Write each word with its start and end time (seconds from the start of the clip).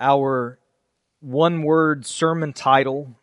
Our 0.00 0.58
one 1.20 1.62
word 1.62 2.06
sermon 2.06 2.54
title 2.54 3.16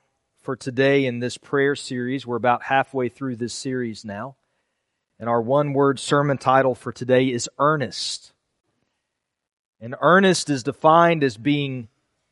for 0.44 0.56
today 0.56 1.08
in 1.08 1.18
this 1.18 1.36
prayer 1.36 1.76
series, 1.76 2.28
we're 2.28 2.36
about 2.36 2.62
halfway 2.62 3.10
through 3.10 3.38
this 3.38 3.56
series 3.56 4.06
now. 4.06 4.36
And 5.20 5.28
our 5.28 5.42
one 5.42 5.74
word 5.74 6.00
sermon 6.00 6.38
title 6.38 6.76
for 6.76 6.92
today 6.92 7.30
is 7.30 7.50
earnest. 7.58 8.32
And 9.82 9.96
earnest 10.02 10.52
is 10.52 10.62
defined 10.62 11.24
as 11.24 11.36
being 11.36 11.88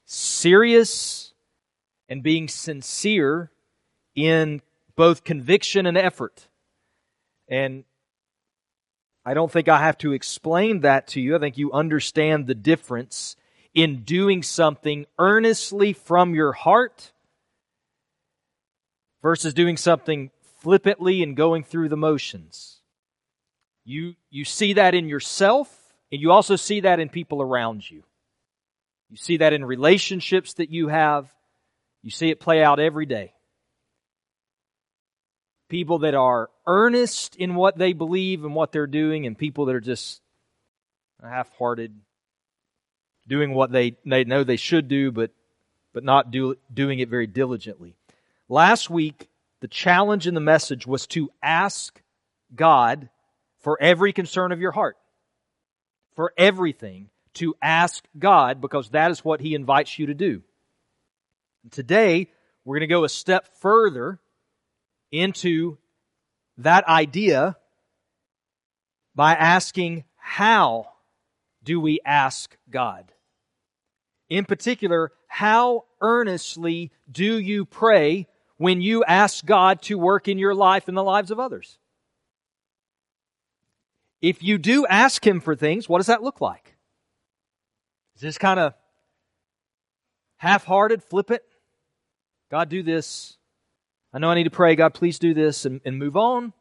serious 0.06 1.34
and 2.08 2.22
being 2.22 2.48
sincere 2.48 3.50
in 4.14 4.62
both 4.96 5.24
conviction 5.24 5.88
and 5.88 5.98
effort. 5.98 6.48
And 7.48 7.84
I 9.26 9.34
don't 9.34 9.52
think 9.52 9.68
I 9.68 9.80
have 9.80 9.98
to 10.00 10.14
explain 10.14 10.82
that 10.82 11.08
to 11.10 11.20
you. 11.20 11.36
I 11.36 11.40
think 11.40 11.58
you 11.58 11.72
understand 11.72 12.46
the 12.46 12.54
difference 12.54 13.36
in 13.76 14.04
doing 14.04 14.42
something 14.42 15.06
earnestly 15.20 15.94
from 15.94 16.34
your 16.34 16.54
heart 16.54 17.12
versus 19.22 19.54
doing 19.54 19.78
something 19.78 20.32
flippantly 20.62 21.22
and 21.22 21.36
going 21.36 21.64
through 21.64 21.90
the 21.90 21.98
motions. 21.98 22.80
You, 23.84 24.16
you 24.32 24.46
see 24.46 24.74
that 24.74 24.96
in 24.96 25.08
yourself, 25.08 25.70
and 26.12 26.20
you 26.20 26.32
also 26.32 26.56
see 26.56 26.80
that 26.80 27.00
in 27.00 27.10
people 27.10 27.42
around 27.42 27.88
you. 27.90 28.04
You 29.12 29.18
see 29.18 29.38
that 29.38 29.54
in 29.54 29.64
relationships 29.64 30.54
that 30.54 30.72
you 30.72 30.88
have. 30.88 31.32
You 32.02 32.10
see 32.10 32.30
it 32.30 32.40
play 32.40 32.64
out 32.64 32.80
every 32.80 33.06
day 33.06 33.36
people 35.70 36.00
that 36.00 36.14
are 36.16 36.50
earnest 36.68 37.36
in 37.36 37.56
what 37.56 37.78
they 37.78 37.94
believe 37.94 38.44
and 38.44 38.56
what 38.56 38.72
they're 38.72 38.88
doing, 38.88 39.26
and 39.26 39.38
people 39.38 39.66
that 39.66 39.76
are 39.76 39.82
just 39.82 40.22
half 41.22 41.52
hearted, 41.58 41.94
doing 43.28 43.54
what 43.54 43.72
they, 43.72 43.98
they 44.06 44.24
know 44.24 44.44
they 44.44 44.56
should 44.56 44.88
do, 44.88 45.12
but, 45.12 45.32
but 45.94 46.04
not 46.04 46.32
do, 46.32 46.56
doing 46.74 47.00
it 47.00 47.10
very 47.10 47.28
diligently. 47.28 47.96
Last 48.48 48.90
week, 48.90 49.30
the 49.62 49.68
challenge 49.68 50.28
in 50.28 50.34
the 50.34 50.40
message 50.40 50.86
was 50.86 51.08
to 51.08 51.32
ask 51.42 52.02
God 52.56 53.10
for 53.60 53.82
every 53.82 54.14
concern 54.14 54.52
of 54.52 54.62
your 54.62 54.72
heart, 54.72 54.98
for 56.16 56.34
everything, 56.38 57.10
to 57.36 57.56
ask 57.62 58.06
God 58.18 58.62
because 58.62 58.90
that 58.92 59.12
is 59.12 59.26
what 59.26 59.42
He 59.42 59.56
invites 59.56 59.98
you 59.98 60.06
to 60.08 60.14
do. 60.14 60.44
Today, 61.72 62.30
we're 62.64 62.76
going 62.76 62.88
to 62.88 62.94
go 62.94 63.04
a 63.04 63.10
step 63.10 63.48
further 63.60 64.20
into 65.12 65.78
that 66.58 66.88
idea 66.88 67.58
by 69.16 69.34
asking, 69.34 70.04
How 70.18 70.88
do 71.64 71.80
we 71.80 72.00
ask 72.06 72.56
God? 72.70 73.12
In 74.30 74.46
particular, 74.46 75.12
how 75.28 75.86
earnestly 76.02 76.92
do 77.12 77.38
you 77.38 77.66
pray 77.66 78.28
when 78.58 78.82
you 78.82 79.04
ask 79.04 79.46
God 79.46 79.82
to 79.84 79.98
work 79.98 80.28
in 80.28 80.38
your 80.38 80.56
life 80.56 80.88
and 80.88 80.98
the 80.98 81.04
lives 81.04 81.32
of 81.32 81.40
others? 81.40 81.78
If 84.22 84.42
you 84.42 84.58
do 84.58 84.88
ask 84.88 85.26
Him 85.26 85.40
for 85.40 85.56
things, 85.56 85.88
what 85.88 86.00
does 86.00 86.08
that 86.08 86.24
look 86.24 86.42
like? 86.42 86.76
Is 88.16 88.22
this 88.22 88.38
kind 88.38 88.60
of 88.60 88.74
half 90.38 90.64
hearted, 90.64 91.04
flippant? 91.04 91.44
God, 92.50 92.70
do 92.70 92.82
this. 92.82 93.38
I 94.14 94.20
know 94.20 94.30
I 94.30 94.36
need 94.36 94.46
to 94.46 94.50
pray, 94.50 94.76
God, 94.76 94.94
please 94.94 95.20
do 95.20 95.34
this 95.34 95.66
and, 95.66 95.82
and 95.86 96.00
move 96.00 96.16
on? 96.16 96.54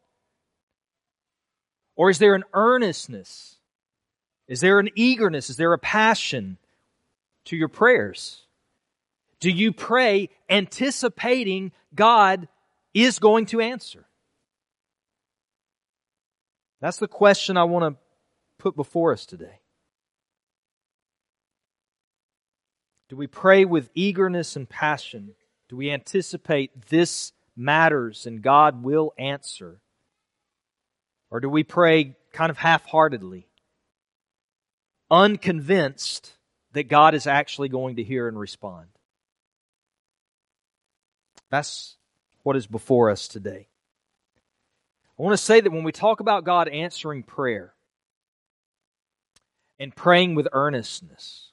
Or 1.96 2.10
is 2.10 2.18
there 2.18 2.34
an 2.34 2.44
earnestness? 2.52 3.56
Is 4.48 4.60
there 4.60 4.80
an 4.80 4.90
eagerness? 4.96 5.48
Is 5.48 5.56
there 5.56 5.72
a 5.72 5.78
passion 5.78 6.58
to 7.46 7.56
your 7.56 7.68
prayers? 7.68 8.42
Do 9.40 9.50
you 9.50 9.72
pray 9.72 10.30
anticipating 10.48 11.72
God 11.94 12.48
is 12.94 13.18
going 13.18 13.46
to 13.46 13.60
answer? 13.60 14.06
That's 16.80 16.98
the 16.98 17.08
question 17.08 17.56
I 17.56 17.64
want 17.64 17.94
to 17.94 18.00
put 18.58 18.76
before 18.76 19.12
us 19.12 19.26
today. 19.26 19.60
Do 23.08 23.16
we 23.16 23.26
pray 23.26 23.64
with 23.64 23.90
eagerness 23.94 24.56
and 24.56 24.68
passion? 24.68 25.34
Do 25.68 25.76
we 25.76 25.90
anticipate 25.90 26.88
this 26.88 27.32
matters 27.56 28.26
and 28.26 28.42
God 28.42 28.82
will 28.82 29.12
answer? 29.18 29.80
Or 31.30 31.40
do 31.40 31.48
we 31.48 31.64
pray 31.64 32.16
kind 32.32 32.50
of 32.50 32.58
half 32.58 32.86
heartedly, 32.86 33.48
unconvinced 35.10 36.32
that 36.74 36.88
God 36.88 37.14
is 37.14 37.26
actually 37.26 37.68
going 37.68 37.96
to 37.96 38.04
hear 38.04 38.28
and 38.28 38.38
respond? 38.38 38.86
That's 41.50 41.96
what 42.42 42.56
is 42.56 42.66
before 42.66 43.10
us 43.10 43.26
today. 43.26 43.68
I 45.18 45.22
want 45.22 45.32
to 45.32 45.44
say 45.44 45.60
that 45.60 45.72
when 45.72 45.84
we 45.84 45.92
talk 45.92 46.20
about 46.20 46.44
God 46.44 46.68
answering 46.68 47.22
prayer 47.22 47.72
and 49.78 49.94
praying 49.94 50.34
with 50.34 50.48
earnestness, 50.52 51.50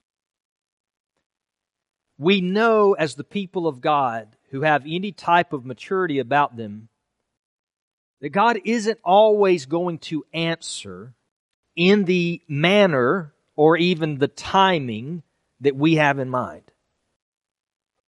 we 2.17 2.41
know 2.41 2.93
as 2.93 3.15
the 3.15 3.23
people 3.23 3.67
of 3.67 3.81
God 3.81 4.27
who 4.49 4.61
have 4.61 4.83
any 4.87 5.11
type 5.11 5.53
of 5.53 5.65
maturity 5.65 6.19
about 6.19 6.57
them 6.57 6.89
that 8.21 8.29
God 8.29 8.59
isn't 8.65 8.99
always 9.03 9.65
going 9.65 9.97
to 9.99 10.25
answer 10.33 11.13
in 11.75 12.05
the 12.05 12.41
manner 12.47 13.33
or 13.55 13.77
even 13.77 14.17
the 14.17 14.27
timing 14.27 15.23
that 15.59 15.75
we 15.75 15.95
have 15.95 16.19
in 16.19 16.29
mind. 16.29 16.63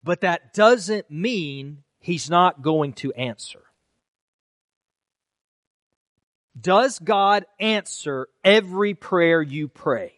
But 0.02 0.22
that 0.22 0.54
doesn't 0.54 1.10
mean 1.10 1.82
He's 1.98 2.30
not 2.30 2.62
going 2.62 2.94
to 2.94 3.12
answer. 3.12 3.60
Does 6.58 6.98
God 6.98 7.44
answer 7.58 8.28
every 8.42 8.94
prayer 8.94 9.42
you 9.42 9.68
pray? 9.68 10.14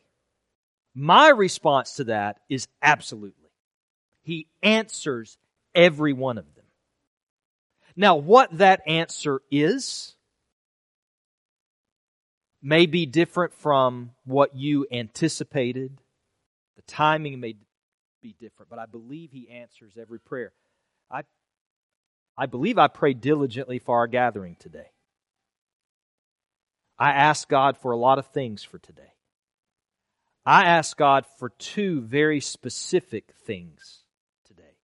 My 0.94 1.28
response 1.28 1.96
to 1.96 2.04
that 2.04 2.38
is 2.48 2.68
absolutely. 2.82 3.50
He 4.22 4.46
answers 4.62 5.38
every 5.74 6.12
one 6.12 6.38
of 6.38 6.54
them. 6.54 6.64
Now, 7.96 8.16
what 8.16 8.56
that 8.58 8.82
answer 8.86 9.42
is 9.50 10.14
may 12.62 12.86
be 12.86 13.06
different 13.06 13.52
from 13.52 14.12
what 14.24 14.54
you 14.54 14.86
anticipated. 14.92 15.98
The 16.76 16.82
timing 16.82 17.40
may 17.40 17.56
be 18.22 18.34
different, 18.38 18.70
but 18.70 18.78
I 18.78 18.86
believe 18.86 19.32
He 19.32 19.48
answers 19.50 19.94
every 20.00 20.20
prayer. 20.20 20.52
I, 21.10 21.24
I 22.38 22.46
believe 22.46 22.78
I 22.78 22.88
prayed 22.88 23.20
diligently 23.20 23.80
for 23.80 23.96
our 23.96 24.06
gathering 24.06 24.56
today. 24.58 24.92
I 26.98 27.10
asked 27.10 27.48
God 27.48 27.76
for 27.76 27.90
a 27.90 27.96
lot 27.96 28.18
of 28.18 28.26
things 28.26 28.62
for 28.62 28.78
today. 28.78 29.14
I 30.46 30.64
asked 30.64 30.96
God 30.96 31.24
for 31.38 31.50
two 31.50 32.00
very 32.00 32.40
specific 32.40 33.32
things 33.44 34.04
today. 34.46 34.76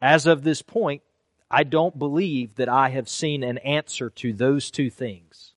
as 0.00 0.26
of 0.26 0.42
this 0.42 0.62
point, 0.62 1.02
I 1.50 1.64
don't 1.64 1.98
believe 1.98 2.56
that 2.56 2.68
I 2.68 2.90
have 2.90 3.08
seen 3.08 3.42
an 3.42 3.58
answer 3.58 4.10
to 4.10 4.32
those 4.32 4.70
two 4.70 4.90
things 4.90 5.47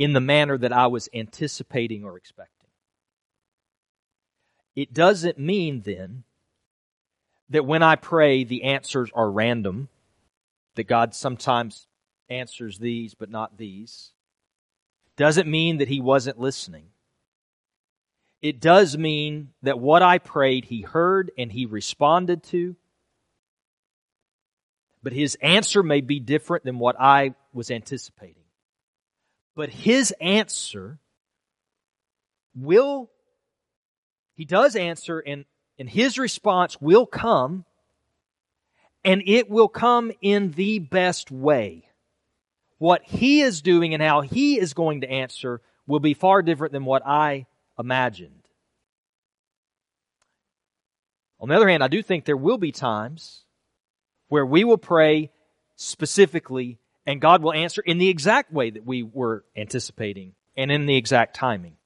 in 0.00 0.12
the 0.14 0.20
manner 0.20 0.58
that 0.58 0.72
I 0.72 0.88
was 0.88 1.08
anticipating 1.14 2.02
or 2.02 2.16
expecting. 2.16 2.70
It 4.74 4.92
doesn't 4.92 5.38
mean 5.38 5.82
then 5.82 6.24
that 7.50 7.64
when 7.64 7.84
I 7.84 7.94
pray, 7.94 8.42
the 8.42 8.64
answers 8.64 9.10
are 9.14 9.30
random, 9.30 9.88
that 10.74 10.88
God 10.88 11.14
sometimes 11.14 11.86
answers 12.28 12.78
these 12.78 13.14
but 13.14 13.30
not 13.30 13.58
these. 13.58 14.10
Doesn't 15.16 15.48
mean 15.48 15.78
that 15.78 15.88
He 15.88 16.00
wasn't 16.00 16.40
listening 16.40 16.86
it 18.42 18.60
does 18.60 18.96
mean 18.96 19.50
that 19.62 19.78
what 19.78 20.02
I 20.02 20.18
prayed, 20.18 20.64
he 20.64 20.80
heard 20.80 21.30
and 21.36 21.52
he 21.52 21.66
responded 21.66 22.42
to. 22.44 22.76
But 25.02 25.12
his 25.12 25.36
answer 25.42 25.82
may 25.82 26.00
be 26.00 26.20
different 26.20 26.64
than 26.64 26.78
what 26.78 26.96
I 26.98 27.34
was 27.52 27.70
anticipating. 27.70 28.39
But 29.60 29.68
his 29.68 30.10
answer 30.22 30.98
will, 32.54 33.10
he 34.34 34.46
does 34.46 34.74
answer, 34.74 35.18
and, 35.18 35.44
and 35.78 35.86
his 35.86 36.18
response 36.18 36.80
will 36.80 37.04
come, 37.04 37.66
and 39.04 39.22
it 39.26 39.50
will 39.50 39.68
come 39.68 40.12
in 40.22 40.52
the 40.52 40.78
best 40.78 41.30
way. 41.30 41.90
What 42.78 43.02
he 43.04 43.42
is 43.42 43.60
doing 43.60 43.92
and 43.92 44.02
how 44.02 44.22
he 44.22 44.58
is 44.58 44.72
going 44.72 45.02
to 45.02 45.10
answer 45.10 45.60
will 45.86 46.00
be 46.00 46.14
far 46.14 46.40
different 46.40 46.72
than 46.72 46.86
what 46.86 47.02
I 47.04 47.44
imagined. 47.78 48.48
On 51.38 51.50
the 51.50 51.56
other 51.56 51.68
hand, 51.68 51.84
I 51.84 51.88
do 51.88 52.02
think 52.02 52.24
there 52.24 52.34
will 52.34 52.56
be 52.56 52.72
times 52.72 53.44
where 54.28 54.46
we 54.46 54.64
will 54.64 54.78
pray 54.78 55.30
specifically 55.76 56.78
and 57.06 57.20
God 57.20 57.42
will 57.42 57.52
answer 57.52 57.82
in 57.82 57.98
the 57.98 58.08
exact 58.08 58.52
way 58.52 58.70
that 58.70 58.84
we 58.84 59.02
were 59.02 59.44
anticipating 59.56 60.34
and 60.56 60.70
in 60.70 60.86
the 60.86 60.96
exact 60.96 61.34
timing. 61.34 61.76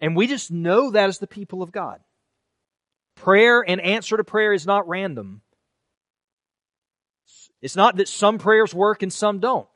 And 0.00 0.14
we 0.14 0.26
just 0.26 0.50
know 0.50 0.90
that 0.90 1.08
as 1.08 1.18
the 1.18 1.26
people 1.26 1.62
of 1.62 1.72
God. 1.72 2.00
Prayer 3.16 3.64
and 3.66 3.80
answer 3.80 4.16
to 4.16 4.24
prayer 4.24 4.52
is 4.52 4.66
not 4.66 4.88
random. 4.88 5.40
It's 7.62 7.76
not 7.76 7.96
that 7.96 8.08
some 8.08 8.38
prayers 8.38 8.74
work 8.74 9.02
and 9.02 9.12
some 9.12 9.40
don't. 9.40 9.68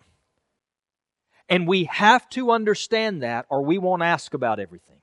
And 1.48 1.66
we 1.66 1.84
have 1.84 2.28
to 2.30 2.52
understand 2.52 3.22
that 3.22 3.46
or 3.48 3.64
we 3.64 3.78
won't 3.78 4.02
ask 4.02 4.34
about 4.34 4.60
everything. 4.60 5.00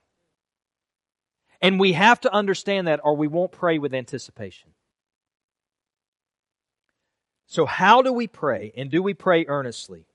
And 1.62 1.80
we 1.80 1.94
have 1.94 2.22
to 2.22 2.34
understand 2.34 2.88
that 2.88 3.02
or 3.04 3.16
we 3.16 3.28
won't 3.28 3.52
pray 3.52 3.80
with 3.80 3.94
anticipation. 3.94 4.70
So, 7.48 7.66
how 7.66 8.02
do 8.02 8.12
we 8.12 8.28
pray? 8.28 8.74
And 8.76 8.92
do 8.92 9.02
we 9.02 9.14
pray 9.14 9.46
earnestly? 9.48 10.06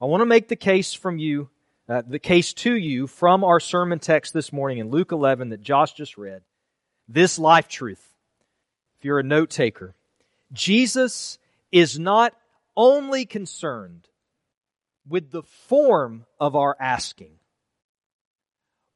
I 0.00 0.04
want 0.04 0.20
to 0.20 0.26
make 0.26 0.48
the 0.48 0.56
case 0.56 0.92
from 0.92 1.18
you, 1.18 1.48
uh, 1.88 2.02
the 2.06 2.18
case 2.18 2.52
to 2.54 2.74
you 2.74 3.06
from 3.06 3.42
our 3.42 3.58
sermon 3.58 3.98
text 3.98 4.34
this 4.34 4.52
morning 4.52 4.78
in 4.78 4.90
Luke 4.90 5.10
11 5.10 5.48
that 5.48 5.62
Josh 5.62 5.94
just 5.94 6.18
read. 6.18 6.42
This 7.08 7.38
life 7.38 7.68
truth. 7.68 8.06
If 8.98 9.04
you're 9.04 9.18
a 9.18 9.24
note 9.24 9.48
taker, 9.48 9.94
Jesus 10.52 11.38
is 11.72 11.98
not 11.98 12.34
only 12.76 13.24
concerned 13.24 14.06
with 15.08 15.30
the 15.30 15.42
form 15.42 16.26
of 16.38 16.54
our 16.54 16.76
asking, 16.78 17.32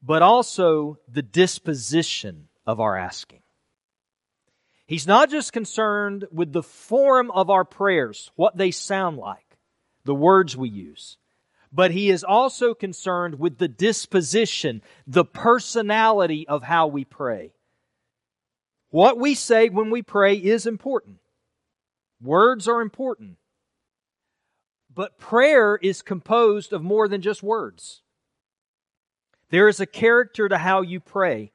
but 0.03 0.21
also 0.21 0.99
the 1.07 1.23
disposition 1.23 2.49
of 2.67 2.79
our 2.79 2.95
asking. 2.95 3.41
He's 4.89 5.05
not 5.05 5.29
just 5.29 5.53
concerned 5.53 6.25
with 6.31 6.51
the 6.51 6.63
form 6.63 7.29
of 7.29 7.51
our 7.51 7.63
prayers, 7.63 8.31
what 8.35 8.57
they 8.57 8.71
sound 8.71 9.17
like, 9.17 9.59
the 10.03 10.15
words 10.15 10.57
we 10.57 10.67
use, 10.67 11.19
but 11.71 11.91
he 11.91 12.09
is 12.09 12.23
also 12.23 12.73
concerned 12.73 13.37
with 13.37 13.59
the 13.59 13.67
disposition, 13.67 14.81
the 15.05 15.23
personality 15.23 16.47
of 16.47 16.63
how 16.63 16.87
we 16.87 17.05
pray. 17.05 17.53
What 18.89 19.19
we 19.19 19.35
say 19.35 19.69
when 19.69 19.91
we 19.91 20.01
pray 20.01 20.33
is 20.33 20.65
important. 20.65 21.17
Words 22.19 22.67
are 22.67 22.81
important. 22.81 23.37
But 24.91 25.19
prayer 25.19 25.77
is 25.79 26.01
composed 26.01 26.73
of 26.73 26.81
more 26.81 27.07
than 27.07 27.21
just 27.21 27.43
words. 27.43 28.01
There 29.51 29.67
is 29.67 29.79
a 29.79 29.85
character 29.85 30.49
to 30.49 30.57
how 30.57 30.81
you 30.81 30.99
pray. 30.99 31.51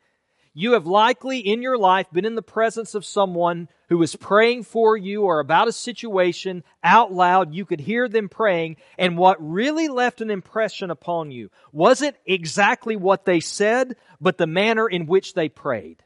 You 0.56 0.74
have 0.74 0.86
likely 0.86 1.40
in 1.40 1.62
your 1.62 1.76
life 1.76 2.06
been 2.12 2.24
in 2.24 2.36
the 2.36 2.42
presence 2.42 2.94
of 2.94 3.04
someone 3.04 3.68
who 3.88 3.98
was 3.98 4.14
praying 4.14 4.62
for 4.62 4.96
you 4.96 5.22
or 5.22 5.40
about 5.40 5.66
a 5.66 5.72
situation 5.72 6.62
out 6.84 7.12
loud. 7.12 7.52
You 7.52 7.66
could 7.66 7.80
hear 7.80 8.08
them 8.08 8.28
praying, 8.28 8.76
and 8.96 9.18
what 9.18 9.36
really 9.40 9.88
left 9.88 10.20
an 10.20 10.30
impression 10.30 10.92
upon 10.92 11.32
you 11.32 11.50
wasn't 11.72 12.16
exactly 12.24 12.94
what 12.94 13.24
they 13.24 13.40
said, 13.40 13.96
but 14.20 14.38
the 14.38 14.46
manner 14.46 14.88
in 14.88 15.06
which 15.06 15.34
they 15.34 15.48
prayed. 15.48 16.04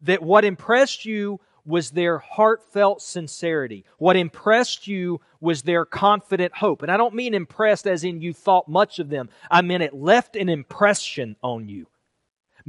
That 0.00 0.22
what 0.22 0.46
impressed 0.46 1.04
you 1.04 1.40
was 1.66 1.90
their 1.90 2.18
heartfelt 2.18 3.02
sincerity. 3.02 3.84
What 3.98 4.16
impressed 4.16 4.86
you 4.86 5.20
was 5.38 5.62
their 5.62 5.84
confident 5.84 6.56
hope. 6.56 6.80
And 6.82 6.90
I 6.90 6.96
don't 6.96 7.14
mean 7.14 7.34
impressed 7.34 7.86
as 7.86 8.04
in 8.04 8.22
you 8.22 8.32
thought 8.32 8.68
much 8.68 8.98
of 8.98 9.10
them. 9.10 9.28
I 9.50 9.60
mean 9.60 9.82
it 9.82 9.92
left 9.92 10.34
an 10.34 10.48
impression 10.48 11.36
on 11.42 11.68
you. 11.68 11.86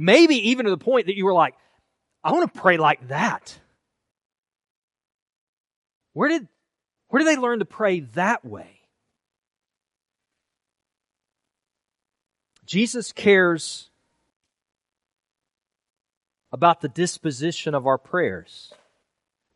Maybe 0.02 0.48
even 0.48 0.64
to 0.64 0.70
the 0.70 0.78
point 0.78 1.08
that 1.08 1.14
you 1.14 1.26
were 1.26 1.34
like, 1.34 1.54
I 2.24 2.32
want 2.32 2.50
to 2.50 2.58
pray 2.58 2.78
like 2.78 3.08
that. 3.08 3.58
Where 6.14 6.30
did, 6.30 6.48
where 7.08 7.22
did 7.22 7.28
they 7.28 7.38
learn 7.38 7.58
to 7.58 7.66
pray 7.66 8.00
that 8.14 8.42
way? 8.42 8.80
Jesus 12.64 13.12
cares 13.12 13.90
about 16.50 16.80
the 16.80 16.88
disposition 16.88 17.74
of 17.74 17.86
our 17.86 17.98
prayers 17.98 18.72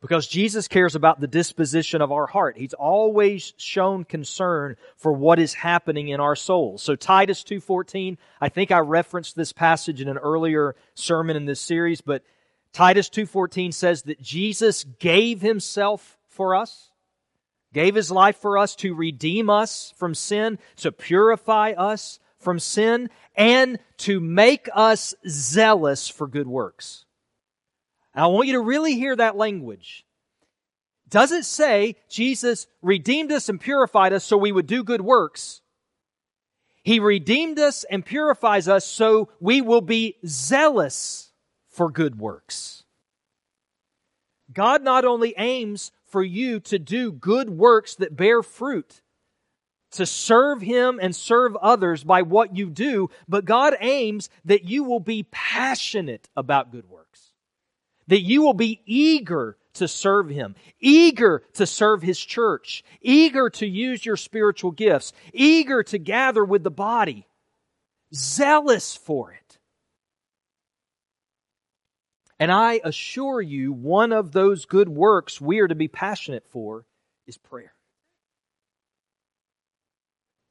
because 0.05 0.27
Jesus 0.27 0.69
cares 0.69 0.95
about 0.95 1.19
the 1.19 1.27
disposition 1.27 2.03
of 2.03 2.13
our 2.13 2.27
heart. 2.27 2.59
He's 2.59 2.75
always 2.75 3.55
shown 3.57 4.05
concern 4.05 4.77
for 4.99 5.11
what 5.11 5.39
is 5.39 5.55
happening 5.55 6.09
in 6.09 6.21
our 6.21 6.37
souls. 6.37 6.83
So 6.83 6.95
Titus 6.95 7.43
2:14, 7.43 8.19
I 8.39 8.51
think 8.51 8.71
I 8.71 8.81
referenced 8.81 9.35
this 9.35 9.55
passage 9.55 10.03
in 10.03 10.09
an 10.09 10.19
earlier 10.19 10.77
sermon 10.93 11.37
in 11.37 11.47
this 11.47 11.63
series, 11.63 12.03
but 12.03 12.23
Titus 12.75 13.09
2:14 13.09 13.73
says 13.73 14.03
that 14.03 14.21
Jesus 14.21 14.85
gave 14.85 15.41
himself 15.41 16.19
for 16.29 16.55
us, 16.55 16.91
gave 17.73 17.95
his 17.95 18.11
life 18.11 18.37
for 18.37 18.59
us 18.59 18.77
to 18.77 18.95
redeem 18.95 19.49
us 19.49 19.95
from 19.97 20.15
sin, 20.15 20.59
to 20.77 20.93
purify 20.93 21.71
us 21.71 22.19
from 22.39 22.59
sin, 22.59 23.09
and 23.35 23.79
to 23.97 24.21
make 24.21 24.69
us 24.75 25.15
zealous 25.27 26.11
for 26.11 26.27
good 26.27 26.47
works. 26.47 27.07
I 28.15 28.27
want 28.29 28.47
you 28.47 28.55
to 28.55 28.61
really 28.61 28.95
hear 28.95 29.17
that 29.17 29.37
language. 29.37 30.05
Does 31.09 31.33
it 31.33 31.45
say 31.45 31.97
Jesus 32.09 32.67
redeemed 32.81 33.33
us 33.33 33.49
and 33.49 33.61
purified 33.61 34.13
us 34.13 34.25
so 34.25 34.37
we 34.37 34.53
would 34.53 34.67
do 34.67 34.85
good 34.85 35.01
works? 35.01 35.61
He 36.83 37.01
redeemed 37.01 37.59
us 37.59 37.85
and 37.85 38.05
purifies 38.05 38.69
us 38.69 38.85
so 38.85 39.31
we 39.41 39.61
will 39.61 39.81
be 39.81 40.17
zealous 40.27 41.33
for 41.69 41.91
good 41.91 42.19
works. 42.19 42.85
God 44.53 44.83
not 44.83 45.05
only 45.05 45.35
aims 45.37 45.91
for 46.05 46.23
you 46.23 46.61
to 46.61 46.79
do 46.79 47.11
good 47.11 47.51
works 47.51 47.97
that 47.97 48.17
bear 48.17 48.43
fruit, 48.43 49.01
to 49.93 50.07
serve 50.07 50.61
Him 50.61 50.99
and 51.01 51.15
serve 51.15 51.57
others 51.57 52.05
by 52.05 52.23
what 52.23 52.57
you 52.57 52.69
do, 52.69 53.09
but 53.29 53.45
God 53.45 53.77
aims 53.81 54.29
that 54.45 54.65
you 54.65 54.85
will 54.85 55.01
be 55.01 55.25
passionate 55.31 56.29
about 56.37 56.71
good 56.71 56.89
works 56.89 57.24
that 58.09 58.21
you 58.21 58.43
will 58.43 58.55
be 58.55 58.81
eager 58.87 59.57
to 59.75 59.89
serve 59.89 60.29
Him, 60.29 60.55
eager 60.81 61.43
to 61.55 61.67
serve 61.67 62.03
His 62.03 62.19
church, 62.19 62.85
eager 63.01 63.51
to 63.51 63.67
use 63.67 64.05
your 64.05 64.17
spiritual 64.17 64.71
gifts, 64.71 65.13
eager 65.33 65.83
to 65.85 65.99
gather 65.99 66.45
with 66.45 66.63
the 66.63 66.71
body, 66.71 67.27
zealous 68.15 68.95
for 68.97 69.33
it. 69.33 69.59
And 72.39 72.51
I 72.51 72.81
assure 72.83 73.41
you, 73.41 73.73
one 73.73 74.13
of 74.13 74.33
those 74.33 74.67
good 74.67 74.89
works 74.89 75.41
we 75.41 75.61
are 75.61 75.69
to 75.69 75.75
be 75.75 75.89
passionate 75.89 76.45
for 76.49 76.85
is 77.27 77.39
prayer. 77.39 77.73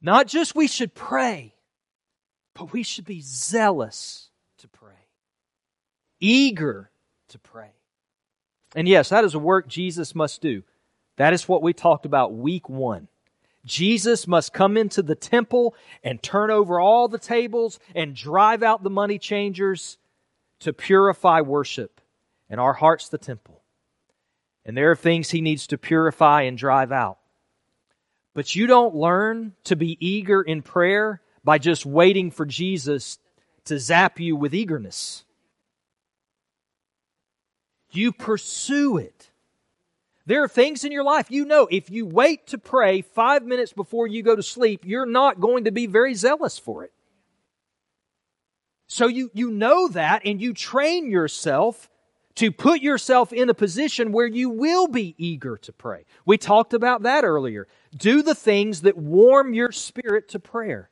Not 0.00 0.26
just 0.26 0.54
we 0.54 0.66
should 0.66 0.94
pray, 0.94 1.54
but 2.54 2.72
we 2.72 2.82
should 2.82 3.04
be 3.04 3.20
zealous 3.20 4.28
to 4.58 4.68
pray, 4.68 5.08
eager 6.20 6.90
to 7.34 7.38
pray. 7.38 7.70
And 8.74 8.88
yes, 8.88 9.10
that 9.10 9.24
is 9.24 9.34
a 9.34 9.38
work 9.38 9.68
Jesus 9.68 10.14
must 10.14 10.40
do. 10.40 10.62
That 11.16 11.32
is 11.32 11.48
what 11.48 11.62
we 11.62 11.72
talked 11.72 12.06
about 12.06 12.32
week 12.32 12.68
one. 12.68 13.08
Jesus 13.64 14.26
must 14.26 14.52
come 14.52 14.76
into 14.76 15.02
the 15.02 15.14
temple 15.14 15.74
and 16.02 16.22
turn 16.22 16.50
over 16.50 16.78
all 16.78 17.08
the 17.08 17.18
tables 17.18 17.78
and 17.94 18.14
drive 18.14 18.62
out 18.62 18.82
the 18.82 18.90
money 18.90 19.18
changers 19.18 19.98
to 20.60 20.72
purify 20.72 21.40
worship. 21.40 22.00
And 22.48 22.60
our 22.60 22.74
heart's 22.74 23.08
the 23.08 23.18
temple. 23.18 23.62
And 24.64 24.76
there 24.76 24.90
are 24.90 24.96
things 24.96 25.30
he 25.30 25.40
needs 25.40 25.66
to 25.68 25.78
purify 25.78 26.42
and 26.42 26.56
drive 26.56 26.92
out. 26.92 27.18
But 28.32 28.54
you 28.54 28.66
don't 28.66 28.94
learn 28.94 29.54
to 29.64 29.76
be 29.76 29.96
eager 30.00 30.42
in 30.42 30.62
prayer 30.62 31.20
by 31.42 31.58
just 31.58 31.84
waiting 31.84 32.30
for 32.30 32.46
Jesus 32.46 33.18
to 33.64 33.78
zap 33.78 34.20
you 34.20 34.36
with 34.36 34.54
eagerness. 34.54 35.24
You 37.96 38.12
pursue 38.12 38.98
it. 38.98 39.30
There 40.26 40.42
are 40.42 40.48
things 40.48 40.84
in 40.84 40.92
your 40.92 41.04
life 41.04 41.30
you 41.30 41.44
know 41.44 41.68
if 41.70 41.90
you 41.90 42.06
wait 42.06 42.46
to 42.48 42.58
pray 42.58 43.02
five 43.02 43.44
minutes 43.44 43.72
before 43.72 44.06
you 44.06 44.22
go 44.22 44.34
to 44.34 44.42
sleep, 44.42 44.84
you're 44.84 45.06
not 45.06 45.40
going 45.40 45.64
to 45.64 45.70
be 45.70 45.86
very 45.86 46.14
zealous 46.14 46.58
for 46.58 46.84
it. 46.84 46.92
So 48.86 49.06
you, 49.06 49.30
you 49.34 49.50
know 49.50 49.88
that 49.88 50.22
and 50.24 50.40
you 50.40 50.54
train 50.54 51.10
yourself 51.10 51.90
to 52.36 52.50
put 52.50 52.80
yourself 52.80 53.32
in 53.32 53.48
a 53.48 53.54
position 53.54 54.12
where 54.12 54.26
you 54.26 54.50
will 54.50 54.88
be 54.88 55.14
eager 55.18 55.56
to 55.58 55.72
pray. 55.72 56.04
We 56.26 56.36
talked 56.36 56.74
about 56.74 57.02
that 57.02 57.24
earlier. 57.24 57.68
Do 57.96 58.22
the 58.22 58.34
things 58.34 58.82
that 58.82 58.96
warm 58.96 59.54
your 59.54 59.72
spirit 59.72 60.28
to 60.30 60.40
prayer. 60.40 60.90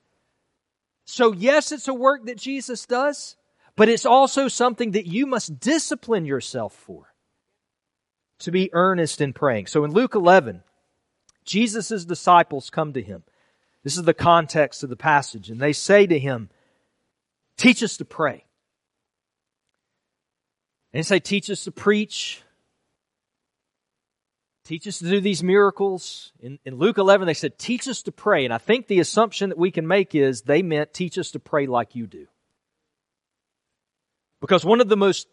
So 1.05 1.33
yes, 1.33 1.73
it's 1.73 1.89
a 1.89 1.95
work 1.95 2.27
that 2.27 2.39
Jesus 2.39 2.87
does 2.87 3.37
but 3.77 3.89
it's 3.89 4.07
also 4.07 4.49
something 4.49 4.93
that 4.93 5.07
you 5.07 5.27
must 5.27 5.59
discipline 5.59 6.27
yourself 6.27 6.75
for 6.75 7.13
to 8.41 8.51
be 8.51 8.73
earnest 8.73 9.21
in 9.21 9.33
praying. 9.33 9.67
So 9.67 9.85
in 9.85 9.93
Luke 9.93 10.15
11, 10.15 10.63
Jesus' 11.45 12.05
disciples 12.05 12.71
come 12.71 12.93
to 12.93 13.03
him. 13.03 13.23
This 13.83 13.97
is 13.97 14.05
the 14.05 14.15
context 14.15 14.83
of 14.83 14.91
the 14.91 14.97
passage. 14.97 15.51
And 15.51 15.61
they 15.61 15.73
say 15.73 16.07
to 16.07 16.19
him, 16.19 16.51
Teach 17.57 17.83
us 17.83 17.97
to 17.99 18.05
pray. 18.05 18.45
And 20.93 20.99
they 20.99 21.03
say, 21.03 21.19
Teach 21.21 21.51
us 21.51 21.65
to 21.65 21.73
preach. 21.73 22.43
Teach 24.65 24.87
us 24.87 24.99
to 24.99 25.11
do 25.11 25.21
these 25.21 25.43
miracles. 25.43 26.33
In, 26.41 26.59
in 26.65 26.77
Luke 26.77 26.99
11, 26.99 27.27
they 27.27 27.35
said, 27.35 27.59
Teach 27.59 27.89
us 27.89 28.03
to 28.03 28.13
pray. 28.13 28.45
And 28.45 28.55
I 28.55 28.59
think 28.59 28.87
the 28.87 29.01
assumption 29.01 29.49
that 29.49 29.59
we 29.59 29.71
can 29.71 29.87
make 29.87 30.15
is 30.15 30.43
they 30.43 30.63
meant, 30.63 30.95
Teach 30.95 31.19
us 31.19 31.33
to 31.33 31.41
pray 31.41 31.67
like 31.67 31.95
you 31.95 32.07
do. 32.07 32.27
Because 34.43 34.65
one 34.65 34.81
of 34.81 34.89
the 34.89 34.97
most, 34.97 35.29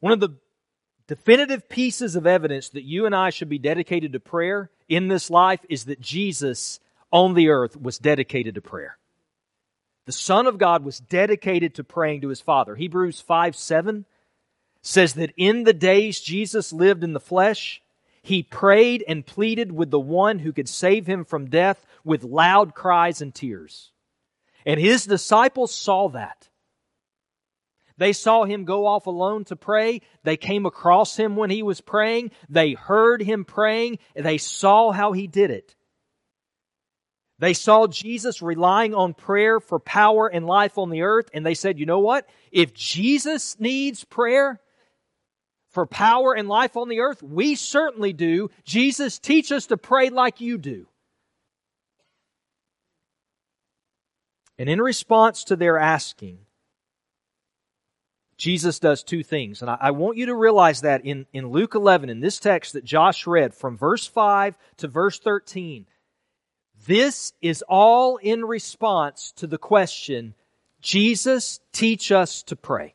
one 0.00 0.12
of 0.12 0.20
the 0.20 0.36
definitive 1.08 1.66
pieces 1.66 2.14
of 2.14 2.26
evidence 2.26 2.68
that 2.68 2.84
you 2.84 3.06
and 3.06 3.14
I 3.16 3.30
should 3.30 3.48
be 3.48 3.58
dedicated 3.58 4.12
to 4.12 4.20
prayer 4.20 4.70
in 4.86 5.08
this 5.08 5.30
life 5.30 5.60
is 5.70 5.86
that 5.86 5.98
Jesus 5.98 6.78
on 7.10 7.32
the 7.32 7.48
earth 7.48 7.80
was 7.80 7.96
dedicated 7.96 8.54
to 8.56 8.60
prayer. 8.60 8.98
The 10.04 10.12
Son 10.12 10.46
of 10.46 10.58
God 10.58 10.84
was 10.84 11.00
dedicated 11.00 11.76
to 11.76 11.84
praying 11.84 12.20
to 12.20 12.28
his 12.28 12.40
Father. 12.40 12.76
Hebrews 12.76 13.22
5 13.22 13.56
7 13.56 14.04
says 14.82 15.14
that 15.14 15.32
in 15.38 15.64
the 15.64 15.72
days 15.72 16.20
Jesus 16.20 16.74
lived 16.74 17.02
in 17.02 17.14
the 17.14 17.18
flesh, 17.18 17.80
he 18.22 18.42
prayed 18.42 19.04
and 19.08 19.24
pleaded 19.24 19.72
with 19.72 19.90
the 19.90 19.98
one 19.98 20.40
who 20.40 20.52
could 20.52 20.68
save 20.68 21.06
him 21.06 21.24
from 21.24 21.48
death 21.48 21.86
with 22.04 22.24
loud 22.24 22.74
cries 22.74 23.22
and 23.22 23.34
tears. 23.34 23.90
And 24.66 24.78
his 24.78 25.06
disciples 25.06 25.74
saw 25.74 26.10
that. 26.10 26.48
They 27.98 28.12
saw 28.12 28.44
him 28.44 28.64
go 28.64 28.86
off 28.86 29.06
alone 29.06 29.44
to 29.44 29.56
pray. 29.56 30.02
They 30.22 30.36
came 30.36 30.66
across 30.66 31.16
him 31.16 31.36
when 31.36 31.50
he 31.50 31.62
was 31.62 31.80
praying. 31.80 32.30
They 32.48 32.72
heard 32.72 33.22
him 33.22 33.44
praying. 33.44 33.98
They 34.14 34.38
saw 34.38 34.92
how 34.92 35.12
he 35.12 35.26
did 35.26 35.50
it. 35.50 35.74
They 37.38 37.52
saw 37.52 37.86
Jesus 37.86 38.40
relying 38.40 38.94
on 38.94 39.12
prayer 39.12 39.60
for 39.60 39.78
power 39.78 40.26
and 40.26 40.46
life 40.46 40.78
on 40.78 40.88
the 40.88 41.02
earth, 41.02 41.28
and 41.34 41.44
they 41.44 41.54
said, 41.54 41.78
you 41.78 41.84
know 41.84 42.00
what? 42.00 42.26
If 42.50 42.72
Jesus 42.72 43.60
needs 43.60 44.04
prayer 44.04 44.58
for 45.68 45.86
power 45.86 46.34
and 46.34 46.48
life 46.48 46.78
on 46.78 46.88
the 46.88 47.00
earth, 47.00 47.22
we 47.22 47.54
certainly 47.54 48.14
do. 48.14 48.50
Jesus, 48.64 49.18
teach 49.18 49.52
us 49.52 49.66
to 49.66 49.76
pray 49.76 50.08
like 50.08 50.40
you 50.40 50.56
do. 50.56 50.86
And 54.58 54.70
in 54.70 54.80
response 54.80 55.44
to 55.44 55.56
their 55.56 55.78
asking, 55.78 56.38
Jesus 58.36 58.78
does 58.78 59.02
two 59.02 59.22
things. 59.22 59.62
And 59.62 59.70
I, 59.70 59.78
I, 59.80 59.90
want 59.92 60.18
you 60.18 60.26
to 60.26 60.34
realize 60.34 60.82
that 60.82 61.04
in, 61.06 61.26
in 61.32 61.48
Luke 61.48 61.74
11, 61.74 62.10
in 62.10 62.20
this 62.20 62.38
text 62.38 62.74
that 62.74 62.84
Josh 62.84 63.26
read, 63.26 63.54
from 63.54 63.78
verse 63.78 64.06
5 64.06 64.54
to 64.78 64.88
verse 64.88 65.18
13, 65.18 65.86
this 66.86 67.32
is 67.40 67.64
all 67.66 68.18
in 68.18 68.44
response 68.44 69.32
to 69.36 69.46
the 69.46 69.58
question, 69.58 70.34
Jesus, 70.82 71.60
teach 71.72 72.12
us 72.12 72.42
to 72.44 72.56
pray. 72.56 72.94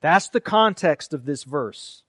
That's 0.00 0.28
the 0.28 0.40
context 0.40 1.12
of 1.12 1.24
this 1.24 1.42
verse. 1.42 2.04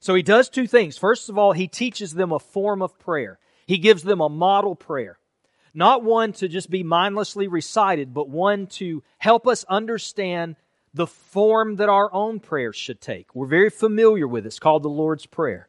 So 0.00 0.14
he 0.14 0.22
does 0.22 0.48
two 0.48 0.66
things. 0.66 0.98
First 0.98 1.28
of 1.28 1.38
all, 1.38 1.52
he 1.52 1.68
teaches 1.68 2.12
them 2.12 2.32
a 2.32 2.40
form 2.40 2.82
of 2.82 2.98
prayer. 2.98 3.38
He 3.66 3.78
gives 3.78 4.02
them 4.02 4.20
a 4.20 4.28
model 4.28 4.74
prayer. 4.74 5.18
Not 5.74 6.04
one 6.04 6.32
to 6.34 6.48
just 6.48 6.70
be 6.70 6.82
mindlessly 6.82 7.48
recited, 7.48 8.12
but 8.12 8.28
one 8.28 8.66
to 8.68 9.02
help 9.18 9.46
us 9.46 9.64
understand 9.68 10.56
the 10.94 11.06
form 11.06 11.76
that 11.76 11.88
our 11.88 12.12
own 12.12 12.40
prayers 12.40 12.76
should 12.76 13.00
take. 13.00 13.34
We're 13.34 13.46
very 13.46 13.70
familiar 13.70 14.28
with 14.28 14.44
it. 14.44 14.48
It's 14.48 14.58
called 14.58 14.82
the 14.82 14.88
Lord's 14.88 15.24
Prayer. 15.24 15.68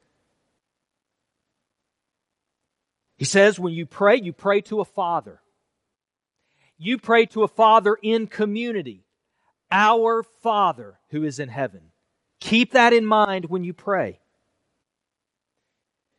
He 3.18 3.26
says, 3.26 3.58
when 3.58 3.74
you 3.74 3.86
pray, 3.86 4.18
you 4.18 4.34
pray 4.34 4.60
to 4.62 4.82
a 4.82 4.86
father. 4.86 5.40
You 6.78 6.98
pray 6.98 7.26
to 7.28 7.44
a 7.44 7.48
father 7.48 7.98
in 8.02 8.28
community. 8.28 9.06
Our 9.72 10.24
Father 10.24 11.00
who 11.10 11.24
is 11.24 11.40
in 11.40 11.50
heaven. 11.50 11.92
Keep 12.42 12.74
that 12.74 12.92
in 12.92 13.06
mind 13.06 13.46
when 13.46 13.64
you 13.64 13.74
pray. 13.74 14.20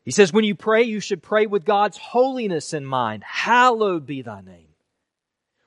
He 0.04 0.10
says, 0.10 0.32
when 0.32 0.44
you 0.44 0.54
pray, 0.54 0.82
you 0.82 1.00
should 1.00 1.22
pray 1.22 1.46
with 1.46 1.64
God's 1.64 1.96
holiness 1.96 2.74
in 2.74 2.84
mind. 2.84 3.24
Hallowed 3.24 4.04
be 4.04 4.20
thy 4.20 4.42
name. 4.42 4.68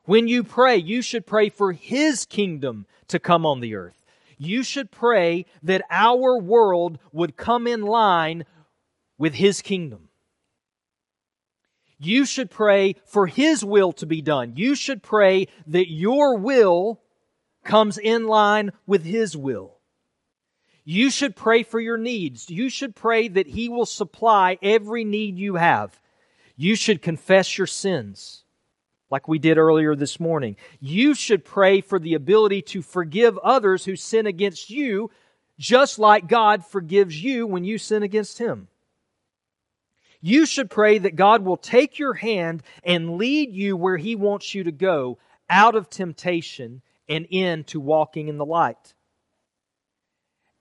When 0.06 0.27
you 0.27 0.44
pray, 0.44 0.77
you 0.77 1.01
should 1.01 1.25
pray 1.25 1.50
for 1.50 1.74
His 1.74 2.25
kingdom 2.25 2.86
to 3.08 3.20
come 3.20 3.46
on 3.46 3.60
the 3.60 3.75
earth. 3.75 4.06
You 4.38 4.62
should 4.62 4.91
pray 4.91 5.46
that 5.63 5.82
our 5.89 6.38
world 6.38 7.00
would 7.12 7.36
come 7.36 7.65
in 7.65 7.82
line 7.82 8.46
with 9.17 9.34
His 9.34 9.62
kingdom. 9.63 10.10
You 12.00 12.25
should 12.25 12.51
pray 12.51 12.96
for 13.06 13.25
His 13.25 13.65
will 13.65 13.91
to 13.94 14.06
be 14.06 14.22
done. 14.22 14.53
You 14.56 14.75
should 14.75 15.01
pray 15.01 15.48
that 15.65 15.91
your 15.91 16.38
will 16.38 17.01
comes 17.63 17.98
in 17.98 18.27
line 18.27 18.72
with 18.86 19.03
His 19.03 19.36
will. 19.36 19.76
You 20.89 21.10
should 21.10 21.36
pray 21.36 21.63
for 21.63 21.82
your 21.82 21.98
needs. 21.98 22.50
You 22.50 22.70
should 22.70 22.96
pray 22.96 23.27
that 23.27 23.48
He 23.48 23.67
will 23.67 23.86
supply 23.86 24.58
every 24.62 25.03
need 25.03 25.38
you 25.38 25.56
have. 25.56 26.00
You 26.56 26.77
should 26.77 27.01
confess 27.01 27.58
your 27.58 27.67
sins, 27.67 28.46
like 29.10 29.27
we 29.27 29.38
did 29.38 29.58
earlier 29.58 29.98
this 29.98 30.17
morning. 30.17 30.56
You 30.79 31.13
should 31.13 31.44
pray 31.44 31.82
for 31.82 32.00
the 32.00 32.13
ability 32.13 32.62
to 32.62 32.82
forgive 32.82 33.38
others 33.39 33.84
who 33.84 33.98
sin 33.98 34.27
against 34.27 34.70
you, 34.70 35.12
just 35.60 36.00
like 36.00 36.29
God 36.29 36.65
forgives 36.65 37.22
you 37.22 37.46
when 37.46 37.65
you 37.65 37.77
sin 37.77 38.01
against 38.01 38.38
Him 38.38 38.70
you 40.22 40.46
should 40.46 40.70
pray 40.70 40.98
that 40.98 41.15
God 41.15 41.46
will 41.46 41.58
take 41.58 42.00
your 42.00 42.13
hand 42.13 42.63
and 42.84 43.17
lead 43.17 43.53
you 43.53 43.77
where 43.77 43.98
He 43.98 44.15
wants 44.15 44.56
you 44.56 44.63
to 44.63 44.72
go 44.72 45.17
out 45.50 45.75
of 45.75 45.89
temptation 45.89 46.82
and 47.08 47.25
into 47.29 47.79
walking 47.79 48.27
in 48.27 48.38
the 48.38 48.46
light. 48.46 48.94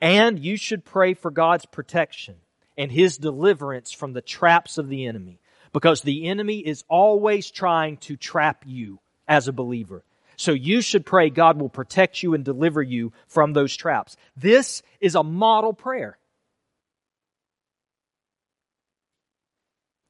And 0.00 0.38
you 0.38 0.56
should 0.56 0.84
pray 0.84 1.14
for 1.14 1.30
God's 1.30 1.66
protection 1.66 2.36
and 2.76 2.92
His 2.92 3.18
deliverance 3.18 3.92
from 3.92 4.12
the 4.12 4.20
traps 4.20 4.78
of 4.78 4.88
the 4.88 5.06
enemy 5.06 5.40
because 5.72 6.02
the 6.02 6.28
enemy 6.28 6.58
is 6.58 6.84
always 6.88 7.50
trying 7.50 7.96
to 7.98 8.16
trap 8.16 8.64
you 8.66 9.00
as 9.28 9.48
a 9.48 9.52
believer. 9.52 10.04
So 10.36 10.52
you 10.52 10.82
should 10.82 11.06
pray 11.06 11.30
God 11.30 11.58
will 11.58 11.70
protect 11.70 12.22
you 12.22 12.34
and 12.34 12.44
deliver 12.44 12.82
you 12.82 13.12
from 13.26 13.52
those 13.52 13.74
traps. 13.74 14.16
This 14.36 14.82
is 15.00 15.14
a 15.14 15.22
model 15.22 15.72
prayer. 15.72 16.18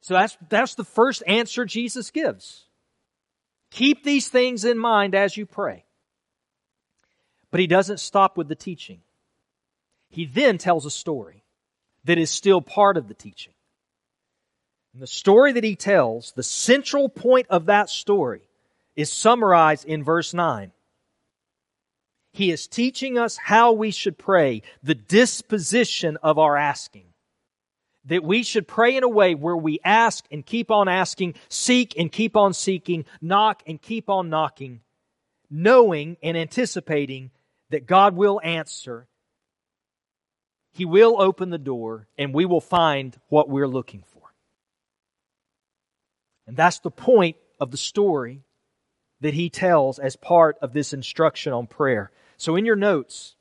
So 0.00 0.14
that's, 0.14 0.36
that's 0.48 0.74
the 0.76 0.84
first 0.84 1.22
answer 1.26 1.64
Jesus 1.64 2.10
gives. 2.10 2.64
Keep 3.70 4.04
these 4.04 4.28
things 4.28 4.64
in 4.64 4.78
mind 4.78 5.14
as 5.14 5.36
you 5.36 5.46
pray. 5.46 5.84
But 7.50 7.60
he 7.60 7.66
doesn't 7.66 7.98
stop 7.98 8.36
with 8.36 8.48
the 8.48 8.54
teaching. 8.54 9.00
He 10.16 10.24
then 10.24 10.56
tells 10.56 10.86
a 10.86 10.90
story 10.90 11.44
that 12.04 12.16
is 12.16 12.30
still 12.30 12.62
part 12.62 12.96
of 12.96 13.06
the 13.06 13.12
teaching. 13.12 13.52
And 14.94 15.02
the 15.02 15.06
story 15.06 15.52
that 15.52 15.62
he 15.62 15.76
tells, 15.76 16.32
the 16.32 16.42
central 16.42 17.10
point 17.10 17.48
of 17.50 17.66
that 17.66 17.90
story, 17.90 18.48
is 18.94 19.12
summarized 19.12 19.84
in 19.84 20.02
verse 20.02 20.32
9. 20.32 20.72
He 22.32 22.50
is 22.50 22.66
teaching 22.66 23.18
us 23.18 23.36
how 23.36 23.72
we 23.72 23.90
should 23.90 24.16
pray, 24.16 24.62
the 24.82 24.94
disposition 24.94 26.16
of 26.22 26.38
our 26.38 26.56
asking 26.56 27.04
that 28.06 28.24
we 28.24 28.42
should 28.42 28.66
pray 28.66 28.96
in 28.96 29.04
a 29.04 29.08
way 29.10 29.34
where 29.34 29.54
we 29.54 29.80
ask 29.84 30.24
and 30.30 30.46
keep 30.46 30.70
on 30.70 30.88
asking, 30.88 31.34
seek 31.50 31.92
and 31.98 32.10
keep 32.10 32.38
on 32.38 32.54
seeking, 32.54 33.04
knock 33.20 33.62
and 33.66 33.82
keep 33.82 34.08
on 34.08 34.30
knocking, 34.30 34.80
knowing 35.50 36.16
and 36.22 36.38
anticipating 36.38 37.30
that 37.68 37.84
God 37.84 38.16
will 38.16 38.40
answer. 38.42 39.08
He 40.76 40.84
will 40.84 41.18
open 41.18 41.48
the 41.48 41.56
door 41.56 42.06
and 42.18 42.34
we 42.34 42.44
will 42.44 42.60
find 42.60 43.18
what 43.30 43.48
we're 43.48 43.66
looking 43.66 44.02
for. 44.12 44.34
And 46.46 46.54
that's 46.54 46.80
the 46.80 46.90
point 46.90 47.36
of 47.58 47.70
the 47.70 47.78
story 47.78 48.42
that 49.22 49.32
he 49.32 49.48
tells 49.48 49.98
as 49.98 50.16
part 50.16 50.58
of 50.60 50.74
this 50.74 50.92
instruction 50.92 51.54
on 51.54 51.66
prayer. 51.66 52.10
So 52.36 52.56
in 52.56 52.66
your 52.66 52.76
notes, 52.76 53.36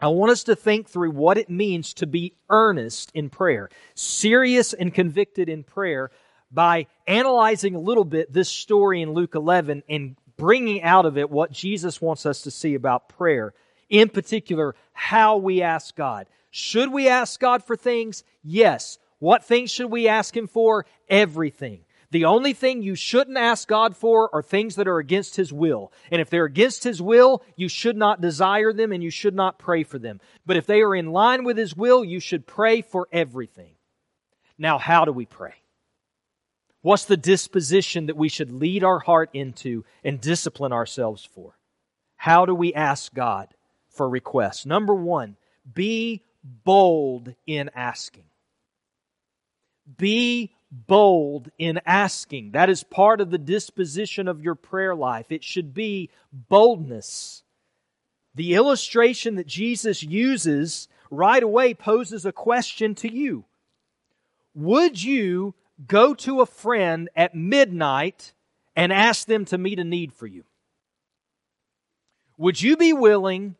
I 0.00 0.06
want 0.08 0.30
us 0.30 0.44
to 0.44 0.54
think 0.54 0.88
through 0.88 1.10
what 1.10 1.38
it 1.38 1.50
means 1.50 1.92
to 1.94 2.06
be 2.06 2.36
earnest 2.48 3.10
in 3.14 3.30
prayer, 3.30 3.68
serious 3.96 4.72
and 4.72 4.94
convicted 4.94 5.48
in 5.48 5.64
prayer 5.64 6.12
by 6.52 6.86
analyzing 7.08 7.74
a 7.74 7.80
little 7.80 8.04
bit 8.04 8.32
this 8.32 8.48
story 8.48 9.02
in 9.02 9.12
Luke 9.12 9.34
11 9.34 9.82
and 9.88 10.16
bringing 10.36 10.84
out 10.84 11.04
of 11.04 11.18
it 11.18 11.30
what 11.30 11.50
Jesus 11.50 12.00
wants 12.00 12.26
us 12.26 12.42
to 12.42 12.52
see 12.52 12.76
about 12.76 13.08
prayer. 13.08 13.54
In 13.88 14.08
particular, 14.08 14.76
how 14.92 15.36
we 15.38 15.62
ask 15.62 15.96
God. 15.96 16.28
Should 16.50 16.92
we 16.92 17.08
ask 17.08 17.38
God 17.40 17.64
for 17.64 17.76
things? 17.76 18.24
Yes. 18.42 18.98
What 19.18 19.44
things 19.44 19.70
should 19.70 19.90
we 19.90 20.08
ask 20.08 20.36
Him 20.36 20.46
for? 20.46 20.86
Everything. 21.08 21.84
The 22.10 22.24
only 22.24 22.54
thing 22.54 22.82
you 22.82 22.96
shouldn't 22.96 23.36
ask 23.36 23.68
God 23.68 23.96
for 23.96 24.34
are 24.34 24.42
things 24.42 24.74
that 24.74 24.88
are 24.88 24.98
against 24.98 25.36
His 25.36 25.52
will. 25.52 25.92
And 26.10 26.20
if 26.20 26.28
they're 26.28 26.44
against 26.44 26.82
His 26.82 27.00
will, 27.00 27.42
you 27.54 27.68
should 27.68 27.96
not 27.96 28.20
desire 28.20 28.72
them 28.72 28.90
and 28.90 29.02
you 29.02 29.10
should 29.10 29.34
not 29.34 29.60
pray 29.60 29.84
for 29.84 29.98
them. 29.98 30.20
But 30.44 30.56
if 30.56 30.66
they 30.66 30.80
are 30.80 30.94
in 30.94 31.12
line 31.12 31.44
with 31.44 31.56
His 31.56 31.76
will, 31.76 32.04
you 32.04 32.18
should 32.18 32.46
pray 32.46 32.82
for 32.82 33.06
everything. 33.12 33.74
Now, 34.58 34.78
how 34.78 35.04
do 35.04 35.12
we 35.12 35.24
pray? 35.24 35.54
What's 36.82 37.04
the 37.04 37.16
disposition 37.16 38.06
that 38.06 38.16
we 38.16 38.28
should 38.28 38.50
lead 38.50 38.82
our 38.82 38.98
heart 38.98 39.30
into 39.32 39.84
and 40.02 40.20
discipline 40.20 40.72
ourselves 40.72 41.24
for? 41.24 41.58
How 42.16 42.44
do 42.44 42.54
we 42.54 42.74
ask 42.74 43.14
God 43.14 43.48
for 43.88 44.08
requests? 44.08 44.66
Number 44.66 44.94
one, 44.94 45.36
be 45.72 46.24
bold 46.42 47.34
in 47.46 47.70
asking. 47.74 48.24
Be 49.96 50.54
bold 50.70 51.50
in 51.58 51.80
asking. 51.84 52.52
That 52.52 52.70
is 52.70 52.82
part 52.84 53.20
of 53.20 53.30
the 53.30 53.38
disposition 53.38 54.28
of 54.28 54.42
your 54.42 54.54
prayer 54.54 54.94
life. 54.94 55.26
It 55.30 55.42
should 55.42 55.74
be 55.74 56.10
boldness. 56.32 57.42
The 58.34 58.54
illustration 58.54 59.34
that 59.36 59.46
Jesus 59.46 60.02
uses 60.02 60.88
right 61.10 61.42
away 61.42 61.74
poses 61.74 62.24
a 62.24 62.32
question 62.32 62.94
to 62.96 63.12
you. 63.12 63.44
Would 64.54 65.02
you 65.02 65.54
go 65.86 66.14
to 66.14 66.40
a 66.40 66.46
friend 66.46 67.08
at 67.16 67.34
midnight 67.34 68.32
and 68.76 68.92
ask 68.92 69.26
them 69.26 69.44
to 69.46 69.58
meet 69.58 69.80
a 69.80 69.84
need 69.84 70.12
for 70.12 70.26
you? 70.26 70.44
Would 72.38 72.62
you 72.62 72.76
be 72.76 72.92
willing 72.92 73.56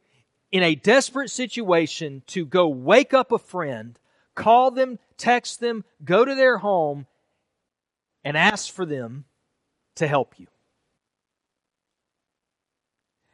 in 0.52 0.62
a 0.62 0.74
desperate 0.74 1.30
situation 1.30 2.22
to 2.28 2.44
go 2.44 2.68
wake 2.68 3.14
up 3.14 3.32
a 3.32 3.38
friend, 3.38 3.98
call 4.34 4.70
them, 4.70 4.98
text 5.16 5.60
them, 5.60 5.84
go 6.04 6.24
to 6.24 6.34
their 6.34 6.58
home, 6.58 7.06
and 8.24 8.36
ask 8.36 8.72
for 8.72 8.84
them 8.84 9.24
to 9.96 10.06
help 10.06 10.38
you? 10.38 10.46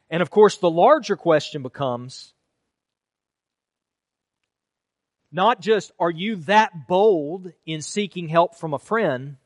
And 0.09 0.21
of 0.21 0.29
course, 0.29 0.57
the 0.57 0.69
larger 0.69 1.15
question 1.15 1.63
becomes 1.63 2.33
not 5.31 5.59
just 5.59 5.91
are 5.99 6.11
you 6.11 6.37
that 6.37 6.87
bold 6.87 7.51
in 7.65 7.81
seeking 7.81 8.29
help 8.29 8.55
from 8.55 8.73
a 8.73 8.79
friend, 8.79 9.37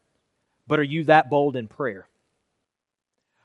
but 0.68 0.80
are 0.80 0.84
you 0.84 1.06
that 1.06 1.30
bold 1.30 1.56
in 1.56 1.68
prayer? 1.68 2.08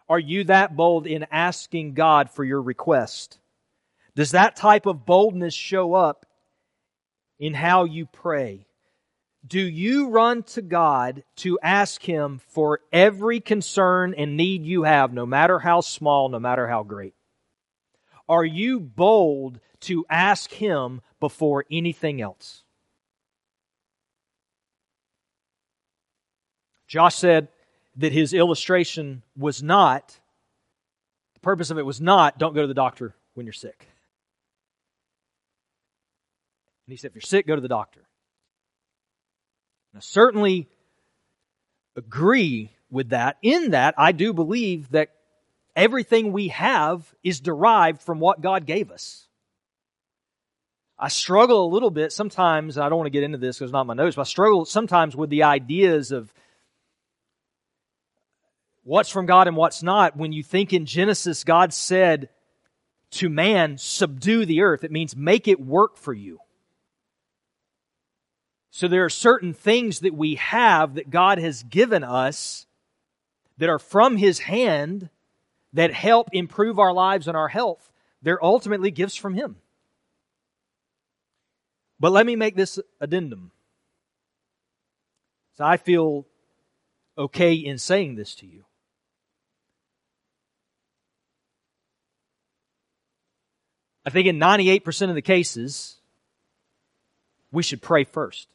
Are 0.09 0.19
you 0.19 0.45
that 0.45 0.77
bold 0.77 1.07
in 1.07 1.27
asking 1.33 1.95
God 1.95 2.31
for 2.31 2.45
your 2.45 2.63
request? 2.63 3.39
Does 4.17 4.31
that 4.31 4.57
type 4.57 4.87
of 4.87 5.05
boldness 5.05 5.55
show 5.55 5.93
up 5.93 6.25
in 7.39 7.53
how 7.53 7.85
you 7.85 8.07
pray? 8.07 8.67
Do 9.47 9.61
you 9.61 10.09
run 10.09 10.43
to 10.45 10.63
God 10.63 11.23
to 11.37 11.59
ask 11.63 12.03
Him 12.03 12.41
for 12.49 12.81
every 12.91 13.41
concern 13.41 14.15
and 14.17 14.37
need 14.37 14.65
you 14.65 14.85
have, 14.85 15.13
no 15.13 15.27
matter 15.27 15.59
how 15.59 15.83
small, 15.83 16.31
no 16.31 16.41
matter 16.41 16.67
how 16.67 16.83
great? 16.83 17.13
Are 18.27 18.45
you 18.45 18.81
bold 18.81 19.61
to 19.81 20.07
ask 20.09 20.51
Him 20.51 21.03
before 21.21 21.67
anything 21.71 22.23
else? 22.23 22.65
Josh 26.89 27.17
said 27.17 27.49
that 27.97 28.13
his 28.13 28.33
illustration 28.33 29.23
was 29.37 29.63
not, 29.63 30.19
the 31.35 31.41
purpose 31.41 31.71
of 31.71 31.79
it 31.79 31.85
was 31.85 32.01
not, 32.01 32.39
don't 32.39 32.55
go 32.55 32.63
to 32.63 32.67
the 32.67 32.75
doctor 32.75 33.15
when 33.35 33.45
you're 33.45 33.53
sick. 33.53 33.89
And 36.87 36.93
he 36.93 36.97
said, 36.97 37.09
if 37.09 37.15
you're 37.17 37.23
sick, 37.23 37.47
go 37.47 37.55
to 37.55 37.61
the 37.61 37.69
doctor. 37.69 38.01
I 39.97 40.01
certainly 40.01 40.69
agree 41.97 42.71
with 42.91 43.09
that. 43.11 43.39
In 43.43 43.71
that, 43.71 43.95
I 43.97 44.13
do 44.13 44.33
believe 44.33 44.91
that 44.91 45.11
everything 45.75 46.33
we 46.33 46.49
have 46.49 47.15
is 47.25 47.41
derived 47.41 48.03
from 48.03 48.21
what 48.21 48.43
God 48.43 48.67
gave 48.67 48.91
us. 48.91 49.27
I 50.99 51.09
struggle 51.09 51.65
a 51.65 51.73
little 51.73 51.91
bit 51.91 52.13
sometimes, 52.13 52.77
and 52.77 52.85
I 52.85 52.89
don't 52.89 52.99
want 52.99 53.07
to 53.07 53.11
get 53.11 53.23
into 53.23 53.39
this 53.39 53.57
because 53.57 53.69
it's 53.69 53.73
not 53.73 53.87
my 53.87 53.95
notes, 53.95 54.17
but 54.17 54.23
I 54.23 54.25
struggle 54.25 54.65
sometimes 54.65 55.17
with 55.17 55.31
the 55.31 55.43
ideas 55.43 56.13
of 56.13 56.33
what's 58.83 59.11
from 59.11 59.27
God 59.27 59.49
and 59.49 59.57
what's 59.57 59.83
not. 59.83 60.17
When 60.17 60.33
you 60.33 60.43
think 60.43 60.73
in 60.73 60.87
Genesis, 60.87 61.43
God 61.43 61.73
said 61.73 62.29
to 63.13 63.29
man, 63.29 63.79
subdue 63.79 64.47
the 64.47 64.63
earth. 64.63 64.85
It 64.85 64.93
means 64.93 65.17
make 65.17 65.49
it 65.49 65.61
work 65.61 65.97
for 65.97 66.13
you. 66.13 66.39
So 68.77 68.89
there 68.89 69.07
are 69.07 69.09
certain 69.09 69.55
things 69.55 70.01
that 70.01 70.13
we 70.13 70.35
have 70.35 70.97
that 70.97 71.09
God 71.09 71.39
has 71.39 71.63
given 71.63 72.05
us 72.05 72.67
that 73.57 73.71
are 73.71 73.79
from 73.79 74.19
His 74.19 74.41
hand 74.41 75.09
that 75.73 75.95
help 75.95 76.29
improve 76.33 76.79
our 76.79 76.93
lives 76.93 77.27
and 77.27 77.35
our 77.35 77.49
health. 77.49 77.91
They're 78.21 78.45
ultimately 78.45 78.91
gifts 78.91 79.17
from 79.17 79.33
Him. 79.33 79.57
But 81.99 82.13
let 82.13 82.27
me 82.27 82.37
make 82.37 82.55
this 82.55 82.79
addendum. 83.01 83.51
So 85.57 85.65
I 85.65 85.79
feel 85.79 86.27
okay 87.17 87.55
in 87.55 87.79
saying 87.79 88.17
this 88.17 88.35
to 88.35 88.47
you. 88.47 88.67
I 94.05 94.11
think 94.11 94.27
in 94.27 94.39
98% 94.39 95.09
of 95.09 95.15
the 95.15 95.23
cases, 95.23 95.97
we 97.51 97.63
should 97.63 97.81
pray 97.81 98.05
first. 98.05 98.49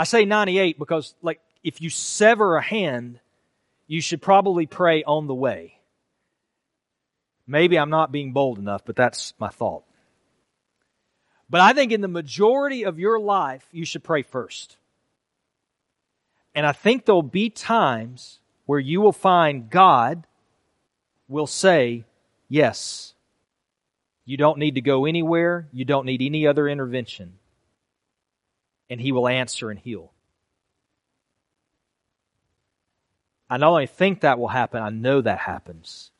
I 0.00 0.04
say 0.04 0.24
98 0.24 0.78
because, 0.78 1.14
like, 1.20 1.42
if 1.62 1.82
you 1.82 1.90
sever 1.90 2.56
a 2.56 2.62
hand, 2.62 3.20
you 3.86 4.00
should 4.00 4.22
probably 4.22 4.64
pray 4.64 5.04
on 5.04 5.26
the 5.26 5.34
way. 5.34 5.74
Maybe 7.46 7.78
I'm 7.78 7.90
not 7.90 8.10
being 8.10 8.32
bold 8.32 8.58
enough, 8.58 8.82
but 8.86 8.96
that's 8.96 9.34
my 9.38 9.50
thought. 9.50 9.84
But 11.50 11.60
I 11.60 11.74
think 11.74 11.92
in 11.92 12.00
the 12.00 12.08
majority 12.08 12.84
of 12.86 12.98
your 12.98 13.20
life, 13.20 13.62
you 13.72 13.84
should 13.84 14.02
pray 14.02 14.22
first. 14.22 14.78
And 16.54 16.64
I 16.64 16.72
think 16.72 17.04
there'll 17.04 17.20
be 17.20 17.50
times 17.50 18.38
where 18.64 18.80
you 18.80 19.02
will 19.02 19.12
find 19.12 19.68
God 19.68 20.26
will 21.28 21.46
say, 21.46 22.06
Yes, 22.48 23.12
you 24.24 24.38
don't 24.38 24.58
need 24.58 24.76
to 24.76 24.80
go 24.80 25.04
anywhere, 25.04 25.68
you 25.74 25.84
don't 25.84 26.06
need 26.06 26.22
any 26.22 26.46
other 26.46 26.66
intervention 26.70 27.34
and 28.90 29.00
he 29.00 29.12
will 29.12 29.28
answer 29.28 29.70
and 29.70 29.78
heal. 29.78 30.12
I 33.48 33.56
not 33.56 33.70
only 33.70 33.86
think 33.86 34.20
that 34.20 34.38
will 34.38 34.48
happen, 34.48 34.82
I 34.82 34.90
know 34.90 35.20
that 35.20 35.38
happens. 35.38 36.10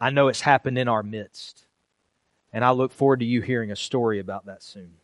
I 0.00 0.10
know 0.10 0.28
it's 0.28 0.40
happened 0.40 0.78
in 0.78 0.88
our 0.88 1.02
midst. 1.02 1.66
And 2.52 2.64
I 2.64 2.70
look 2.70 2.92
forward 2.92 3.20
to 3.20 3.26
you 3.26 3.40
hearing 3.40 3.70
a 3.70 3.76
story 3.76 4.18
about 4.18 4.46
that 4.46 4.62
soon. 4.62 4.94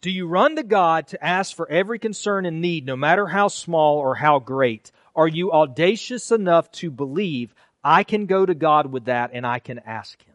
Do 0.00 0.10
you 0.10 0.26
run 0.26 0.56
to 0.56 0.62
God 0.62 1.08
to 1.08 1.24
ask 1.24 1.54
for 1.54 1.68
every 1.68 1.98
concern 1.98 2.46
and 2.46 2.60
need, 2.60 2.86
no 2.86 2.96
matter 2.96 3.26
how 3.26 3.48
small 3.48 3.98
or 3.98 4.14
how 4.14 4.38
great? 4.38 4.92
Are 5.16 5.26
you 5.26 5.50
audacious 5.52 6.30
enough 6.30 6.70
to 6.72 6.90
believe 6.90 7.54
I 7.82 8.04
can 8.04 8.26
go 8.26 8.46
to 8.46 8.54
God 8.54 8.86
with 8.92 9.06
that 9.06 9.30
and 9.32 9.46
I 9.46 9.58
can 9.58 9.80
ask 9.80 10.22
Him? 10.22 10.27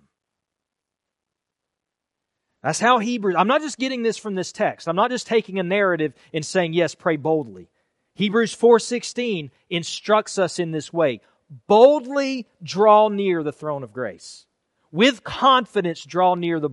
That's 2.64 2.80
how 2.80 3.00
Hebrews, 3.00 3.36
I'm 3.38 3.48
not 3.48 3.62
just 3.62 3.78
getting 3.78 4.04
this 4.04 4.18
from 4.18 4.36
this 4.36 4.54
text. 4.54 4.88
I'm 4.88 4.96
not 4.96 5.12
just 5.12 5.28
taking 5.28 5.60
a 5.60 5.64
narrative 5.64 6.14
and 6.34 6.46
saying, 6.46 6.74
yes, 6.74 6.96
pray 6.96 7.18
boldly. 7.18 7.68
Hebrews 8.16 8.56
4.16 8.56 9.52
instructs 9.70 10.40
us 10.40 10.60
in 10.60 10.72
this 10.72 10.94
way. 10.94 11.20
Boldly 11.68 12.48
draw 12.64 13.10
near 13.10 13.44
the 13.44 13.52
throne 13.52 13.84
of 13.84 13.92
grace. 13.92 14.46
With 14.92 15.24
confidence 15.24 16.06
draw 16.06 16.36
near 16.36 16.62
the 16.62 16.70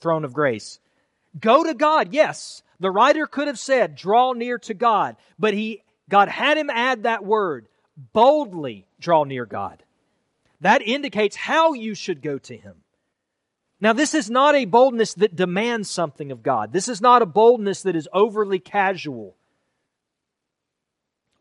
throne 0.00 0.24
of 0.24 0.32
grace. 0.32 0.80
Go 1.38 1.64
to 1.64 1.74
God, 1.74 2.12
yes. 2.12 2.62
The 2.80 2.90
writer 2.90 3.26
could 3.26 3.48
have 3.48 3.58
said, 3.58 3.96
draw 3.96 4.32
near 4.32 4.58
to 4.60 4.74
God, 4.74 5.16
but 5.38 5.52
he, 5.52 5.82
God 6.08 6.28
had 6.28 6.56
him 6.56 6.70
add 6.70 7.02
that 7.02 7.24
word, 7.24 7.68
boldly 8.12 8.86
draw 8.98 9.24
near 9.24 9.44
God. 9.44 9.82
That 10.60 10.80
indicates 10.80 11.36
how 11.36 11.74
you 11.74 11.94
should 11.94 12.22
go 12.22 12.38
to 12.38 12.56
him. 12.56 12.76
Now, 13.84 13.92
this 13.92 14.14
is 14.14 14.30
not 14.30 14.54
a 14.54 14.64
boldness 14.64 15.12
that 15.12 15.36
demands 15.36 15.90
something 15.90 16.32
of 16.32 16.42
God. 16.42 16.72
This 16.72 16.88
is 16.88 17.02
not 17.02 17.20
a 17.20 17.26
boldness 17.26 17.82
that 17.82 17.94
is 17.94 18.08
overly 18.14 18.58
casual, 18.58 19.36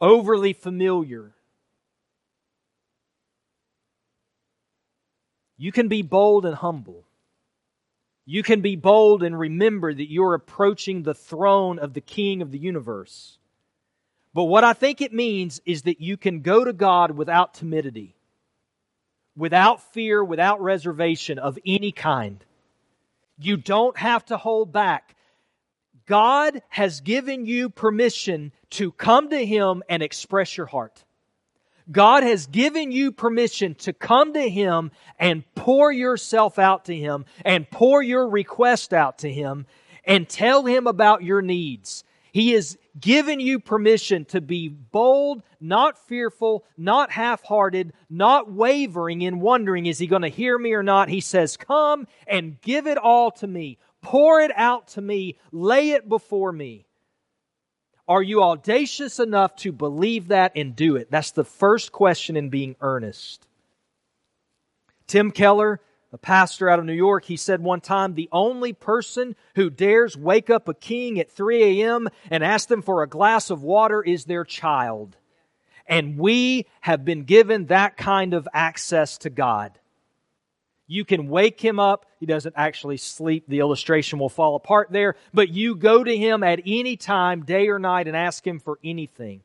overly 0.02 0.52
familiar. 0.52 1.32
You 5.56 5.72
can 5.72 5.88
be 5.88 6.02
bold 6.02 6.46
and 6.46 6.56
humble. 6.56 7.06
You 8.26 8.44
can 8.44 8.60
be 8.60 8.76
bold 8.76 9.24
and 9.24 9.40
remember 9.40 9.94
that 9.94 10.12
you're 10.12 10.34
approaching 10.34 11.04
the 11.04 11.14
throne 11.14 11.80
of 11.80 11.94
the 11.94 12.02
King 12.02 12.42
of 12.42 12.52
the 12.52 12.60
universe. 12.60 13.38
But 14.34 14.46
what 14.46 14.66
I 14.66 14.74
think 14.74 15.00
it 15.00 15.14
means 15.14 15.62
is 15.66 15.84
that 15.84 16.02
you 16.02 16.18
can 16.18 16.42
go 16.42 16.66
to 16.66 16.74
God 16.74 17.12
without 17.12 17.54
timidity 17.54 18.16
without 19.36 19.82
fear, 19.94 20.24
without 20.24 20.62
reservation 20.62 21.40
of 21.40 21.58
any 21.66 21.92
kind. 21.92 22.44
You 23.38 23.58
don't 23.58 23.98
have 23.98 24.26
to 24.26 24.38
hold 24.38 24.72
back. 24.72 25.16
God 26.06 26.62
has 26.70 27.02
given 27.02 27.46
you 27.46 27.70
permission 27.70 28.52
to 28.72 28.92
come 28.92 29.30
to 29.30 29.46
Him 29.46 29.84
and 29.90 30.04
express 30.04 30.58
your 30.58 30.66
heart. 30.68 31.04
God 31.92 32.24
has 32.24 32.48
given 32.48 32.92
you 32.92 33.12
permission 33.12 33.76
to 33.76 33.94
come 33.94 34.34
to 34.34 34.50
Him 34.50 34.92
and 35.20 35.44
pour 35.56 35.92
yourself 35.92 36.58
out 36.58 36.86
to 36.86 36.96
Him 36.96 37.26
and 37.44 37.70
pour 37.70 38.02
your 38.02 38.30
request 38.30 38.94
out 38.94 39.20
to 39.20 39.32
Him 39.32 39.66
and 40.06 40.28
tell 40.28 40.66
Him 40.66 40.88
about 40.88 41.24
your 41.24 41.42
needs. 41.42 42.04
He 42.34 42.54
has 42.54 42.80
given 43.00 43.40
you 43.40 43.60
permission 43.60 44.26
to 44.26 44.42
be 44.42 44.68
bold, 44.68 45.44
not 45.62 46.00
fearful, 46.08 46.66
not 46.76 47.12
half 47.12 47.44
hearted, 47.44 47.94
not 48.10 48.52
wavering 48.52 49.22
in 49.22 49.40
wondering, 49.40 49.86
is 49.86 50.00
he 50.00 50.08
going 50.08 50.24
to 50.24 50.30
hear 50.30 50.58
me 50.58 50.74
or 50.74 50.82
not? 50.82 51.10
He 51.10 51.22
says, 51.22 51.58
Come 51.58 52.08
and 52.26 52.60
give 52.60 52.88
it 52.88 52.98
all 52.98 53.30
to 53.34 53.46
me. 53.46 53.78
Pour 54.02 54.42
it 54.42 54.52
out 54.56 54.88
to 54.90 55.02
me. 55.02 55.38
Lay 55.52 55.92
it 55.92 56.10
before 56.10 56.52
me. 56.52 56.88
Are 58.08 58.24
you 58.24 58.42
audacious 58.42 59.20
enough 59.20 59.56
to 59.58 59.72
believe 59.72 60.30
that 60.30 60.54
and 60.56 60.76
do 60.76 60.96
it? 60.96 61.12
That's 61.12 61.32
the 61.32 61.46
first 61.46 61.92
question 61.92 62.36
in 62.36 62.50
being 62.50 62.76
earnest. 62.82 63.48
Tim 65.06 65.30
Keller, 65.30 65.82
a 66.14 66.18
pastor 66.18 66.70
out 66.70 66.78
of 66.78 66.86
New 66.86 66.94
York, 66.94 67.26
he 67.26 67.38
said 67.38 67.62
one 67.62 67.82
time, 67.82 68.14
the 68.14 68.30
only 68.32 68.72
person 68.72 69.36
who 69.56 69.72
dares 69.72 70.16
wake 70.16 70.52
up 70.52 70.68
a 70.68 70.74
king 70.76 71.20
at 71.20 71.32
3 71.32 71.82
a.m. 71.82 72.08
and 72.30 72.44
ask 72.44 72.70
them 72.70 72.84
for 72.84 73.02
a 73.02 73.10
glass 73.10 73.50
of 73.50 73.64
water 73.64 74.02
is 74.04 74.26
their 74.26 74.46
child. 74.46 75.18
And 75.88 76.18
we 76.20 76.68
have 76.82 77.04
been 77.04 77.24
given 77.24 77.66
that 77.66 77.98
kind 77.98 78.36
of 78.36 78.48
access 78.54 79.18
to 79.20 79.32
God. 79.32 79.78
You 80.86 81.04
can 81.04 81.30
wake 81.30 81.60
him 81.60 81.80
up. 81.80 82.06
He 82.20 82.28
doesn't 82.28 82.56
actually 82.56 82.98
sleep. 82.98 83.46
The 83.48 83.60
illustration 83.60 84.20
will 84.20 84.30
fall 84.30 84.56
apart 84.56 84.90
there. 84.92 85.16
But 85.34 85.50
you 85.50 85.76
go 85.76 86.04
to 86.04 86.16
him 86.16 86.44
at 86.44 86.62
any 86.66 86.96
time, 86.96 87.44
day 87.44 87.70
or 87.70 87.80
night, 87.80 88.08
and 88.08 88.16
ask 88.16 88.46
him 88.46 88.60
for 88.60 88.78
anything. 88.84 89.42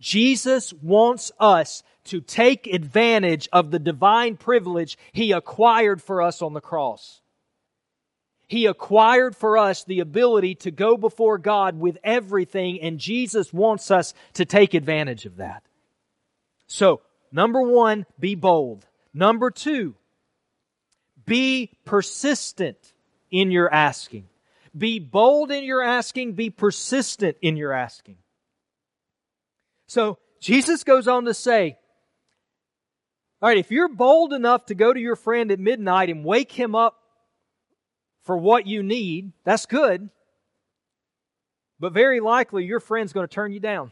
Jesus 0.00 0.72
wants 0.72 1.30
us 1.38 1.82
to 2.04 2.20
take 2.20 2.66
advantage 2.66 3.48
of 3.52 3.70
the 3.70 3.78
divine 3.78 4.36
privilege 4.36 4.98
he 5.12 5.32
acquired 5.32 6.02
for 6.02 6.22
us 6.22 6.42
on 6.42 6.54
the 6.54 6.60
cross. 6.60 7.20
He 8.48 8.66
acquired 8.66 9.36
for 9.36 9.56
us 9.56 9.84
the 9.84 10.00
ability 10.00 10.56
to 10.56 10.72
go 10.72 10.96
before 10.96 11.38
God 11.38 11.78
with 11.78 11.98
everything, 12.02 12.80
and 12.80 12.98
Jesus 12.98 13.52
wants 13.52 13.92
us 13.92 14.12
to 14.34 14.44
take 14.44 14.74
advantage 14.74 15.24
of 15.24 15.36
that. 15.36 15.62
So, 16.66 17.02
number 17.30 17.62
one, 17.62 18.06
be 18.18 18.34
bold. 18.34 18.86
Number 19.14 19.52
two, 19.52 19.94
be 21.26 21.70
persistent 21.84 22.92
in 23.30 23.52
your 23.52 23.72
asking. 23.72 24.26
Be 24.76 24.98
bold 24.98 25.50
in 25.50 25.62
your 25.62 25.82
asking, 25.82 26.32
be 26.32 26.50
persistent 26.50 27.36
in 27.42 27.56
your 27.56 27.72
asking. 27.72 28.16
So, 29.90 30.18
Jesus 30.38 30.84
goes 30.84 31.08
on 31.08 31.24
to 31.24 31.34
say, 31.34 31.76
all 33.42 33.48
right, 33.48 33.58
if 33.58 33.72
you're 33.72 33.88
bold 33.88 34.32
enough 34.32 34.66
to 34.66 34.76
go 34.76 34.92
to 34.92 35.00
your 35.00 35.16
friend 35.16 35.50
at 35.50 35.58
midnight 35.58 36.10
and 36.10 36.24
wake 36.24 36.52
him 36.52 36.76
up 36.76 36.96
for 38.22 38.36
what 38.36 38.68
you 38.68 38.84
need, 38.84 39.32
that's 39.42 39.66
good. 39.66 40.08
But 41.80 41.92
very 41.92 42.20
likely 42.20 42.66
your 42.66 42.78
friend's 42.78 43.12
going 43.12 43.26
to 43.26 43.34
turn 43.34 43.50
you 43.50 43.58
down. 43.58 43.90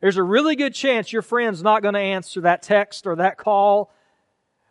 There's 0.00 0.18
a 0.18 0.22
really 0.22 0.54
good 0.54 0.72
chance 0.72 1.12
your 1.12 1.22
friend's 1.22 1.60
not 1.60 1.82
going 1.82 1.94
to 1.94 2.00
answer 2.00 2.42
that 2.42 2.62
text 2.62 3.08
or 3.08 3.16
that 3.16 3.36
call 3.36 3.92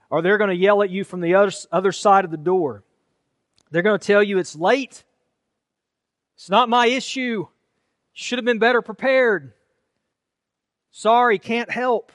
or 0.10 0.22
they're 0.22 0.38
going 0.38 0.50
to 0.50 0.56
yell 0.56 0.82
at 0.82 0.92
you 0.92 1.04
from 1.04 1.20
the 1.20 1.36
other, 1.36 1.52
other 1.74 1.92
side 1.92 2.24
of 2.24 2.32
the 2.32 2.38
door. 2.38 2.86
They're 3.70 3.82
going 3.82 4.00
to 4.00 4.08
tell 4.08 4.24
you 4.24 4.38
it's 4.38 4.56
late. 4.56 5.04
It's 6.38 6.50
not 6.50 6.70
my 6.70 6.86
issue. 6.86 7.48
Should 8.14 8.40
have 8.40 8.46
been 8.46 8.60
better 8.60 8.82
prepared. 8.82 9.52
Sorry, 10.96 11.40
can't 11.40 11.72
help. 11.72 12.12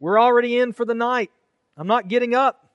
We're 0.00 0.18
already 0.18 0.58
in 0.58 0.72
for 0.72 0.86
the 0.86 0.94
night. 0.94 1.30
I'm 1.76 1.86
not 1.86 2.08
getting 2.08 2.34
up. 2.34 2.70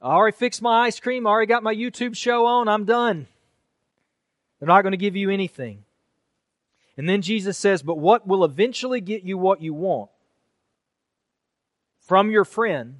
I 0.00 0.12
already 0.12 0.36
fixed 0.36 0.62
my 0.62 0.86
ice 0.86 1.00
cream. 1.00 1.26
I 1.26 1.30
already 1.30 1.48
got 1.48 1.64
my 1.64 1.74
YouTube 1.74 2.16
show 2.16 2.46
on. 2.46 2.68
I'm 2.68 2.84
done. 2.84 3.26
They're 4.60 4.68
not 4.68 4.82
going 4.82 4.92
to 4.92 4.96
give 4.96 5.16
you 5.16 5.28
anything. 5.28 5.82
And 6.96 7.08
then 7.08 7.20
Jesus 7.20 7.58
says, 7.58 7.82
But 7.82 7.98
what 7.98 8.28
will 8.28 8.44
eventually 8.44 9.00
get 9.00 9.24
you 9.24 9.36
what 9.36 9.60
you 9.60 9.74
want 9.74 10.10
from 11.98 12.30
your 12.30 12.44
friend 12.44 12.98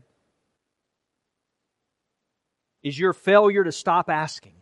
is 2.83 2.99
your 2.99 3.13
failure 3.13 3.63
to 3.63 3.71
stop 3.71 4.11
asking. 4.11 4.55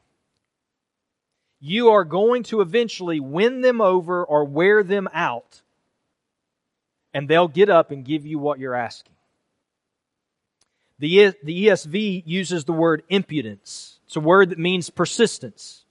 You 1.64 1.90
are 1.90 2.04
going 2.04 2.42
to 2.44 2.60
eventually 2.60 3.20
win 3.20 3.60
them 3.60 3.80
over 3.80 4.24
or 4.24 4.44
wear 4.44 4.82
them 4.82 5.08
out, 5.14 5.62
and 7.14 7.28
they'll 7.28 7.46
get 7.46 7.70
up 7.70 7.92
and 7.92 8.04
give 8.04 8.26
you 8.26 8.40
what 8.40 8.58
you're 8.58 8.74
asking. 8.74 9.14
The, 10.98 11.34
the 11.44 11.66
ESV 11.68 12.24
uses 12.26 12.64
the 12.64 12.72
word 12.72 13.04
impudence. 13.08 14.00
It's 14.06 14.16
a 14.16 14.20
word 14.20 14.50
that 14.50 14.58
means 14.58 14.90
persistence. 14.90 15.84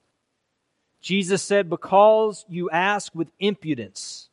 Jesus 0.99 1.41
said, 1.41 1.69
Because 1.69 2.45
you 2.49 2.69
ask 2.69 3.15
with 3.15 3.31
impudence, 3.39 4.27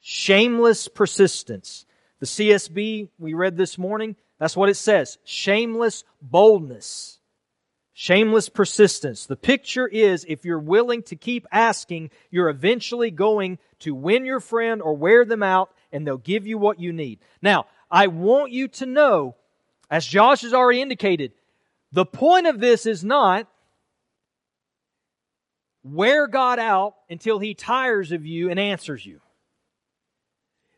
shameless 0.00 0.88
persistence. 0.88 1.86
The 2.18 2.26
CSB 2.26 3.10
we 3.20 3.34
read 3.34 3.56
this 3.56 3.78
morning, 3.78 4.16
that's 4.40 4.56
what 4.56 4.68
it 4.68 4.76
says. 4.76 5.18
Shameless 5.24 6.02
boldness. 6.20 7.13
Shameless 7.96 8.48
persistence. 8.48 9.26
The 9.26 9.36
picture 9.36 9.86
is 9.86 10.26
if 10.28 10.44
you're 10.44 10.58
willing 10.58 11.04
to 11.04 11.16
keep 11.16 11.46
asking, 11.52 12.10
you're 12.28 12.48
eventually 12.48 13.12
going 13.12 13.58
to 13.80 13.94
win 13.94 14.24
your 14.24 14.40
friend 14.40 14.82
or 14.82 14.94
wear 14.94 15.24
them 15.24 15.44
out 15.44 15.70
and 15.92 16.04
they'll 16.04 16.18
give 16.18 16.44
you 16.44 16.58
what 16.58 16.80
you 16.80 16.92
need. 16.92 17.20
Now, 17.40 17.66
I 17.88 18.08
want 18.08 18.50
you 18.50 18.66
to 18.66 18.86
know, 18.86 19.36
as 19.88 20.04
Josh 20.04 20.42
has 20.42 20.52
already 20.52 20.82
indicated, 20.82 21.32
the 21.92 22.04
point 22.04 22.48
of 22.48 22.58
this 22.58 22.84
is 22.84 23.04
not 23.04 23.46
wear 25.84 26.26
God 26.26 26.58
out 26.58 26.96
until 27.08 27.38
he 27.38 27.54
tires 27.54 28.10
of 28.10 28.26
you 28.26 28.50
and 28.50 28.58
answers 28.58 29.06
you. 29.06 29.20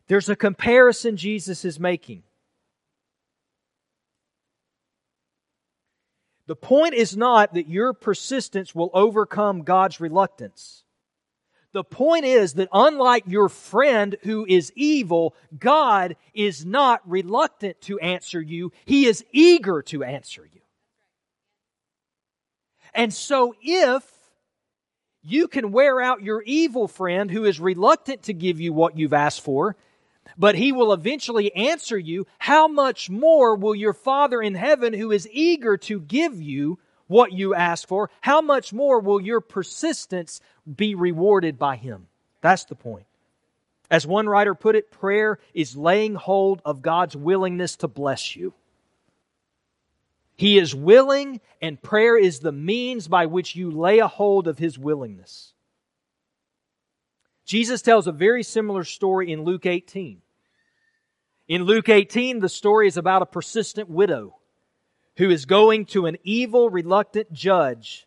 There's 0.07 0.29
a 0.29 0.35
comparison 0.35 1.17
Jesus 1.17 1.65
is 1.65 1.79
making. 1.79 2.21
The 6.47 6.55
point 6.55 6.93
is 6.93 7.15
not 7.15 7.53
that 7.53 7.67
your 7.67 7.93
persistence 7.93 8.73
will 8.73 8.89
overcome 8.93 9.63
God's 9.63 9.99
reluctance. 9.99 10.83
The 11.73 11.83
point 11.83 12.25
is 12.25 12.53
that 12.53 12.69
unlike 12.71 13.25
your 13.27 13.49
friend 13.49 14.15
who 14.23 14.45
is 14.47 14.71
evil, 14.75 15.35
God 15.59 16.15
is 16.33 16.65
not 16.65 17.07
reluctant 17.07 17.81
to 17.81 17.99
answer 17.99 18.41
you. 18.41 18.71
He 18.85 19.05
is 19.05 19.25
eager 19.31 19.81
to 19.83 20.03
answer 20.03 20.47
you. 20.51 20.61
And 22.93 23.13
so 23.13 23.53
if 23.61 24.03
you 25.21 25.49
can 25.49 25.73
wear 25.73 26.01
out 26.01 26.23
your 26.23 26.41
evil 26.43 26.87
friend 26.87 27.29
who 27.29 27.43
is 27.43 27.59
reluctant 27.59 28.23
to 28.23 28.33
give 28.33 28.61
you 28.61 28.71
what 28.71 28.97
you've 28.97 29.13
asked 29.13 29.41
for, 29.41 29.75
but 30.37 30.55
he 30.55 30.71
will 30.71 30.93
eventually 30.93 31.53
answer 31.53 31.97
you, 31.97 32.25
how 32.39 32.67
much 32.67 33.09
more 33.09 33.55
will 33.55 33.75
your 33.75 33.93
Father 33.93 34.41
in 34.41 34.55
heaven, 34.55 34.93
who 34.93 35.11
is 35.11 35.27
eager 35.31 35.77
to 35.77 35.99
give 35.99 36.41
you 36.41 36.79
what 37.07 37.31
you 37.31 37.53
ask 37.53 37.87
for, 37.87 38.09
how 38.21 38.41
much 38.41 38.73
more 38.73 38.99
will 38.99 39.21
your 39.21 39.41
persistence 39.41 40.41
be 40.75 40.95
rewarded 40.95 41.57
by 41.57 41.75
him? 41.75 42.07
That's 42.41 42.65
the 42.65 42.75
point. 42.75 43.05
As 43.89 44.05
one 44.05 44.27
writer 44.27 44.53
put 44.53 44.75
it, 44.75 44.91
prayer 44.91 45.39
is 45.53 45.77
laying 45.77 46.15
hold 46.15 46.61
of 46.65 46.81
God's 46.81 47.15
willingness 47.15 47.77
to 47.77 47.87
bless 47.87 48.35
you. 48.35 48.53
He 50.35 50.59
is 50.59 50.75
willing, 50.75 51.41
and 51.61 51.81
prayer 51.81 52.17
is 52.17 52.39
the 52.39 52.51
means 52.51 53.07
by 53.07 53.25
which 53.25 53.55
you 53.55 53.71
lay 53.71 53.99
a 53.99 54.07
hold 54.07 54.47
of 54.47 54.59
His 54.59 54.77
willingness. 54.77 55.53
Jesus 57.47 57.81
tells 57.81 58.07
a 58.07 58.11
very 58.11 58.43
similar 58.43 58.83
story 58.83 59.31
in 59.31 59.43
Luke 59.43 59.65
18. 59.65 60.21
In 61.47 61.63
Luke 61.63 61.87
18, 61.87 62.41
the 62.41 62.49
story 62.49 62.89
is 62.89 62.97
about 62.97 63.21
a 63.21 63.25
persistent 63.25 63.89
widow 63.89 64.35
who 65.15 65.29
is 65.29 65.45
going 65.45 65.85
to 65.85 66.07
an 66.07 66.17
evil, 66.23 66.69
reluctant 66.69 67.31
judge 67.31 68.05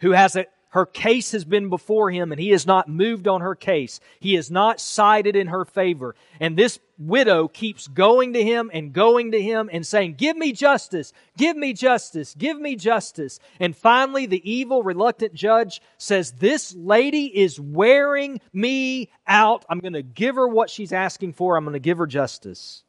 who 0.00 0.10
has 0.12 0.36
a, 0.36 0.44
her 0.70 0.84
case 0.84 1.32
has 1.32 1.44
been 1.44 1.68
before 1.68 2.10
him 2.10 2.32
and 2.32 2.40
he 2.40 2.50
has 2.50 2.66
not 2.66 2.88
moved 2.88 3.28
on 3.28 3.40
her 3.40 3.54
case. 3.54 4.00
He 4.20 4.34
has 4.34 4.50
not 4.50 4.80
sided 4.80 5.36
in 5.36 5.46
her 5.46 5.64
favor. 5.64 6.14
And 6.40 6.56
this 6.56 6.78
widow 6.98 7.48
keeps 7.48 7.86
going 7.88 8.32
to 8.32 8.42
him 8.42 8.70
and 8.74 8.92
going 8.92 9.32
to 9.32 9.40
him 9.40 9.70
and 9.72 9.86
saying, 9.86 10.14
give 10.14 10.36
me 10.36 10.52
justice, 10.52 11.12
give 11.36 11.56
me 11.56 11.72
justice, 11.72 12.34
give 12.36 12.60
me 12.60 12.76
justice. 12.76 13.38
And 13.60 13.76
finally, 13.76 14.26
the 14.26 14.50
evil, 14.50 14.82
reluctant 14.82 15.34
judge 15.34 15.80
says, 15.98 16.32
this 16.32 16.74
lady 16.74 17.26
is 17.26 17.60
wearing 17.60 18.40
me 18.52 19.10
out. 19.26 19.64
I'm 19.68 19.80
going 19.80 19.92
to 19.94 20.02
give 20.02 20.34
her 20.34 20.48
what 20.48 20.68
she's 20.68 20.92
asking 20.92 21.34
for. 21.34 21.56
I'm 21.56 21.64
going 21.64 21.74
to 21.74 21.80
give 21.80 21.98
her 21.98 22.06
justice. 22.06 22.82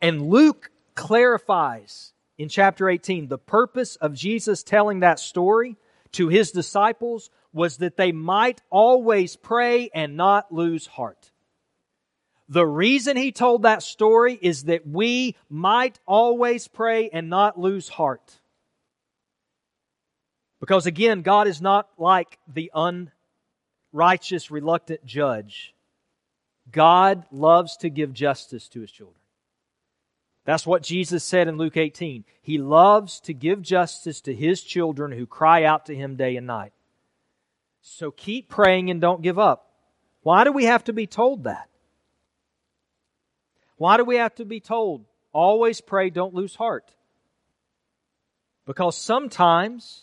And 0.00 0.28
Luke 0.28 0.70
clarifies 0.94 2.11
in 2.42 2.48
chapter 2.48 2.88
18, 2.88 3.28
the 3.28 3.38
purpose 3.38 3.94
of 3.94 4.14
Jesus 4.14 4.64
telling 4.64 5.00
that 5.00 5.20
story 5.20 5.76
to 6.10 6.26
his 6.26 6.50
disciples 6.50 7.30
was 7.52 7.76
that 7.76 7.96
they 7.96 8.10
might 8.10 8.60
always 8.68 9.36
pray 9.36 9.90
and 9.94 10.16
not 10.16 10.52
lose 10.52 10.88
heart. 10.88 11.30
The 12.48 12.66
reason 12.66 13.16
he 13.16 13.30
told 13.30 13.62
that 13.62 13.84
story 13.84 14.36
is 14.42 14.64
that 14.64 14.84
we 14.84 15.36
might 15.48 16.00
always 16.04 16.66
pray 16.66 17.10
and 17.10 17.30
not 17.30 17.60
lose 17.60 17.88
heart. 17.88 18.40
Because 20.58 20.84
again, 20.86 21.22
God 21.22 21.46
is 21.46 21.62
not 21.62 21.90
like 21.96 22.40
the 22.52 22.72
unrighteous, 23.94 24.50
reluctant 24.50 25.06
judge. 25.06 25.76
God 26.72 27.24
loves 27.30 27.76
to 27.76 27.88
give 27.88 28.12
justice 28.12 28.68
to 28.70 28.80
his 28.80 28.90
children. 28.90 29.21
That's 30.44 30.66
what 30.66 30.82
Jesus 30.82 31.22
said 31.22 31.46
in 31.46 31.56
Luke 31.56 31.76
18. 31.76 32.24
He 32.40 32.58
loves 32.58 33.20
to 33.20 33.34
give 33.34 33.62
justice 33.62 34.20
to 34.22 34.34
his 34.34 34.62
children 34.62 35.12
who 35.12 35.26
cry 35.26 35.64
out 35.64 35.86
to 35.86 35.94
him 35.94 36.16
day 36.16 36.36
and 36.36 36.46
night. 36.46 36.72
So 37.80 38.10
keep 38.10 38.48
praying 38.48 38.90
and 38.90 39.00
don't 39.00 39.22
give 39.22 39.38
up. 39.38 39.70
Why 40.22 40.44
do 40.44 40.52
we 40.52 40.64
have 40.64 40.84
to 40.84 40.92
be 40.92 41.06
told 41.06 41.44
that? 41.44 41.68
Why 43.76 43.96
do 43.96 44.04
we 44.04 44.16
have 44.16 44.34
to 44.36 44.44
be 44.44 44.60
told, 44.60 45.04
always 45.32 45.80
pray, 45.80 46.10
don't 46.10 46.34
lose 46.34 46.54
heart? 46.54 46.94
Because 48.64 48.96
sometimes 48.96 50.02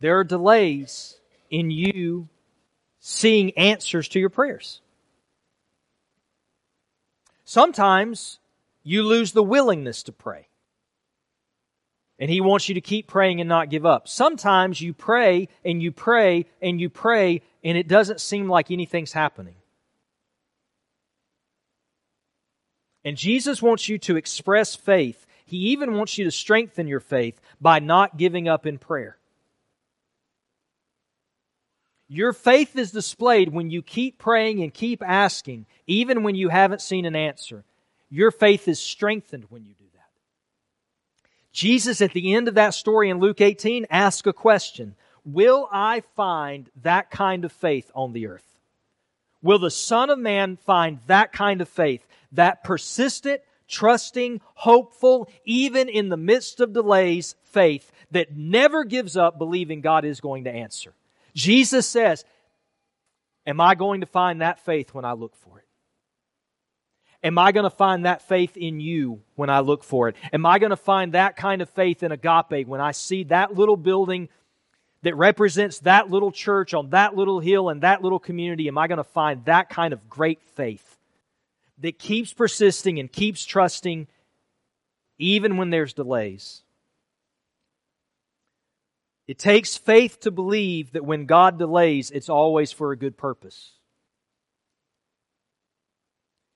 there 0.00 0.18
are 0.18 0.24
delays 0.24 1.16
in 1.48 1.70
you 1.70 2.28
seeing 2.98 3.56
answers 3.56 4.08
to 4.08 4.20
your 4.20 4.30
prayers. 4.30 4.80
Sometimes 7.44 8.40
you 8.82 9.02
lose 9.02 9.32
the 9.32 9.42
willingness 9.42 10.02
to 10.04 10.12
pray. 10.12 10.48
And 12.18 12.30
He 12.30 12.40
wants 12.40 12.68
you 12.68 12.74
to 12.74 12.80
keep 12.80 13.06
praying 13.06 13.40
and 13.40 13.48
not 13.48 13.70
give 13.70 13.86
up. 13.86 14.06
Sometimes 14.08 14.80
you 14.80 14.92
pray 14.92 15.48
and 15.64 15.82
you 15.82 15.92
pray 15.92 16.46
and 16.60 16.80
you 16.80 16.88
pray 16.88 17.42
and 17.64 17.76
it 17.76 17.88
doesn't 17.88 18.20
seem 18.20 18.48
like 18.48 18.70
anything's 18.70 19.12
happening. 19.12 19.56
And 23.04 23.16
Jesus 23.16 23.60
wants 23.60 23.88
you 23.88 23.98
to 23.98 24.16
express 24.16 24.76
faith. 24.76 25.26
He 25.44 25.56
even 25.56 25.94
wants 25.94 26.16
you 26.18 26.24
to 26.24 26.30
strengthen 26.30 26.86
your 26.86 27.00
faith 27.00 27.40
by 27.60 27.80
not 27.80 28.16
giving 28.16 28.48
up 28.48 28.66
in 28.66 28.78
prayer. 28.78 29.18
Your 32.08 32.32
faith 32.32 32.76
is 32.76 32.92
displayed 32.92 33.52
when 33.52 33.70
you 33.70 33.82
keep 33.82 34.18
praying 34.18 34.62
and 34.62 34.72
keep 34.72 35.02
asking, 35.02 35.66
even 35.86 36.22
when 36.22 36.34
you 36.34 36.50
haven't 36.50 36.82
seen 36.82 37.06
an 37.06 37.16
answer. 37.16 37.64
Your 38.12 38.30
faith 38.30 38.68
is 38.68 38.78
strengthened 38.78 39.46
when 39.48 39.64
you 39.64 39.72
do 39.72 39.86
that. 39.94 40.10
Jesus, 41.50 42.02
at 42.02 42.12
the 42.12 42.34
end 42.34 42.46
of 42.46 42.56
that 42.56 42.74
story 42.74 43.08
in 43.08 43.20
Luke 43.20 43.40
18, 43.40 43.86
asks 43.88 44.26
a 44.26 44.34
question 44.34 44.96
Will 45.24 45.66
I 45.72 46.02
find 46.14 46.68
that 46.82 47.10
kind 47.10 47.42
of 47.46 47.52
faith 47.52 47.90
on 47.94 48.12
the 48.12 48.26
earth? 48.26 48.44
Will 49.40 49.58
the 49.58 49.70
Son 49.70 50.10
of 50.10 50.18
Man 50.18 50.58
find 50.58 50.98
that 51.06 51.32
kind 51.32 51.62
of 51.62 51.70
faith, 51.70 52.06
that 52.32 52.62
persistent, 52.64 53.40
trusting, 53.66 54.42
hopeful, 54.56 55.26
even 55.46 55.88
in 55.88 56.10
the 56.10 56.18
midst 56.18 56.60
of 56.60 56.74
delays, 56.74 57.34
faith 57.44 57.90
that 58.10 58.36
never 58.36 58.84
gives 58.84 59.16
up 59.16 59.38
believing 59.38 59.80
God 59.80 60.04
is 60.04 60.20
going 60.20 60.44
to 60.44 60.50
answer? 60.52 60.92
Jesus 61.34 61.86
says, 61.88 62.26
Am 63.46 63.58
I 63.58 63.74
going 63.74 64.02
to 64.02 64.06
find 64.06 64.42
that 64.42 64.62
faith 64.62 64.92
when 64.92 65.06
I 65.06 65.14
look 65.14 65.34
for 65.34 65.60
it? 65.60 65.61
Am 67.24 67.38
I 67.38 67.52
going 67.52 67.64
to 67.64 67.70
find 67.70 68.04
that 68.04 68.22
faith 68.22 68.56
in 68.56 68.80
you 68.80 69.20
when 69.36 69.48
I 69.48 69.60
look 69.60 69.84
for 69.84 70.08
it? 70.08 70.16
Am 70.32 70.44
I 70.44 70.58
going 70.58 70.70
to 70.70 70.76
find 70.76 71.12
that 71.12 71.36
kind 71.36 71.62
of 71.62 71.70
faith 71.70 72.02
in 72.02 72.10
agape 72.10 72.66
when 72.66 72.80
I 72.80 72.90
see 72.92 73.24
that 73.24 73.54
little 73.54 73.76
building 73.76 74.28
that 75.02 75.14
represents 75.16 75.80
that 75.80 76.10
little 76.10 76.32
church 76.32 76.74
on 76.74 76.90
that 76.90 77.14
little 77.14 77.38
hill 77.38 77.68
and 77.68 77.82
that 77.82 78.02
little 78.02 78.18
community? 78.18 78.66
Am 78.66 78.78
I 78.78 78.88
going 78.88 78.98
to 78.98 79.04
find 79.04 79.44
that 79.44 79.68
kind 79.68 79.92
of 79.92 80.08
great 80.08 80.42
faith 80.42 80.98
that 81.78 81.98
keeps 81.98 82.32
persisting 82.32 82.98
and 82.98 83.10
keeps 83.10 83.44
trusting 83.44 84.08
even 85.18 85.56
when 85.56 85.70
there's 85.70 85.92
delays? 85.92 86.62
It 89.28 89.38
takes 89.38 89.76
faith 89.76 90.18
to 90.20 90.32
believe 90.32 90.92
that 90.92 91.04
when 91.04 91.26
God 91.26 91.56
delays, 91.56 92.10
it's 92.10 92.28
always 92.28 92.72
for 92.72 92.90
a 92.90 92.96
good 92.96 93.16
purpose. 93.16 93.74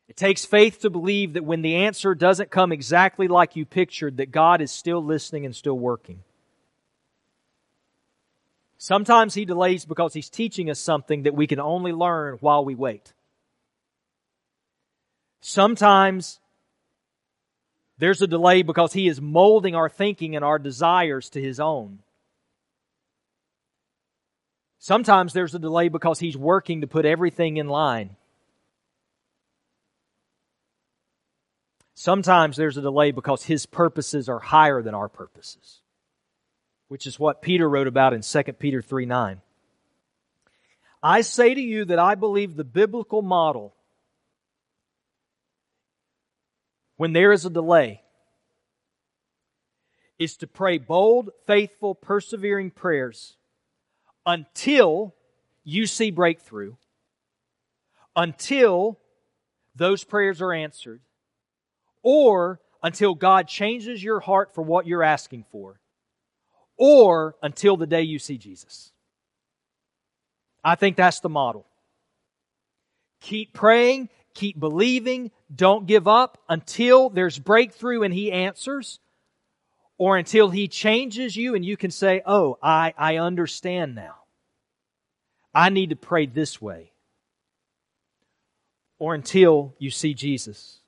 It 0.08 0.16
takes 0.16 0.44
faith 0.44 0.80
to 0.80 0.90
believe 0.90 1.32
that 1.32 1.44
when 1.44 1.62
the 1.62 1.76
answer 1.76 2.14
doesn't 2.14 2.50
come 2.50 2.72
exactly 2.72 3.28
like 3.28 3.56
you 3.56 3.66
pictured, 3.66 4.18
that 4.18 4.30
God 4.30 4.60
is 4.60 4.70
still 4.70 5.02
listening 5.02 5.44
and 5.44 5.54
still 5.54 5.78
working. 5.78 6.22
Sometimes 8.78 9.34
He 9.34 9.44
delays 9.44 9.84
because 9.84 10.14
He's 10.14 10.30
teaching 10.30 10.70
us 10.70 10.78
something 10.78 11.24
that 11.24 11.34
we 11.34 11.46
can 11.46 11.58
only 11.58 11.92
learn 11.92 12.38
while 12.40 12.64
we 12.64 12.74
wait. 12.74 13.12
Sometimes 15.40 16.38
there's 17.98 18.22
a 18.22 18.26
delay 18.26 18.62
because 18.62 18.92
He 18.92 19.08
is 19.08 19.20
molding 19.20 19.74
our 19.74 19.88
thinking 19.88 20.36
and 20.36 20.44
our 20.44 20.58
desires 20.58 21.30
to 21.30 21.42
His 21.42 21.58
own. 21.58 21.98
Sometimes 24.78 25.32
there's 25.32 25.52
a 25.52 25.58
delay 25.58 25.88
because 25.88 26.20
he's 26.20 26.36
working 26.36 26.82
to 26.82 26.86
put 26.86 27.04
everything 27.04 27.56
in 27.56 27.66
line. 27.66 28.10
Sometimes 31.98 32.58
there's 32.58 32.76
a 32.76 32.82
delay 32.82 33.10
because 33.10 33.42
his 33.42 33.64
purposes 33.64 34.28
are 34.28 34.38
higher 34.38 34.82
than 34.82 34.94
our 34.94 35.08
purposes, 35.08 35.80
which 36.88 37.06
is 37.06 37.18
what 37.18 37.40
Peter 37.40 37.66
wrote 37.66 37.86
about 37.86 38.12
in 38.12 38.20
2 38.20 38.42
Peter 38.58 38.82
3 38.82 39.06
9. 39.06 39.40
I 41.02 41.22
say 41.22 41.54
to 41.54 41.60
you 41.60 41.86
that 41.86 41.98
I 41.98 42.14
believe 42.14 42.54
the 42.54 42.64
biblical 42.64 43.22
model, 43.22 43.74
when 46.98 47.14
there 47.14 47.32
is 47.32 47.46
a 47.46 47.50
delay, 47.50 48.02
is 50.18 50.36
to 50.38 50.46
pray 50.46 50.76
bold, 50.76 51.30
faithful, 51.46 51.94
persevering 51.94 52.72
prayers 52.72 53.38
until 54.26 55.14
you 55.64 55.86
see 55.86 56.10
breakthrough, 56.10 56.74
until 58.14 58.98
those 59.74 60.04
prayers 60.04 60.42
are 60.42 60.52
answered, 60.52 61.00
or 62.08 62.60
until 62.84 63.16
God 63.16 63.48
changes 63.48 64.00
your 64.00 64.20
heart 64.20 64.54
for 64.54 64.62
what 64.62 64.86
you're 64.86 65.02
asking 65.02 65.44
for, 65.50 65.80
or 66.76 67.34
until 67.42 67.76
the 67.76 67.88
day 67.88 68.02
you 68.02 68.20
see 68.20 68.38
Jesus. 68.38 68.92
I 70.62 70.76
think 70.76 70.96
that's 70.96 71.18
the 71.18 71.28
model. 71.28 71.66
Keep 73.22 73.54
praying, 73.54 74.08
keep 74.34 74.60
believing, 74.60 75.32
don't 75.52 75.88
give 75.88 76.06
up 76.06 76.38
until 76.48 77.10
there's 77.10 77.40
breakthrough 77.40 78.04
and 78.04 78.14
He 78.14 78.30
answers, 78.30 79.00
or 79.98 80.16
until 80.16 80.50
He 80.50 80.68
changes 80.68 81.34
you 81.34 81.56
and 81.56 81.64
you 81.64 81.76
can 81.76 81.90
say, 81.90 82.22
Oh, 82.24 82.56
I, 82.62 82.94
I 82.96 83.16
understand 83.16 83.96
now. 83.96 84.14
I 85.52 85.70
need 85.70 85.90
to 85.90 85.96
pray 85.96 86.26
this 86.26 86.62
way. 86.62 86.92
Or 89.00 89.12
until 89.12 89.74
you 89.80 89.90
see 89.90 90.14
Jesus. 90.14 90.78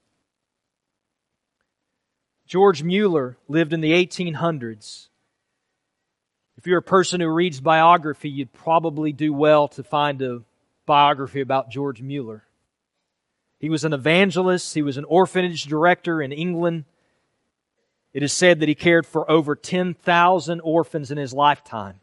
George 2.48 2.82
Mueller 2.82 3.36
lived 3.46 3.74
in 3.74 3.82
the 3.82 3.92
1800s. 3.92 5.08
If 6.56 6.66
you're 6.66 6.78
a 6.78 6.82
person 6.82 7.20
who 7.20 7.28
reads 7.28 7.60
biography, 7.60 8.30
you'd 8.30 8.54
probably 8.54 9.12
do 9.12 9.34
well 9.34 9.68
to 9.68 9.82
find 9.82 10.22
a 10.22 10.40
biography 10.86 11.42
about 11.42 11.70
George 11.70 12.00
Mueller. 12.00 12.44
He 13.60 13.68
was 13.68 13.84
an 13.84 13.92
evangelist, 13.92 14.74
he 14.74 14.80
was 14.80 14.96
an 14.96 15.04
orphanage 15.04 15.64
director 15.64 16.22
in 16.22 16.32
England. 16.32 16.86
It 18.14 18.22
is 18.22 18.32
said 18.32 18.60
that 18.60 18.68
he 18.68 18.74
cared 18.74 19.04
for 19.04 19.30
over 19.30 19.54
10,000 19.54 20.60
orphans 20.62 21.10
in 21.10 21.18
his 21.18 21.34
lifetime. 21.34 22.00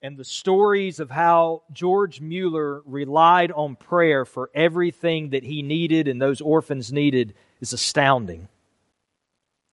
And 0.00 0.16
the 0.16 0.24
stories 0.24 0.98
of 0.98 1.10
how 1.10 1.62
George 1.70 2.22
Mueller 2.22 2.80
relied 2.86 3.52
on 3.52 3.76
prayer 3.76 4.24
for 4.24 4.50
everything 4.54 5.30
that 5.30 5.44
he 5.44 5.60
needed 5.60 6.08
and 6.08 6.22
those 6.22 6.40
orphans 6.40 6.90
needed 6.90 7.34
is 7.60 7.74
astounding. 7.74 8.48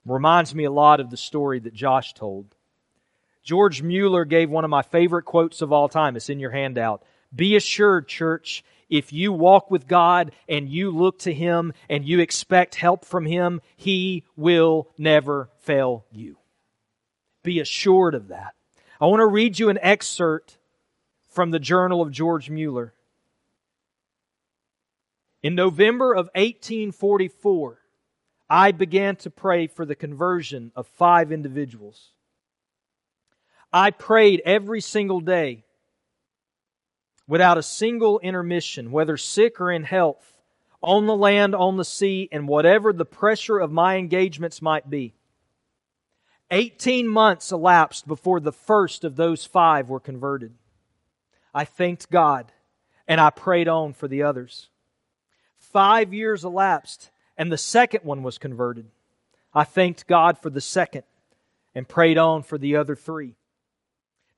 Reminds 0.08 0.56
me 0.56 0.64
a 0.64 0.72
lot 0.72 1.00
of 1.00 1.10
the 1.10 1.18
story 1.18 1.60
that 1.60 1.74
Josh 1.74 2.14
told. 2.14 2.56
George 3.44 3.82
Mueller 3.82 4.26
gave 4.26 4.50
one 4.50 4.64
of 4.64 4.70
my 4.70 4.82
favorite 4.82 5.24
quotes 5.24 5.62
of 5.62 5.72
all 5.72 5.90
time. 5.90 6.16
It's 6.16 6.30
in 6.30 6.40
your 6.40 6.52
handout. 6.52 7.04
Be 7.36 7.56
assured, 7.56 8.08
church, 8.08 8.64
if 8.90 9.12
you 9.12 9.34
walk 9.34 9.70
with 9.70 9.88
God 9.88 10.32
and 10.48 10.70
you 10.70 10.92
look 10.92 11.20
to 11.20 11.34
Him 11.34 11.74
and 11.90 12.06
you 12.06 12.20
expect 12.20 12.76
help 12.76 13.04
from 13.04 13.26
Him, 13.26 13.62
He 13.76 14.24
will 14.38 14.90
never 14.98 15.50
fail 15.60 16.06
you. 16.12 16.38
Be 17.44 17.60
assured 17.60 18.16
of 18.16 18.30
that. 18.30 18.54
I 19.00 19.06
want 19.06 19.20
to 19.20 19.28
read 19.28 19.60
you 19.60 19.70
an 19.70 19.80
excerpt 19.82 20.58
from 21.28 21.52
the 21.52 21.60
journal 21.60 22.02
of 22.02 22.12
George 22.12 22.50
Mueller. 22.50 22.94
In 25.44 25.54
November 25.54 26.14
of 26.14 26.30
1844, 26.36 27.80
I 28.50 28.72
began 28.72 29.16
to 29.18 29.30
pray 29.30 29.68
for 29.68 29.86
the 29.86 29.96
conversion 29.96 30.72
of 30.76 30.88
five 30.88 31.32
individuals. 31.32 32.12
I 33.74 33.92
prayed 33.92 34.42
every 34.46 34.82
single 34.82 35.20
day 35.20 35.64
without 37.28 37.58
a 37.58 37.64
single 37.64 38.20
intermission, 38.20 38.92
whether 38.92 39.18
sick 39.18 39.60
or 39.60 39.72
in 39.72 39.84
health, 39.84 40.38
on 40.82 41.06
the 41.06 41.16
land, 41.16 41.54
on 41.54 41.76
the 41.76 41.84
sea, 41.84 42.30
and 42.32 42.48
whatever 42.48 42.94
the 42.94 43.06
pressure 43.06 43.60
of 43.60 43.72
my 43.72 43.98
engagements 43.98 44.62
might 44.62 44.90
be. 44.90 45.14
18 46.52 47.08
months 47.08 47.52
elapsed 47.52 48.08
before 48.08 48.40
the 48.40 48.54
first 48.54 49.04
of 49.04 49.18
those 49.18 49.44
five 49.44 49.90
were 49.90 50.00
converted. 50.00 50.54
I 51.54 51.66
thanked 51.66 52.10
God 52.10 52.52
and 53.08 53.20
I 53.20 53.30
prayed 53.30 53.68
on 53.68 53.94
for 53.94 54.08
the 54.08 54.24
others. 54.24 54.70
Five 55.58 56.14
years 56.14 56.46
elapsed 56.46 57.10
and 57.38 57.52
the 57.52 57.58
second 57.58 58.04
one 58.04 58.24
was 58.24 58.38
converted. 58.38 58.88
I 59.54 59.64
thanked 59.64 60.08
God 60.08 60.38
for 60.38 60.50
the 60.50 60.62
second 60.62 61.04
and 61.76 61.88
prayed 61.88 62.18
on 62.18 62.44
for 62.44 62.58
the 62.58 62.76
other 62.76 62.96
three. 62.96 63.36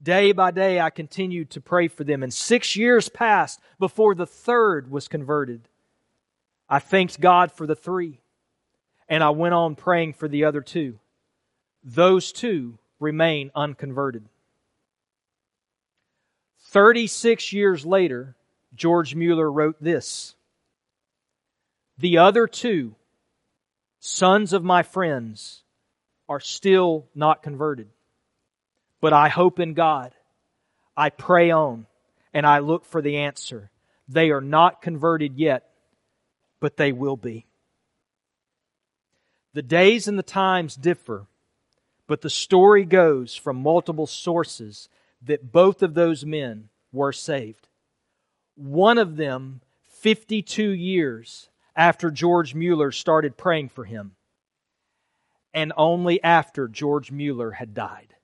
Day 0.02 0.32
by 0.32 0.52
day, 0.52 0.80
I 0.80 0.90
continued 0.90 1.50
to 1.52 1.62
pray 1.62 1.88
for 1.88 2.04
them, 2.04 2.24
and 2.24 2.34
six 2.34 2.76
years 2.76 3.10
passed 3.10 3.60
before 3.80 4.16
the 4.16 4.26
third 4.26 4.90
was 4.90 5.08
converted. 5.08 5.62
I 6.70 6.80
thanked 6.80 7.20
God 7.20 7.52
for 7.52 7.68
the 7.68 7.76
three, 7.76 8.20
and 9.10 9.24
I 9.24 9.32
went 9.32 9.54
on 9.54 9.76
praying 9.76 10.14
for 10.14 10.28
the 10.28 10.46
other 10.46 10.62
two. 10.62 11.00
Those 11.84 12.32
two 12.32 12.78
remain 13.00 13.52
unconverted. 13.56 14.24
36 16.60 17.52
years 17.52 17.86
later, 17.86 18.36
George 18.76 19.16
Mueller 19.16 19.52
wrote 19.52 19.78
this 19.82 20.36
The 22.00 22.18
other 22.20 22.48
two, 22.48 22.96
sons 24.00 24.54
of 24.54 24.64
my 24.64 24.84
friends, 24.84 25.64
are 26.30 26.40
still 26.40 27.08
not 27.14 27.44
converted. 27.44 27.90
But 29.02 29.12
I 29.12 29.28
hope 29.28 29.60
in 29.60 29.74
God. 29.74 30.14
I 30.96 31.10
pray 31.10 31.52
on 31.52 31.88
and 32.34 32.46
I 32.46 32.60
look 32.60 32.86
for 32.86 33.02
the 33.02 33.18
answer. 33.18 33.70
They 34.08 34.30
are 34.30 34.40
not 34.40 34.82
converted 34.82 35.38
yet, 35.38 35.72
but 36.62 36.78
they 36.78 36.94
will 36.94 37.18
be. 37.18 37.48
The 39.54 39.62
days 39.62 40.08
and 40.08 40.18
the 40.18 40.24
times 40.24 40.76
differ, 40.78 41.28
but 42.08 42.22
the 42.22 42.30
story 42.30 42.86
goes 42.86 43.36
from 43.36 43.58
multiple 43.58 44.08
sources 44.08 44.88
that 45.22 45.52
both 45.52 45.84
of 45.84 45.96
those 45.96 46.24
men 46.24 46.70
were 46.94 47.12
saved. 47.12 47.68
One 48.56 48.98
of 48.98 49.18
them 49.18 49.60
52 49.90 50.70
years 50.70 51.50
after 51.76 52.12
George 52.12 52.56
Mueller 52.56 52.92
started 52.92 53.38
praying 53.38 53.70
for 53.70 53.86
him, 53.86 54.16
and 55.54 55.74
only 55.78 56.22
after 56.24 56.68
George 56.68 57.12
Mueller 57.12 57.52
had 57.52 57.74
died 57.74 58.16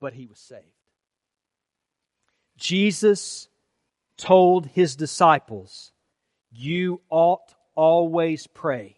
but 0.00 0.14
he 0.14 0.26
was 0.26 0.38
saved. 0.38 0.62
Jesus 2.56 3.48
told 4.16 4.66
his 4.66 4.96
disciples, 4.96 5.92
You 6.50 7.00
ought 7.10 7.54
always 7.74 8.46
pray 8.46 8.96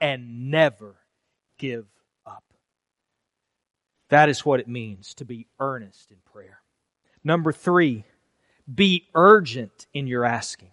and 0.00 0.50
never 0.50 0.96
give 1.58 1.86
up. 2.26 2.44
That 4.08 4.28
is 4.28 4.44
what 4.44 4.60
it 4.60 4.68
means 4.68 5.14
to 5.14 5.24
be 5.24 5.48
earnest 5.58 6.10
in 6.10 6.18
prayer. 6.32 6.60
Number 7.24 7.52
three, 7.52 8.04
be 8.72 9.08
urgent 9.14 9.86
in 9.92 10.06
your 10.06 10.24
asking. 10.24 10.70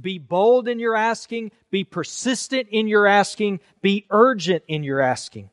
Be 0.00 0.18
bold 0.18 0.68
in 0.68 0.78
your 0.78 0.94
asking. 0.94 1.52
Be 1.70 1.84
persistent 1.84 2.68
in 2.70 2.88
your 2.88 3.06
asking. 3.06 3.60
Be 3.80 4.06
urgent 4.10 4.64
in 4.68 4.82
your 4.82 5.00
asking 5.00 5.50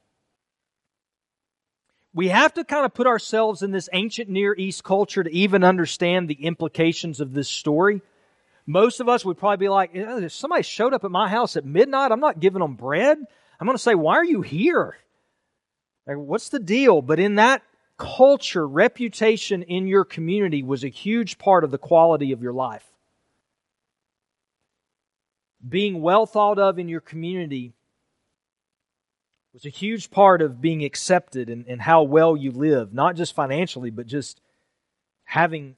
we 2.13 2.29
have 2.29 2.53
to 2.53 2.63
kind 2.63 2.85
of 2.85 2.93
put 2.93 3.07
ourselves 3.07 3.63
in 3.63 3.71
this 3.71 3.89
ancient 3.91 4.29
Near 4.29 4.53
East 4.55 4.83
culture 4.83 5.23
to 5.23 5.33
even 5.33 5.63
understand 5.63 6.29
the 6.29 6.45
implications 6.45 7.19
of 7.19 7.33
this 7.33 7.49
story. 7.49 8.01
Most 8.65 8.99
of 8.99 9.09
us 9.09 9.25
would 9.25 9.37
probably 9.37 9.65
be 9.65 9.69
like, 9.69 9.91
if 9.93 10.31
somebody 10.31 10.63
showed 10.63 10.93
up 10.93 11.03
at 11.03 11.11
my 11.11 11.27
house 11.27 11.57
at 11.57 11.65
midnight, 11.65 12.11
I'm 12.11 12.19
not 12.19 12.39
giving 12.39 12.61
them 12.61 12.75
bread. 12.75 13.17
I'm 13.59 13.67
going 13.67 13.77
to 13.77 13.81
say, 13.81 13.95
why 13.95 14.15
are 14.15 14.25
you 14.25 14.41
here? 14.41 14.95
Like, 16.05 16.17
what's 16.17 16.49
the 16.49 16.59
deal? 16.59 17.01
But 17.01 17.19
in 17.19 17.35
that 17.35 17.63
culture, 17.97 18.67
reputation 18.67 19.63
in 19.63 19.87
your 19.87 20.05
community 20.05 20.63
was 20.63 20.83
a 20.83 20.89
huge 20.89 21.37
part 21.39 21.63
of 21.63 21.71
the 21.71 21.77
quality 21.77 22.31
of 22.31 22.43
your 22.43 22.53
life. 22.53 22.85
Being 25.67 26.01
well 26.01 26.25
thought 26.25 26.59
of 26.59 26.77
in 26.77 26.89
your 26.89 27.01
community 27.01 27.73
was 29.53 29.65
a 29.65 29.69
huge 29.69 30.09
part 30.09 30.41
of 30.41 30.61
being 30.61 30.83
accepted 30.83 31.49
and, 31.49 31.65
and 31.67 31.81
how 31.81 32.03
well 32.03 32.35
you 32.35 32.51
live, 32.51 32.93
not 32.93 33.15
just 33.15 33.35
financially, 33.35 33.91
but 33.91 34.07
just 34.07 34.41
having 35.25 35.75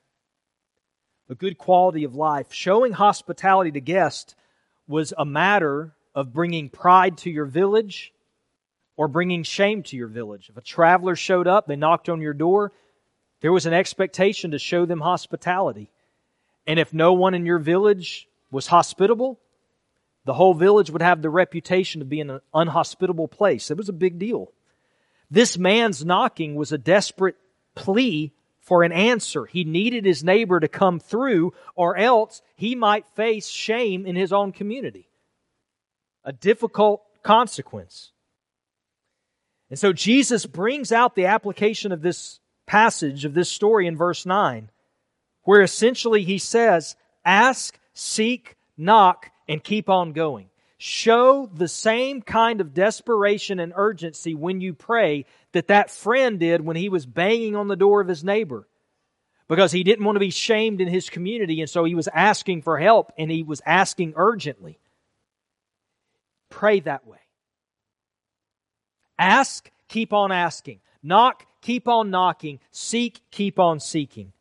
a 1.30 1.36
good 1.36 1.58
quality 1.58 2.04
of 2.04 2.16
life. 2.16 2.48
Showing 2.52 2.94
hospitality 2.94 3.72
to 3.72 3.82
guests 3.82 4.36
was 4.88 5.14
a 5.18 5.26
matter 5.26 5.94
of 6.14 6.34
bringing 6.34 6.70
pride 6.70 7.18
to 7.20 7.30
your 7.30 7.46
village 7.46 8.14
or 8.96 9.08
bringing 9.08 9.44
shame 9.44 9.84
to 9.84 9.98
your 9.98 10.08
village. 10.08 10.50
If 10.50 10.58
a 10.58 10.62
traveler 10.62 11.16
showed 11.16 11.48
up, 11.48 11.68
they 11.68 11.76
knocked 11.76 12.08
on 12.08 12.22
your 12.22 12.34
door, 12.34 12.72
there 13.42 13.52
was 13.52 13.66
an 13.66 13.74
expectation 13.74 14.52
to 14.52 14.60
show 14.60 14.86
them 14.86 15.02
hospitality. 15.02 15.92
And 16.66 16.80
if 16.80 16.94
no 16.94 17.14
one 17.14 17.34
in 17.34 17.46
your 17.46 17.60
village 17.60 18.28
was 18.50 18.68
hospitable, 18.68 19.40
the 20.26 20.34
whole 20.34 20.56
village 20.56 20.90
would 20.90 21.02
have 21.02 21.22
the 21.22 21.30
reputation 21.30 22.02
of 22.02 22.10
being 22.10 22.30
an 22.30 22.42
unhospitable 22.54 23.28
place. 23.28 23.72
It 23.72 23.78
was 23.78 23.90
a 23.90 23.94
big 23.94 24.20
deal. 24.20 24.52
This 25.30 25.58
man's 25.58 26.04
knocking 26.04 26.56
was 26.56 26.72
a 26.72 26.78
desperate 26.78 27.36
plea 27.76 28.34
for 28.60 28.84
an 28.84 28.92
answer. 28.92 29.46
He 29.46 29.64
needed 29.64 30.06
his 30.06 30.24
neighbor 30.24 30.60
to 30.60 30.68
come 30.68 31.00
through, 31.00 31.54
or 31.76 31.96
else 31.96 32.42
he 32.56 32.74
might 32.74 33.08
face 33.10 33.48
shame 33.48 34.08
in 34.08 34.16
his 34.16 34.34
own 34.34 34.52
community. 34.52 35.08
A 36.24 36.34
difficult 36.34 37.04
consequence. 37.22 38.12
And 39.70 39.78
so 39.78 39.94
Jesus 39.94 40.48
brings 40.48 40.92
out 40.92 41.16
the 41.16 41.28
application 41.28 41.92
of 41.92 42.02
this 42.02 42.40
passage, 42.66 43.26
of 43.26 43.36
this 43.36 43.50
story 43.50 43.86
in 43.86 43.96
verse 43.96 44.26
9, 44.26 44.72
where 45.44 45.62
essentially 45.62 46.24
he 46.24 46.40
says, 46.40 46.96
Ask, 47.24 47.80
seek, 47.94 48.56
knock, 48.78 49.32
and 49.48 49.64
keep 49.64 49.90
on 49.90 50.14
going. 50.14 50.50
Show 50.78 51.50
the 51.54 51.68
same 51.68 52.22
kind 52.22 52.60
of 52.60 52.74
desperation 52.74 53.60
and 53.60 53.74
urgency 53.76 54.36
when 54.36 54.60
you 54.60 54.74
pray 54.74 55.26
that 55.54 55.68
that 55.68 55.90
friend 55.90 56.40
did 56.40 56.62
when 56.62 56.76
he 56.76 56.90
was 56.90 57.06
banging 57.06 57.56
on 57.56 57.68
the 57.68 57.78
door 57.78 58.02
of 58.02 58.08
his 58.08 58.24
neighbor. 58.24 58.68
Because 59.48 59.72
he 59.72 59.84
didn't 59.84 60.04
want 60.04 60.16
to 60.16 60.20
be 60.20 60.32
shamed 60.32 60.82
in 60.82 60.88
his 60.88 61.10
community, 61.10 61.62
and 61.62 61.70
so 61.70 61.84
he 61.84 61.96
was 61.96 62.10
asking 62.14 62.64
for 62.64 62.80
help 62.80 63.12
and 63.18 63.30
he 63.30 63.44
was 63.44 63.62
asking 63.66 64.14
urgently. 64.16 64.80
Pray 66.50 66.80
that 66.82 67.06
way. 67.08 67.20
Ask, 69.18 69.70
keep 69.88 70.14
on 70.14 70.32
asking. 70.32 70.80
Knock, 71.02 71.46
keep 71.62 71.88
on 71.88 72.10
knocking. 72.10 72.60
Seek, 72.72 73.22
keep 73.32 73.60
on 73.60 73.80
seeking. 73.80 74.34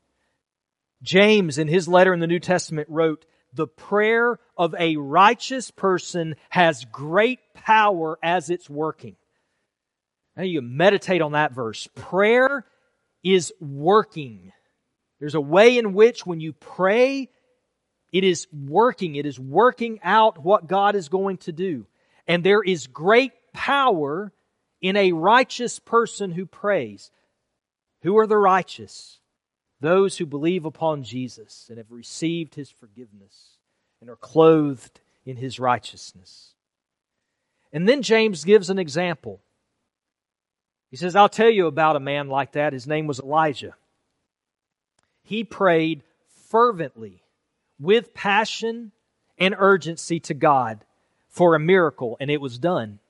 James, 1.02 1.58
in 1.58 1.68
his 1.68 1.86
letter 1.86 2.14
in 2.14 2.20
the 2.20 2.26
New 2.26 2.40
Testament, 2.40 2.88
wrote, 2.90 3.26
the 3.54 3.66
prayer 3.66 4.38
of 4.56 4.74
a 4.78 4.96
righteous 4.96 5.70
person 5.70 6.36
has 6.50 6.84
great 6.86 7.38
power 7.54 8.18
as 8.22 8.50
it's 8.50 8.68
working. 8.68 9.16
Now 10.36 10.42
you 10.42 10.60
meditate 10.62 11.22
on 11.22 11.32
that 11.32 11.52
verse. 11.52 11.88
Prayer 11.94 12.66
is 13.22 13.52
working. 13.60 14.52
There's 15.20 15.36
a 15.36 15.40
way 15.40 15.78
in 15.78 15.94
which 15.94 16.26
when 16.26 16.40
you 16.40 16.52
pray, 16.52 17.30
it 18.12 18.24
is 18.24 18.46
working. 18.52 19.14
It 19.14 19.26
is 19.26 19.38
working 19.38 20.00
out 20.02 20.44
what 20.44 20.66
God 20.66 20.96
is 20.96 21.08
going 21.08 21.38
to 21.38 21.52
do. 21.52 21.86
And 22.26 22.42
there 22.42 22.62
is 22.62 22.86
great 22.86 23.32
power 23.52 24.32
in 24.80 24.96
a 24.96 25.12
righteous 25.12 25.78
person 25.78 26.32
who 26.32 26.46
prays. 26.46 27.10
Who 28.02 28.18
are 28.18 28.26
the 28.26 28.36
righteous? 28.36 29.18
Those 29.84 30.18
who 30.18 30.26
believe 30.26 30.64
upon 30.64 31.04
Jesus 31.04 31.66
and 31.68 31.78
have 31.78 31.92
received 31.92 32.54
his 32.54 32.70
forgiveness 32.70 33.58
and 34.00 34.08
are 34.08 34.16
clothed 34.16 35.00
in 35.26 35.36
his 35.36 35.60
righteousness. 35.60 36.54
And 37.72 37.88
then 37.88 38.02
James 38.02 38.44
gives 38.44 38.70
an 38.70 38.78
example. 38.78 39.40
He 40.90 40.96
says, 40.96 41.14
I'll 41.14 41.28
tell 41.28 41.50
you 41.50 41.66
about 41.66 41.96
a 41.96 42.00
man 42.00 42.28
like 42.28 42.52
that. 42.52 42.72
His 42.72 42.86
name 42.86 43.06
was 43.06 43.20
Elijah. 43.20 43.74
He 45.22 45.44
prayed 45.44 46.02
fervently, 46.48 47.22
with 47.80 48.14
passion 48.14 48.92
and 49.38 49.56
urgency 49.58 50.20
to 50.20 50.34
God 50.34 50.84
for 51.28 51.54
a 51.54 51.60
miracle, 51.60 52.16
and 52.20 52.30
it 52.30 52.40
was 52.40 52.58
done. 52.58 53.00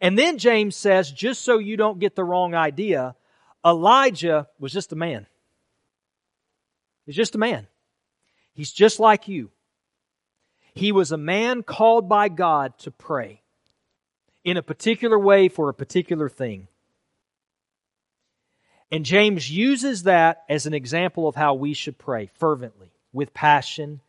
And 0.00 0.18
then 0.18 0.38
James 0.38 0.74
says, 0.74 1.12
just 1.12 1.42
so 1.42 1.58
you 1.58 1.76
don't 1.76 1.98
get 1.98 2.16
the 2.16 2.24
wrong 2.24 2.54
idea, 2.54 3.14
Elijah 3.64 4.48
was 4.58 4.72
just 4.72 4.92
a 4.92 4.96
man. 4.96 5.26
He's 7.10 7.16
just 7.16 7.34
a 7.34 7.38
man. 7.38 7.66
He's 8.52 8.70
just 8.70 9.00
like 9.00 9.26
you. 9.26 9.50
He 10.74 10.92
was 10.92 11.10
a 11.10 11.16
man 11.16 11.64
called 11.64 12.08
by 12.08 12.28
God 12.28 12.78
to 12.78 12.92
pray 12.92 13.42
in 14.44 14.56
a 14.56 14.62
particular 14.62 15.18
way 15.18 15.48
for 15.48 15.68
a 15.68 15.74
particular 15.74 16.28
thing. 16.28 16.68
And 18.92 19.04
James 19.04 19.50
uses 19.50 20.04
that 20.04 20.44
as 20.48 20.66
an 20.66 20.72
example 20.72 21.26
of 21.26 21.34
how 21.34 21.54
we 21.54 21.74
should 21.74 21.98
pray 21.98 22.30
fervently, 22.34 22.92
with 23.12 23.34
passion, 23.34 24.02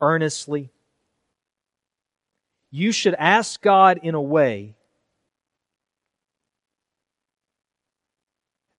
earnestly. 0.00 0.70
You 2.72 2.90
should 2.90 3.14
ask 3.14 3.62
God 3.62 4.00
in 4.02 4.16
a 4.16 4.20
way 4.20 4.74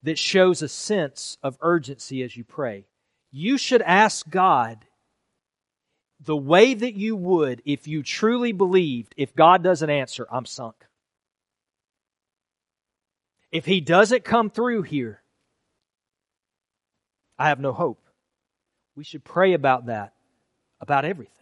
that 0.04 0.20
shows 0.20 0.62
a 0.62 0.68
sense 0.68 1.38
of 1.42 1.58
urgency 1.62 2.22
as 2.22 2.36
you 2.36 2.44
pray 2.44 2.84
you 3.32 3.58
should 3.58 3.82
ask 3.82 4.30
God 4.30 4.86
the 6.20 6.36
way 6.36 6.74
that 6.74 6.96
you 6.96 7.16
would 7.16 7.62
if 7.66 7.88
you 7.88 8.04
truly 8.04 8.52
believed 8.52 9.14
if 9.16 9.36
God 9.36 9.64
doesn't 9.64 9.90
answer, 9.90 10.28
I'm 10.32 10.46
sunk. 10.46 10.76
If 13.52 13.66
He 13.66 13.82
doesn't 13.82 14.24
come 14.24 14.50
through 14.50 14.84
here, 14.84 15.22
I 17.38 17.48
have 17.48 17.60
no 17.60 17.72
hope. 17.72 18.02
We 18.96 19.04
should 19.04 19.24
pray 19.24 19.54
about 19.54 19.86
that, 19.86 20.14
about 20.82 21.06
everything. 21.06 21.34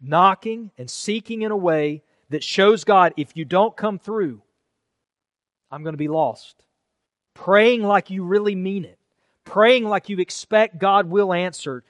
Knocking 0.00 0.70
and 0.78 0.90
seeking 0.90 1.42
in 1.42 1.52
a 1.52 1.56
way 1.56 2.02
that 2.30 2.42
shows 2.42 2.84
God, 2.84 3.12
if 3.16 3.36
you 3.36 3.44
don't 3.44 3.76
come 3.76 3.98
through, 3.98 4.40
I'm 5.70 5.82
going 5.82 5.92
to 5.92 5.98
be 5.98 6.08
lost. 6.08 6.64
Praying 7.34 7.82
like 7.82 8.10
you 8.10 8.24
really 8.24 8.54
mean 8.54 8.84
it. 8.84 8.98
Praying 9.44 9.84
like 9.84 10.08
you 10.08 10.18
expect 10.18 10.78
God 10.78 11.10
will 11.10 11.32
answer, 11.32 11.84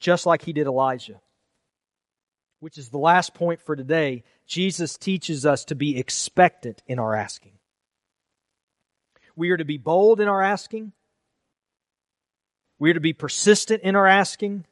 just 0.00 0.26
like 0.26 0.42
He 0.42 0.52
did 0.52 0.66
Elijah. 0.66 1.20
Which 2.60 2.78
is 2.78 2.88
the 2.88 2.98
last 2.98 3.34
point 3.34 3.60
for 3.60 3.76
today. 3.76 4.22
Jesus 4.46 4.96
teaches 4.96 5.44
us 5.44 5.64
to 5.66 5.74
be 5.74 5.98
expectant 5.98 6.82
in 6.86 6.98
our 6.98 7.14
asking. 7.14 7.52
We 9.36 9.50
are 9.50 9.56
to 9.56 9.64
be 9.64 9.78
bold 9.78 10.20
in 10.20 10.28
our 10.28 10.42
asking. 10.42 10.92
We 12.78 12.90
are 12.90 12.94
to 12.94 13.00
be 13.00 13.12
persistent 13.12 13.82
in 13.82 13.96
our 13.96 14.06
asking, 14.06 14.66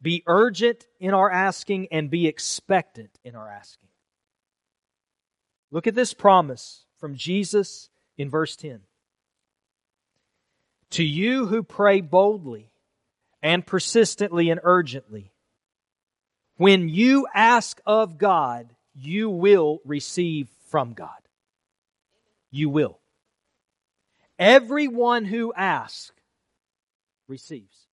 be 0.00 0.22
urgent 0.26 0.86
in 1.00 1.14
our 1.14 1.30
asking, 1.30 1.88
and 1.90 2.10
be 2.10 2.26
expectant 2.26 3.18
in 3.24 3.34
our 3.34 3.50
asking. 3.50 3.88
Look 5.70 5.86
at 5.86 5.94
this 5.94 6.14
promise 6.14 6.84
from 6.98 7.16
Jesus 7.16 7.90
in 8.16 8.30
verse 8.30 8.56
10. 8.56 8.80
To 10.90 11.04
you 11.04 11.46
who 11.46 11.62
pray 11.62 12.00
boldly 12.00 12.70
and 13.42 13.66
persistently 13.66 14.50
and 14.50 14.60
urgently, 14.62 15.32
when 16.56 16.88
you 16.88 17.26
ask 17.34 17.80
of 17.86 18.18
God, 18.18 18.74
you 18.94 19.30
will 19.30 19.80
receive 19.84 20.48
from 20.68 20.92
God. 20.92 21.10
You 22.50 22.68
will. 22.68 22.98
Everyone 24.38 25.24
who 25.24 25.52
asks 25.52 26.12
receives. 27.28 27.86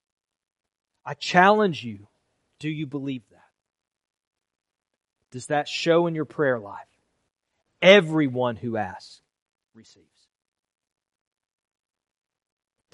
I 1.06 1.14
challenge 1.14 1.84
you 1.84 2.08
do 2.60 2.70
you 2.70 2.88
believe 2.88 3.24
that? 3.32 3.42
Does 5.32 5.48
that 5.48 5.68
show 5.68 6.08
in 6.08 6.16
your 6.16 6.26
prayer 6.26 6.60
life? 6.60 6.80
Everyone 7.82 8.56
who 8.56 8.78
asks 8.78 9.22
receives. 9.74 10.06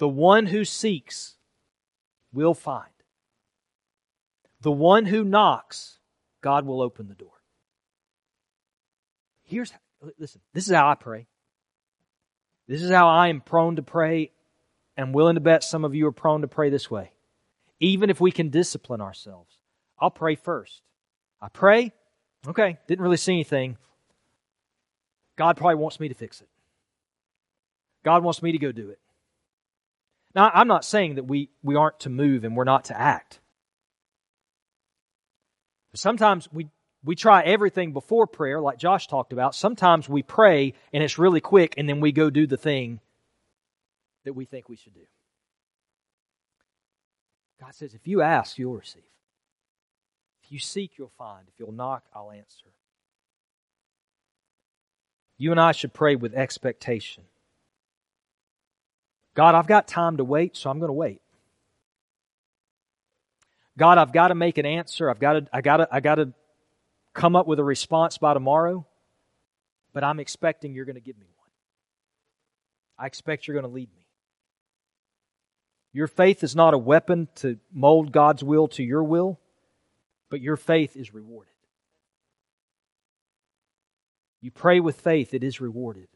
The 0.02 0.08
one 0.08 0.46
who 0.46 0.64
seeks 0.64 1.36
will 2.32 2.54
find. 2.54 2.90
The 4.60 4.72
one 4.72 5.06
who 5.06 5.22
knocks, 5.22 6.00
God 6.40 6.66
will 6.66 6.82
open 6.82 7.06
the 7.06 7.14
door. 7.14 7.40
Here's, 9.44 9.72
listen, 10.18 10.40
this 10.54 10.66
is 10.66 10.74
how 10.74 10.88
I 10.88 10.96
pray. 10.96 11.28
This 12.66 12.82
is 12.82 12.90
how 12.90 13.06
I 13.10 13.28
am 13.28 13.40
prone 13.40 13.76
to 13.76 13.82
pray 13.82 14.32
and 14.96 15.14
willing 15.14 15.36
to 15.36 15.40
bet 15.40 15.62
some 15.62 15.84
of 15.84 15.94
you 15.94 16.08
are 16.08 16.12
prone 16.12 16.40
to 16.40 16.48
pray 16.48 16.68
this 16.68 16.90
way. 16.90 17.12
Even 17.78 18.10
if 18.10 18.20
we 18.20 18.32
can 18.32 18.48
discipline 18.48 19.00
ourselves, 19.00 19.56
I'll 20.00 20.10
pray 20.10 20.34
first. 20.34 20.82
I 21.40 21.48
pray, 21.48 21.92
okay, 22.48 22.76
didn't 22.88 23.04
really 23.04 23.16
see 23.18 23.34
anything. 23.34 23.76
God 25.36 25.56
probably 25.56 25.76
wants 25.76 26.00
me 26.00 26.08
to 26.08 26.14
fix 26.14 26.40
it. 26.40 26.48
God 28.04 28.24
wants 28.24 28.42
me 28.42 28.50
to 28.50 28.58
go 28.58 28.72
do 28.72 28.90
it. 28.90 28.98
Now, 30.34 30.50
I'm 30.52 30.68
not 30.68 30.84
saying 30.84 31.16
that 31.16 31.24
we, 31.24 31.50
we 31.62 31.76
aren't 31.76 32.00
to 32.00 32.10
move 32.10 32.44
and 32.44 32.56
we're 32.56 32.64
not 32.64 32.84
to 32.86 32.98
act. 32.98 33.40
Sometimes 35.94 36.48
we, 36.50 36.68
we 37.04 37.14
try 37.14 37.42
everything 37.42 37.92
before 37.92 38.26
prayer, 38.26 38.60
like 38.60 38.78
Josh 38.78 39.06
talked 39.06 39.32
about. 39.32 39.54
Sometimes 39.54 40.08
we 40.08 40.22
pray 40.22 40.72
and 40.92 41.02
it's 41.02 41.18
really 41.18 41.40
quick, 41.40 41.74
and 41.76 41.88
then 41.88 42.00
we 42.00 42.12
go 42.12 42.30
do 42.30 42.46
the 42.46 42.56
thing 42.56 43.00
that 44.24 44.32
we 44.32 44.46
think 44.46 44.68
we 44.68 44.76
should 44.76 44.94
do. 44.94 45.06
God 47.60 47.74
says, 47.74 47.94
if 47.94 48.06
you 48.06 48.22
ask, 48.22 48.58
you'll 48.58 48.74
receive. 48.74 49.02
If 50.42 50.50
you 50.50 50.58
seek, 50.58 50.92
you'll 50.98 51.12
find. 51.18 51.46
If 51.46 51.54
you'll 51.58 51.72
knock, 51.72 52.04
I'll 52.14 52.30
answer. 52.30 52.66
You 55.36 55.50
and 55.50 55.60
I 55.60 55.72
should 55.72 55.92
pray 55.92 56.16
with 56.16 56.34
expectation. 56.34 57.24
God, 59.34 59.54
I've 59.54 59.66
got 59.66 59.88
time 59.88 60.18
to 60.18 60.24
wait, 60.24 60.56
so 60.56 60.70
I'm 60.70 60.78
going 60.78 60.88
to 60.88 60.94
wait. 60.94 61.20
God, 63.78 63.98
I've 63.98 64.12
got 64.12 64.28
to 64.28 64.34
make 64.34 64.58
an 64.58 64.66
answer. 64.66 65.08
I've 65.08 65.18
got 65.18 65.32
to, 65.32 65.46
I 65.52 65.62
got 65.62 65.78
to, 65.78 65.88
I 65.90 66.00
got 66.00 66.16
to 66.16 66.32
come 67.14 67.34
up 67.36 67.46
with 67.46 67.58
a 67.58 67.64
response 67.64 68.18
by 68.18 68.34
tomorrow, 68.34 68.86
but 69.92 70.04
I'm 70.04 70.20
expecting 70.20 70.74
you're 70.74 70.84
going 70.84 70.96
to 70.96 71.00
give 71.00 71.18
me 71.18 71.26
one. 71.36 71.48
I 72.98 73.06
expect 73.06 73.46
you're 73.46 73.54
going 73.54 73.68
to 73.68 73.74
lead 73.74 73.88
me. 73.96 74.06
Your 75.94 76.06
faith 76.06 76.42
is 76.42 76.56
not 76.56 76.74
a 76.74 76.78
weapon 76.78 77.28
to 77.36 77.58
mold 77.72 78.12
God's 78.12 78.42
will 78.42 78.68
to 78.68 78.82
your 78.82 79.04
will, 79.04 79.38
but 80.30 80.40
your 80.40 80.56
faith 80.56 80.96
is 80.96 81.12
rewarded. 81.12 81.52
You 84.40 84.50
pray 84.50 84.80
with 84.80 85.00
faith, 85.00 85.34
it 85.34 85.44
is 85.44 85.60
rewarded. 85.60 86.08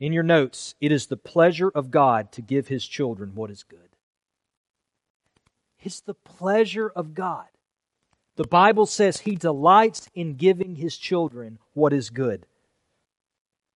In 0.00 0.14
your 0.14 0.22
notes, 0.22 0.74
it 0.80 0.90
is 0.90 1.06
the 1.06 1.16
pleasure 1.16 1.68
of 1.68 1.90
God 1.90 2.32
to 2.32 2.42
give 2.42 2.68
his 2.68 2.86
children 2.86 3.32
what 3.34 3.50
is 3.50 3.62
good. 3.62 3.78
It's 5.82 6.00
the 6.00 6.14
pleasure 6.14 6.90
of 6.96 7.14
God. 7.14 7.46
The 8.36 8.46
Bible 8.46 8.86
says 8.86 9.20
he 9.20 9.36
delights 9.36 10.08
in 10.14 10.34
giving 10.34 10.76
his 10.76 10.96
children 10.96 11.58
what 11.74 11.92
is 11.92 12.08
good. 12.08 12.46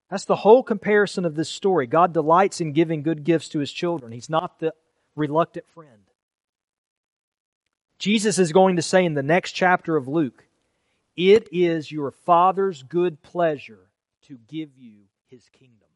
That's 0.10 0.26
the 0.26 0.38
whole 0.38 0.64
comparison 0.64 1.26
of 1.26 1.36
this 1.36 1.50
story. 1.50 1.88
God 1.88 2.14
delights 2.14 2.62
in 2.62 2.72
giving 2.72 3.04
good 3.04 3.24
gifts 3.24 3.50
to 3.50 3.60
his 3.60 3.72
children. 3.72 4.12
He's 4.12 4.30
not 4.30 4.60
the 4.60 4.74
reluctant 5.16 5.68
friend. 5.74 6.04
Jesus 7.98 8.38
is 8.38 8.52
going 8.52 8.76
to 8.76 8.82
say 8.82 9.06
in 9.06 9.14
the 9.14 9.24
next 9.24 9.54
chapter 9.54 9.98
of 9.98 10.08
Luke, 10.08 10.46
It 11.16 11.50
is 11.52 11.92
your 11.92 12.12
Father's 12.12 12.84
good 12.84 13.22
pleasure 13.22 13.90
to 14.28 14.38
give 14.48 14.70
you 14.78 15.00
his 15.30 15.50
kingdom. 15.50 15.88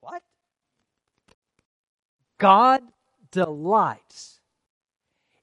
What? 0.00 0.22
God 2.38 2.82
delights. 3.30 4.40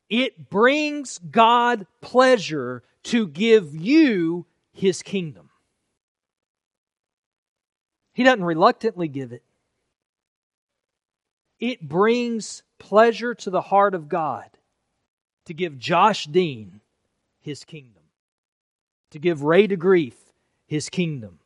It 0.10 0.50
brings 0.50 1.20
God 1.20 1.88
pleasure 2.02 2.84
to 3.04 3.28
give 3.28 3.76
you 3.76 4.46
his 4.72 5.02
kingdom. 5.02 5.50
He 8.14 8.24
doesn't 8.24 8.44
reluctantly 8.44 9.08
give 9.08 9.34
it. 9.34 9.44
It 11.60 11.88
brings 11.88 12.64
pleasure 12.80 13.34
to 13.36 13.50
the 13.50 13.62
heart 13.62 13.94
of 13.94 14.10
God 14.10 14.50
to 15.46 15.54
give 15.54 15.78
Josh 15.78 16.26
Dean 16.26 16.82
his 17.40 17.64
kingdom, 17.64 18.04
to 19.12 19.20
give 19.20 19.44
Ray 19.44 19.68
DeGrief 19.68 20.14
his 20.68 20.90
kingdom, 20.90 21.40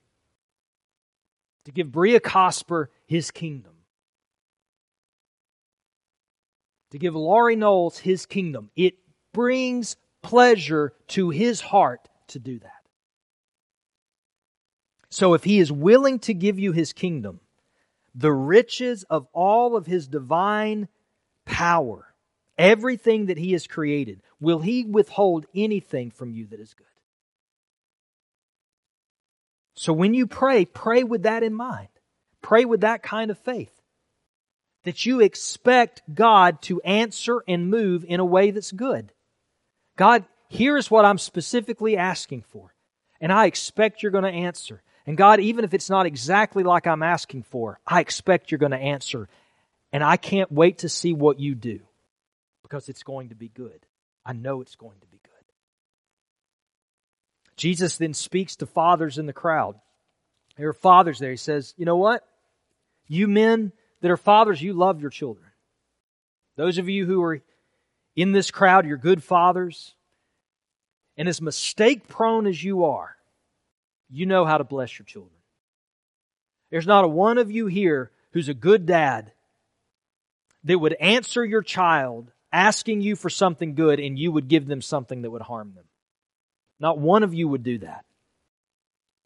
to 1.65 1.71
give 1.71 1.91
Bria 1.91 2.19
Cosper 2.19 2.87
his 3.05 3.31
kingdom, 3.31 3.73
to 6.91 6.97
give 6.97 7.15
Laurie 7.15 7.55
Knowles 7.55 7.99
his 7.99 8.25
kingdom. 8.25 8.71
It 8.75 8.95
brings 9.33 9.95
pleasure 10.21 10.93
to 11.09 11.29
his 11.29 11.61
heart 11.61 12.07
to 12.27 12.39
do 12.39 12.59
that. 12.59 12.71
So 15.09 15.33
if 15.33 15.43
he 15.43 15.59
is 15.59 15.71
willing 15.71 16.19
to 16.19 16.33
give 16.33 16.59
you 16.59 16.71
his 16.71 16.93
kingdom, 16.93 17.39
the 18.13 18.31
riches 18.31 19.03
of 19.09 19.27
all 19.33 19.75
of 19.75 19.85
his 19.85 20.07
divine 20.07 20.87
power, 21.45 22.13
everything 22.57 23.27
that 23.27 23.37
he 23.37 23.53
has 23.53 23.65
created, 23.65 24.21
will 24.39 24.59
he 24.59 24.83
withhold 24.83 25.45
anything 25.55 26.11
from 26.11 26.31
you 26.31 26.47
that 26.47 26.59
is 26.59 26.73
good? 26.73 26.85
So 29.75 29.93
when 29.93 30.13
you 30.13 30.27
pray, 30.27 30.65
pray 30.65 31.03
with 31.03 31.23
that 31.23 31.41
in 31.41 31.53
mind. 31.53 31.87
Pray 32.41 32.65
with 32.65 32.81
that 32.81 33.01
kind 33.01 33.31
of 33.31 33.37
faith. 33.37 33.78
That 34.83 35.05
you 35.05 35.19
expect 35.19 36.01
God 36.13 36.61
to 36.63 36.81
answer 36.81 37.43
and 37.47 37.69
move 37.69 38.05
in 38.07 38.19
a 38.19 38.25
way 38.25 38.51
that's 38.51 38.71
good. 38.71 39.11
God, 39.97 40.25
here's 40.47 40.89
what 40.89 41.05
I'm 41.05 41.17
specifically 41.17 41.97
asking 41.97 42.43
for. 42.43 42.73
And 43.19 43.31
I 43.31 43.45
expect 43.45 44.01
you're 44.01 44.11
going 44.11 44.23
to 44.23 44.29
answer. 44.29 44.81
And 45.05 45.17
God, 45.17 45.39
even 45.39 45.65
if 45.65 45.73
it's 45.73 45.89
not 45.89 46.05
exactly 46.05 46.63
like 46.63 46.87
I'm 46.87 47.03
asking 47.03 47.43
for, 47.43 47.79
I 47.85 47.99
expect 47.99 48.51
you're 48.51 48.59
going 48.59 48.71
to 48.71 48.77
answer. 48.77 49.27
And 49.91 50.03
I 50.03 50.17
can't 50.17 50.51
wait 50.51 50.79
to 50.79 50.89
see 50.89 51.13
what 51.13 51.39
you 51.39 51.55
do 51.55 51.81
because 52.63 52.89
it's 52.89 53.03
going 53.03 53.29
to 53.29 53.35
be 53.35 53.49
good. 53.49 53.85
I 54.25 54.33
know 54.33 54.61
it's 54.61 54.75
going 54.75 54.99
to 54.99 55.07
be 55.07 55.19
good. 55.23 55.31
Jesus 57.57 57.97
then 57.97 58.13
speaks 58.13 58.55
to 58.57 58.65
fathers 58.65 59.17
in 59.17 59.25
the 59.25 59.33
crowd. 59.33 59.75
There 60.57 60.69
are 60.69 60.73
fathers 60.73 61.19
there. 61.19 61.31
He 61.31 61.37
says, 61.37 61.73
You 61.77 61.85
know 61.85 61.97
what? 61.97 62.23
You 63.07 63.27
men 63.27 63.71
that 64.01 64.11
are 64.11 64.17
fathers, 64.17 64.61
you 64.61 64.73
love 64.73 65.01
your 65.01 65.09
children. 65.09 65.47
Those 66.55 66.77
of 66.77 66.89
you 66.89 67.05
who 67.05 67.21
are 67.23 67.41
in 68.15 68.31
this 68.31 68.51
crowd, 68.51 68.85
you're 68.85 68.97
good 68.97 69.23
fathers. 69.23 69.93
And 71.17 71.27
as 71.27 71.41
mistake 71.41 72.07
prone 72.07 72.47
as 72.47 72.63
you 72.63 72.85
are, 72.85 73.15
you 74.09 74.25
know 74.25 74.45
how 74.45 74.57
to 74.57 74.63
bless 74.63 74.97
your 74.97 75.05
children. 75.05 75.33
There's 76.69 76.87
not 76.87 77.05
a 77.05 77.07
one 77.07 77.37
of 77.37 77.51
you 77.51 77.67
here 77.67 78.11
who's 78.31 78.49
a 78.49 78.53
good 78.53 78.85
dad 78.85 79.31
that 80.63 80.79
would 80.79 80.93
answer 80.93 81.43
your 81.43 81.61
child 81.61 82.31
asking 82.51 83.01
you 83.01 83.15
for 83.15 83.29
something 83.29 83.75
good 83.75 83.99
and 83.99 84.17
you 84.17 84.31
would 84.31 84.47
give 84.47 84.67
them 84.67 84.81
something 84.81 85.21
that 85.21 85.31
would 85.31 85.41
harm 85.41 85.73
them. 85.75 85.85
Not 86.79 86.97
one 86.97 87.23
of 87.23 87.33
you 87.33 87.47
would 87.47 87.63
do 87.63 87.79
that. 87.79 88.05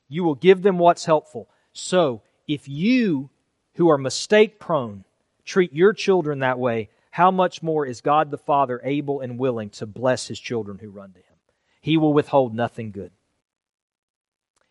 You 0.09 0.23
will 0.23 0.35
give 0.35 0.61
them 0.61 0.77
what's 0.77 1.05
helpful. 1.05 1.49
So, 1.71 2.21
if 2.47 2.67
you, 2.67 3.29
who 3.75 3.89
are 3.89 3.97
mistake 3.97 4.59
prone, 4.59 5.03
treat 5.45 5.73
your 5.73 5.93
children 5.93 6.39
that 6.39 6.59
way, 6.59 6.89
how 7.11 7.29
much 7.31 7.61
more 7.61 7.85
is 7.85 8.01
God 8.01 8.31
the 8.31 8.37
Father 8.37 8.81
able 8.83 9.19
and 9.19 9.37
willing 9.37 9.69
to 9.71 9.85
bless 9.85 10.27
his 10.27 10.39
children 10.39 10.79
who 10.79 10.89
run 10.89 11.11
to 11.13 11.19
him? 11.19 11.37
He 11.79 11.97
will 11.97 12.13
withhold 12.13 12.55
nothing 12.55 12.91
good. 12.91 13.11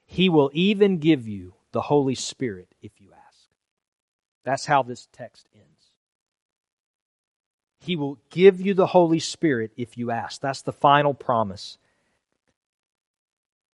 He 0.06 0.28
will 0.28 0.50
even 0.52 0.98
give 0.98 1.28
you 1.28 1.54
the 1.72 1.82
Holy 1.82 2.14
Spirit 2.14 2.68
if 2.82 3.00
you 3.00 3.10
ask. 3.12 3.48
That's 4.44 4.66
how 4.66 4.82
this 4.82 5.08
text 5.12 5.46
ends. 5.54 5.66
He 7.80 7.96
will 7.96 8.18
give 8.30 8.60
you 8.60 8.74
the 8.74 8.88
Holy 8.88 9.18
Spirit 9.18 9.72
if 9.76 9.96
you 9.96 10.10
ask. 10.10 10.40
That's 10.40 10.62
the 10.62 10.72
final 10.72 11.14
promise. 11.14 11.78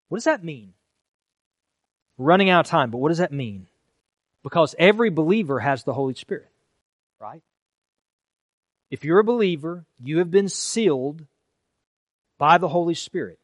What 0.10 0.18
does 0.18 0.26
that 0.26 0.44
mean? 0.44 0.74
Running 2.18 2.50
out 2.50 2.66
of 2.66 2.70
time, 2.70 2.92
but 2.92 2.98
what 2.98 3.10
does 3.10 3.18
that 3.18 3.32
mean? 3.32 3.68
Because 4.48 4.76
every 4.80 5.10
believer 5.10 5.60
has 5.60 5.84
the 5.84 5.92
Holy 5.92 6.14
Spirit, 6.14 6.48
right? 7.20 7.42
If 8.90 9.04
you're 9.04 9.20
a 9.20 9.24
believer, 9.26 9.84
you 10.02 10.20
have 10.20 10.32
been 10.32 10.48
sealed 10.48 11.26
by 12.38 12.58
the 12.58 12.70
Holy 12.70 12.94
Spirit. 12.94 13.40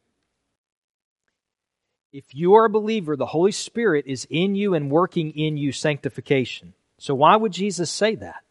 If 2.10 2.34
you 2.34 2.54
are 2.54 2.64
a 2.64 2.70
believer, 2.70 3.18
the 3.18 3.26
Holy 3.26 3.52
Spirit 3.52 4.06
is 4.06 4.26
in 4.30 4.54
you 4.54 4.72
and 4.72 4.90
working 4.90 5.32
in 5.32 5.58
you 5.58 5.72
sanctification. 5.72 6.72
So, 6.96 7.14
why 7.14 7.36
would 7.36 7.52
Jesus 7.52 7.90
say 7.90 8.14
that? 8.14 8.42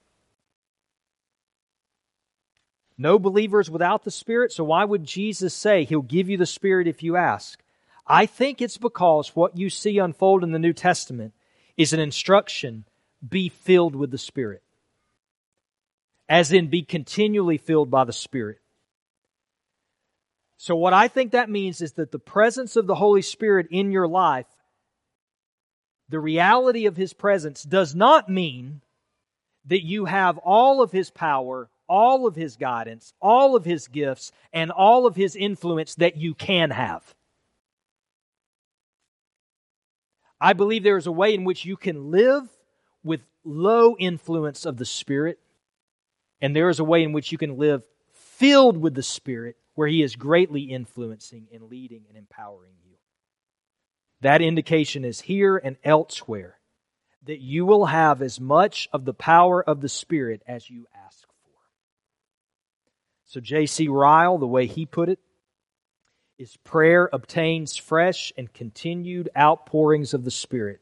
No 2.99 3.17
believers 3.17 3.71
without 3.71 4.03
the 4.03 4.11
Spirit, 4.11 4.51
so 4.51 4.63
why 4.65 4.85
would 4.85 5.05
Jesus 5.05 5.55
say 5.55 5.85
He'll 5.85 6.03
give 6.03 6.29
you 6.29 6.37
the 6.37 6.45
Spirit 6.45 6.87
if 6.87 7.01
you 7.01 7.15
ask? 7.15 7.63
I 8.05 8.27
think 8.27 8.61
it's 8.61 8.77
because 8.77 9.35
what 9.35 9.57
you 9.57 9.71
see 9.71 9.97
unfold 9.97 10.43
in 10.43 10.51
the 10.51 10.59
New 10.59 10.73
Testament 10.73 11.33
is 11.77 11.93
an 11.93 11.99
instruction 11.99 12.85
be 13.27 13.49
filled 13.49 13.95
with 13.95 14.11
the 14.11 14.17
Spirit. 14.17 14.61
As 16.29 16.51
in, 16.51 16.67
be 16.67 16.83
continually 16.83 17.57
filled 17.57 17.89
by 17.91 18.03
the 18.03 18.13
Spirit. 18.13 18.59
So, 20.57 20.75
what 20.75 20.93
I 20.93 21.07
think 21.07 21.31
that 21.31 21.49
means 21.49 21.81
is 21.81 21.93
that 21.93 22.11
the 22.11 22.19
presence 22.19 22.75
of 22.75 22.87
the 22.87 22.95
Holy 22.95 23.21
Spirit 23.21 23.67
in 23.69 23.91
your 23.91 24.07
life, 24.07 24.47
the 26.09 26.19
reality 26.19 26.85
of 26.85 26.95
His 26.95 27.13
presence, 27.13 27.63
does 27.63 27.93
not 27.93 28.29
mean 28.29 28.81
that 29.65 29.83
you 29.83 30.05
have 30.05 30.37
all 30.37 30.81
of 30.81 30.91
His 30.91 31.09
power, 31.09 31.69
all 31.89 32.27
of 32.27 32.35
His 32.35 32.55
guidance, 32.55 33.13
all 33.21 33.55
of 33.55 33.65
His 33.65 33.87
gifts, 33.87 34.31
and 34.53 34.71
all 34.71 35.05
of 35.05 35.15
His 35.15 35.35
influence 35.35 35.95
that 35.95 36.15
you 36.15 36.33
can 36.33 36.69
have. 36.69 37.13
I 40.43 40.51
believe 40.51 40.83
there 40.83 40.97
is 40.97 41.07
a 41.07 41.11
way 41.11 41.33
in 41.33 41.45
which 41.45 41.63
you 41.63 41.77
can 41.77 42.11
live 42.11 42.49
with 43.01 43.21
low 43.45 43.95
influence 43.97 44.65
of 44.65 44.75
the 44.75 44.83
Spirit, 44.83 45.39
and 46.41 46.53
there 46.53 46.67
is 46.67 46.81
a 46.81 46.83
way 46.83 47.01
in 47.01 47.13
which 47.13 47.31
you 47.31 47.37
can 47.37 47.57
live 47.57 47.81
filled 48.11 48.75
with 48.75 48.93
the 48.93 49.03
Spirit, 49.03 49.55
where 49.75 49.87
He 49.87 50.03
is 50.03 50.17
greatly 50.17 50.63
influencing 50.63 51.47
and 51.53 51.63
leading 51.63 52.03
and 52.09 52.17
empowering 52.17 52.73
you. 52.83 52.97
That 54.19 54.41
indication 54.41 55.05
is 55.05 55.21
here 55.21 55.55
and 55.55 55.77
elsewhere 55.81 56.59
that 57.25 57.39
you 57.39 57.65
will 57.65 57.85
have 57.85 58.21
as 58.21 58.37
much 58.37 58.89
of 58.91 59.05
the 59.05 59.13
power 59.13 59.63
of 59.63 59.79
the 59.79 59.87
Spirit 59.87 60.41
as 60.45 60.69
you 60.69 60.87
ask 61.05 61.21
for. 61.21 61.59
So, 63.23 63.39
J.C. 63.39 63.87
Ryle, 63.87 64.37
the 64.37 64.45
way 64.45 64.65
he 64.65 64.85
put 64.85 65.07
it, 65.07 65.19
is 66.37 66.57
prayer 66.57 67.09
obtains 67.13 67.77
fresh 67.77 68.33
and 68.37 68.53
continued 68.53 69.29
outpourings 69.37 70.13
of 70.13 70.23
the 70.23 70.31
Spirit. 70.31 70.81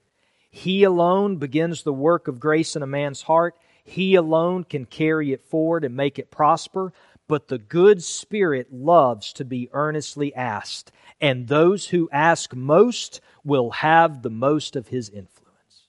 He 0.49 0.84
alone 0.84 1.38
begins 1.38 1.84
the 1.84 1.93
work 1.93 2.28
of 2.28 2.39
grace 2.39 2.76
in 2.76 2.84
a 2.84 2.88
man's 2.88 3.24
heart. 3.24 3.56
He 3.84 4.16
alone 4.16 4.64
can 4.64 4.86
carry 4.86 5.32
it 5.32 5.45
forward 5.45 5.84
and 5.84 5.95
make 5.95 6.20
it 6.20 6.32
prosper. 6.32 6.93
But 7.28 7.47
the 7.47 7.58
good 7.58 8.04
Spirit 8.04 8.74
loves 8.74 9.32
to 9.34 9.45
be 9.45 9.70
earnestly 9.72 10.36
asked, 10.36 10.91
and 11.22 11.47
those 11.47 11.88
who 11.88 12.10
ask 12.12 12.54
most 12.54 13.22
will 13.43 13.72
have 13.72 14.22
the 14.22 14.30
most 14.30 14.76
of 14.76 14.89
His 14.89 15.10
influence. 15.10 15.88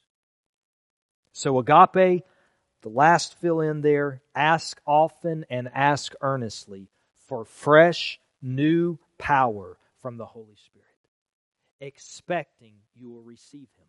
So, 1.33 1.59
agape, 1.59 2.25
the 2.83 2.89
last 2.89 3.35
fill 3.41 3.61
in 3.61 3.81
there, 3.81 4.23
ask 4.35 4.81
often 4.87 5.45
and 5.51 5.69
ask 5.75 6.15
earnestly 6.21 6.89
for 7.27 7.45
fresh, 7.45 8.21
new 8.41 8.99
power 9.23 9.79
from 10.01 10.17
the 10.17 10.27
Holy 10.27 10.57
Spirit, 10.57 10.89
expecting 11.81 12.75
you 12.97 13.09
will 13.09 13.23
receive 13.23 13.69
Him. 13.79 13.87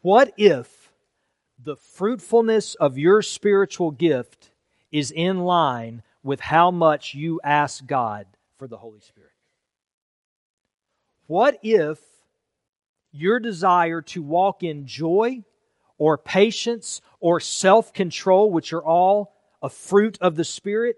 What 0.00 0.32
if 0.38 0.90
the 1.62 1.76
fruitfulness 1.76 2.74
of 2.76 2.96
your 2.96 3.20
spiritual 3.20 3.90
gift 3.90 4.50
is 4.90 5.10
in 5.10 5.40
line 5.40 6.02
with 6.22 6.40
how 6.40 6.70
much 6.70 7.14
you 7.14 7.38
ask 7.44 7.86
God 7.86 8.26
for 8.56 8.66
the 8.66 8.78
Holy 8.78 9.00
Spirit? 9.00 9.30
What 11.26 11.58
if 11.62 11.98
your 13.12 13.38
desire 13.40 14.00
to 14.00 14.22
walk 14.22 14.62
in 14.62 14.86
joy 14.86 15.44
or 15.98 16.16
patience 16.16 17.02
or 17.20 17.40
self 17.40 17.92
control, 17.92 18.50
which 18.50 18.72
are 18.72 18.82
all 18.82 19.34
a 19.60 19.68
fruit 19.68 20.16
of 20.22 20.36
the 20.36 20.44
Spirit, 20.44 20.96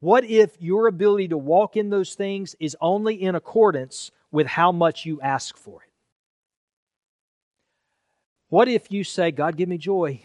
what 0.00 0.24
if 0.24 0.60
your 0.60 0.86
ability 0.86 1.28
to 1.28 1.38
walk 1.38 1.76
in 1.76 1.90
those 1.90 2.14
things 2.14 2.54
is 2.60 2.76
only 2.80 3.20
in 3.20 3.34
accordance 3.34 4.10
with 4.30 4.46
how 4.46 4.70
much 4.70 5.04
you 5.04 5.20
ask 5.20 5.56
for 5.56 5.82
it? 5.82 5.90
What 8.48 8.68
if 8.68 8.90
you 8.90 9.04
say, 9.04 9.30
God, 9.30 9.56
give 9.56 9.68
me 9.68 9.76
joy, 9.76 10.20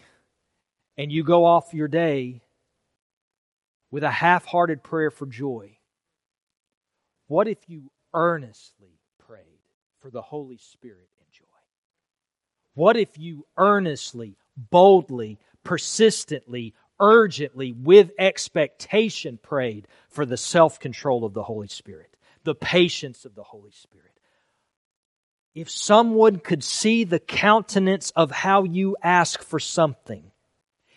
and 0.96 1.10
you 1.10 1.24
go 1.24 1.44
off 1.44 1.74
your 1.74 1.88
day 1.88 2.40
with 3.90 4.02
a 4.02 4.10
half 4.10 4.46
hearted 4.46 4.82
prayer 4.82 5.10
for 5.10 5.26
joy? 5.26 5.76
What 7.26 7.48
if 7.48 7.58
you 7.68 7.90
earnestly 8.14 9.00
prayed 9.26 9.40
for 10.00 10.10
the 10.10 10.22
Holy 10.22 10.56
Spirit 10.56 11.08
and 11.18 11.32
joy? 11.32 11.44
What 12.74 12.96
if 12.96 13.18
you 13.18 13.46
earnestly, 13.56 14.36
boldly, 14.56 15.38
persistently, 15.64 16.74
urgently, 17.00 17.72
with 17.72 18.10
expectation, 18.18 19.38
prayed 19.42 19.88
for 20.08 20.24
the 20.26 20.36
self 20.36 20.78
control 20.78 21.24
of 21.24 21.34
the 21.34 21.42
Holy 21.42 21.68
Spirit, 21.68 22.16
the 22.44 22.54
patience 22.54 23.24
of 23.24 23.34
the 23.34 23.42
Holy 23.42 23.72
Spirit. 23.72 24.04
If 25.54 25.70
someone 25.70 26.40
could 26.40 26.64
see 26.64 27.04
the 27.04 27.20
countenance 27.20 28.10
of 28.16 28.30
how 28.30 28.64
you 28.64 28.96
ask 29.02 29.42
for 29.42 29.60
something, 29.60 30.32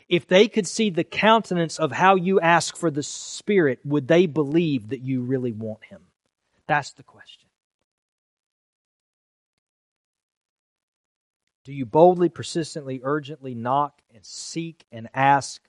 if 0.10 0.28
they 0.28 0.48
could 0.48 0.68
see 0.68 0.90
the 0.90 1.04
countenance 1.04 1.78
of 1.80 1.92
how 1.92 2.16
you 2.16 2.40
ask 2.40 2.76
for 2.76 2.90
the 2.90 3.04
Spirit, 3.04 3.80
would 3.84 4.08
they 4.08 4.26
believe 4.26 4.90
that 4.90 5.02
you 5.02 5.22
really 5.22 5.52
want 5.52 5.84
Him? 5.84 6.02
That's 6.68 6.94
the 6.94 7.04
question. 7.04 7.48
Do 11.66 11.74
you 11.74 11.86
boldly, 11.86 12.30
persistently, 12.30 13.02
urgently 13.04 13.54
knock 13.54 14.02
and 14.16 14.26
seek 14.26 14.86
and 14.90 15.10
ask 15.14 15.62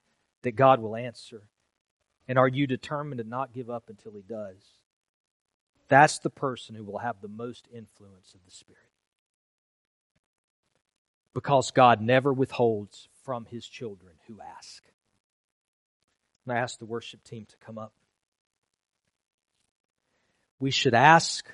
that 0.43 0.53
God 0.53 0.81
will 0.81 0.97
answer? 0.97 1.43
And 2.27 2.39
are 2.39 2.49
you 2.49 2.67
determined 2.67 3.19
to 3.19 3.25
not 3.25 3.53
give 3.53 3.71
up 3.71 3.85
until 3.89 4.13
He 4.13 4.23
does? 4.23 4.63
That's 5.89 6.19
the 6.19 6.31
person 6.31 6.75
who 6.75 6.85
will 6.85 6.99
have 6.99 7.21
the 7.21 7.29
most 7.29 7.67
influence 7.73 8.35
of 8.35 8.41
the 8.45 8.51
Spirit. 8.51 8.83
Because 11.33 11.71
God 11.71 12.01
never 12.01 12.33
withholds 12.33 13.09
from 13.25 13.47
His 13.47 13.67
children 13.67 14.15
who 14.27 14.39
ask. 14.41 14.83
And 16.45 16.57
I 16.57 16.61
ask 16.61 16.79
the 16.79 16.87
worship 16.87 17.25
team 17.25 17.47
to 17.47 17.57
come 17.59 17.79
up. 17.79 17.93
We 20.61 20.71
should 20.71 20.95
ask. 20.95 21.47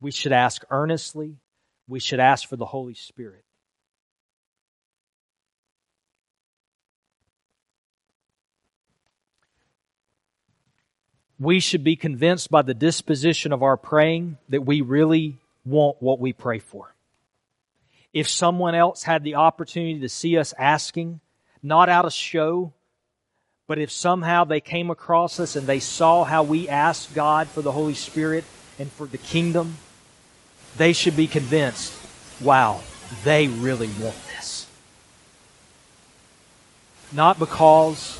We 0.00 0.10
should 0.10 0.32
ask 0.32 0.62
earnestly. 0.70 1.36
We 1.86 2.00
should 2.00 2.20
ask 2.20 2.48
for 2.48 2.56
the 2.56 2.64
Holy 2.64 2.94
Spirit. 2.94 3.44
We 11.38 11.60
should 11.60 11.82
be 11.82 11.96
convinced 11.96 12.50
by 12.50 12.62
the 12.62 12.74
disposition 12.74 13.52
of 13.52 13.62
our 13.62 13.76
praying 13.76 14.38
that 14.48 14.64
we 14.64 14.80
really 14.80 15.36
want 15.64 15.96
what 16.00 16.20
we 16.20 16.32
pray 16.32 16.58
for. 16.58 16.94
If 18.12 18.28
someone 18.28 18.74
else 18.74 19.02
had 19.02 19.24
the 19.24 19.34
opportunity 19.34 20.00
to 20.00 20.08
see 20.08 20.38
us 20.38 20.54
asking, 20.58 21.20
not 21.62 21.88
out 21.88 22.04
of 22.04 22.12
show, 22.12 22.72
But 23.66 23.78
if 23.78 23.90
somehow 23.90 24.44
they 24.44 24.60
came 24.60 24.90
across 24.90 25.40
us 25.40 25.56
and 25.56 25.66
they 25.66 25.80
saw 25.80 26.24
how 26.24 26.42
we 26.42 26.68
asked 26.68 27.14
God 27.14 27.48
for 27.48 27.62
the 27.62 27.72
Holy 27.72 27.94
Spirit 27.94 28.44
and 28.78 28.90
for 28.90 29.06
the 29.06 29.18
kingdom, 29.18 29.78
they 30.76 30.92
should 30.92 31.16
be 31.16 31.26
convinced 31.26 31.92
wow, 32.40 32.80
they 33.22 33.46
really 33.46 33.88
want 34.00 34.16
this. 34.36 34.66
Not 37.12 37.38
because 37.38 38.18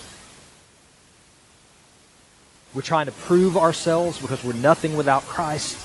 we're 2.74 2.82
trying 2.82 3.06
to 3.06 3.12
prove 3.12 3.56
ourselves, 3.56 4.20
because 4.20 4.42
we're 4.42 4.52
nothing 4.54 4.96
without 4.96 5.22
Christ, 5.22 5.78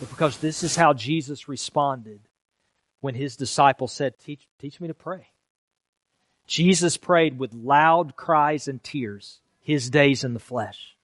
but 0.00 0.08
because 0.08 0.38
this 0.38 0.62
is 0.62 0.74
how 0.74 0.94
Jesus 0.94 1.48
responded 1.48 2.20
when 3.00 3.14
his 3.14 3.36
disciples 3.36 3.92
said, 3.92 4.18
Teach, 4.18 4.48
teach 4.58 4.80
me 4.80 4.88
to 4.88 4.94
pray. 4.94 5.28
Jesus 6.46 6.96
prayed 6.96 7.38
with 7.38 7.52
loud 7.52 8.16
cries 8.16 8.68
and 8.68 8.82
tears 8.82 9.40
his 9.60 9.90
days 9.90 10.24
in 10.24 10.34
the 10.34 10.40
flesh. 10.40 10.96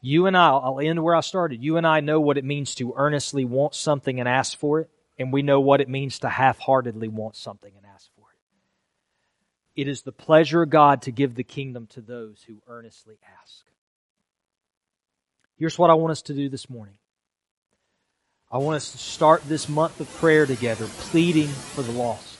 You 0.00 0.26
and 0.26 0.36
I, 0.36 0.50
I'll 0.50 0.80
end 0.80 1.02
where 1.02 1.14
I 1.14 1.20
started. 1.20 1.62
You 1.62 1.76
and 1.76 1.86
I 1.86 2.00
know 2.00 2.20
what 2.20 2.38
it 2.38 2.44
means 2.44 2.74
to 2.76 2.94
earnestly 2.96 3.44
want 3.44 3.74
something 3.74 4.18
and 4.18 4.28
ask 4.28 4.56
for 4.56 4.80
it, 4.80 4.90
and 5.18 5.32
we 5.32 5.42
know 5.42 5.60
what 5.60 5.80
it 5.80 5.88
means 5.88 6.20
to 6.20 6.28
half 6.28 6.58
heartedly 6.58 7.08
want 7.08 7.36
something 7.36 7.72
and 7.76 7.84
ask 7.86 8.06
for 8.06 8.09
it. 9.76 9.88
Is 9.88 10.02
the 10.02 10.12
pleasure 10.12 10.62
of 10.62 10.70
God 10.70 11.02
to 11.02 11.10
give 11.10 11.34
the 11.34 11.44
kingdom 11.44 11.86
to 11.88 12.00
those 12.00 12.42
who 12.46 12.62
earnestly 12.68 13.18
ask. 13.42 13.64
Here's 15.56 15.78
what 15.78 15.90
I 15.90 15.94
want 15.94 16.12
us 16.12 16.22
to 16.22 16.34
do 16.34 16.48
this 16.48 16.70
morning 16.70 16.94
I 18.50 18.58
want 18.58 18.76
us 18.76 18.92
to 18.92 18.98
start 18.98 19.42
this 19.46 19.68
month 19.68 20.00
of 20.00 20.12
prayer 20.16 20.44
together, 20.44 20.86
pleading 20.86 21.48
for 21.48 21.82
the 21.82 21.92
lost. 21.92 22.38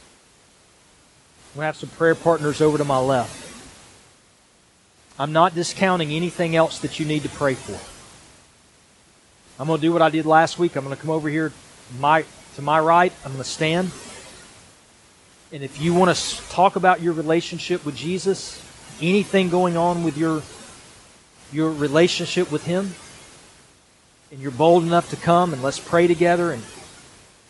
We 1.55 1.65
have 1.65 1.77
some 1.77 1.89
prayer 1.91 2.15
partners 2.15 2.61
over 2.61 2.79
to 2.79 2.85
my 2.85 2.99
left. 2.99 3.49
I'm 5.19 5.33
not 5.33 5.55
discounting 5.55 6.13
anything 6.13 6.57
else 6.57 6.79
that 6.79 6.99
you 6.99 7.07
need 7.07 7.25
to 7.25 7.29
pray 7.29 7.55
for. 7.55 7.79
I'm 9.61 9.67
going 9.67 9.79
to 9.79 9.87
do 9.87 9.93
what 9.93 10.01
I 10.01 10.09
did 10.09 10.25
last 10.25 10.59
week. 10.59 10.77
I'm 10.77 10.85
going 10.85 10.97
to 10.97 11.01
come 11.01 11.11
over 11.11 11.29
here 11.29 11.53
my, 11.99 12.25
to 12.55 12.63
my 12.63 12.81
right. 12.81 13.13
I'm 13.25 13.33
going 13.33 13.45
to 13.45 13.49
stand. 13.49 13.91
And 15.53 15.65
if 15.65 15.81
you 15.81 15.93
want 15.95 16.17
to 16.17 16.49
talk 16.51 16.77
about 16.77 17.03
your 17.03 17.13
relationship 17.13 17.85
with 17.85 17.97
Jesus, 17.97 18.65
anything 19.01 19.51
going 19.51 19.77
on 19.77 20.05
with 20.05 20.17
your, 20.17 20.43
your 21.53 21.73
relationship 21.73 22.53
with 22.53 22.65
Him, 22.65 22.95
and 24.31 24.41
you're 24.41 24.53
bold 24.53 24.85
enough 24.85 25.11
to 25.11 25.17
come 25.17 25.53
and 25.53 25.61
let's 25.61 25.81
pray 25.81 26.07
together 26.07 26.53
and 26.53 26.63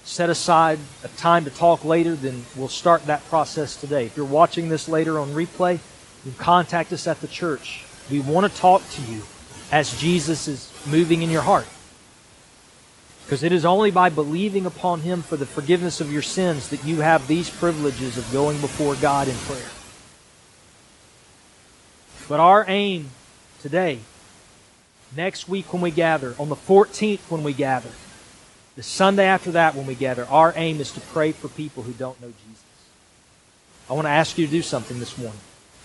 set 0.05 0.30
aside 0.30 0.78
a 1.05 1.09
time 1.09 1.44
to 1.44 1.51
talk 1.51 1.84
later, 1.84 2.14
then 2.14 2.42
we'll 2.57 2.68
start 2.68 3.05
that 3.05 3.22
process 3.26 3.76
today. 3.76 4.07
If 4.07 4.16
you're 4.16 4.24
watching 4.24 4.70
this 4.70 4.88
later 4.88 5.18
on 5.18 5.28
replay, 5.34 5.78
you 6.24 6.32
contact 6.38 6.94
us 6.94 7.07
at 7.07 7.20
the 7.20 7.28
church. 7.28 7.84
We 8.11 8.20
want 8.20 8.51
to 8.51 8.59
talk 8.59 8.82
to 8.92 9.03
you 9.03 9.20
as 9.70 10.01
Jesus 10.01 10.48
is 10.48 10.72
moving 10.86 11.20
in 11.20 11.28
your 11.28 11.42
heart. 11.42 11.66
Because 13.30 13.44
it 13.44 13.52
is 13.52 13.64
only 13.64 13.92
by 13.92 14.08
believing 14.08 14.66
upon 14.66 15.02
Him 15.02 15.22
for 15.22 15.36
the 15.36 15.46
forgiveness 15.46 16.00
of 16.00 16.12
your 16.12 16.20
sins 16.20 16.70
that 16.70 16.84
you 16.84 16.96
have 16.96 17.28
these 17.28 17.48
privileges 17.48 18.18
of 18.18 18.28
going 18.32 18.60
before 18.60 18.96
God 18.96 19.28
in 19.28 19.36
prayer. 19.36 19.70
But 22.28 22.40
our 22.40 22.64
aim 22.66 23.10
today, 23.62 24.00
next 25.16 25.48
week 25.48 25.72
when 25.72 25.80
we 25.80 25.92
gather, 25.92 26.34
on 26.40 26.48
the 26.48 26.56
14th 26.56 27.20
when 27.30 27.44
we 27.44 27.52
gather, 27.52 27.90
the 28.74 28.82
Sunday 28.82 29.26
after 29.26 29.52
that, 29.52 29.76
when 29.76 29.86
we 29.86 29.94
gather, 29.94 30.26
our 30.26 30.52
aim 30.56 30.80
is 30.80 30.90
to 30.90 31.00
pray 31.00 31.30
for 31.30 31.46
people 31.46 31.84
who 31.84 31.92
don't 31.92 32.20
know 32.20 32.32
Jesus. 32.48 32.64
I 33.88 33.92
want 33.92 34.06
to 34.06 34.10
ask 34.10 34.38
you 34.38 34.46
to 34.46 34.50
do 34.50 34.60
something 34.60 34.98
this 34.98 35.16
morning. 35.16 35.38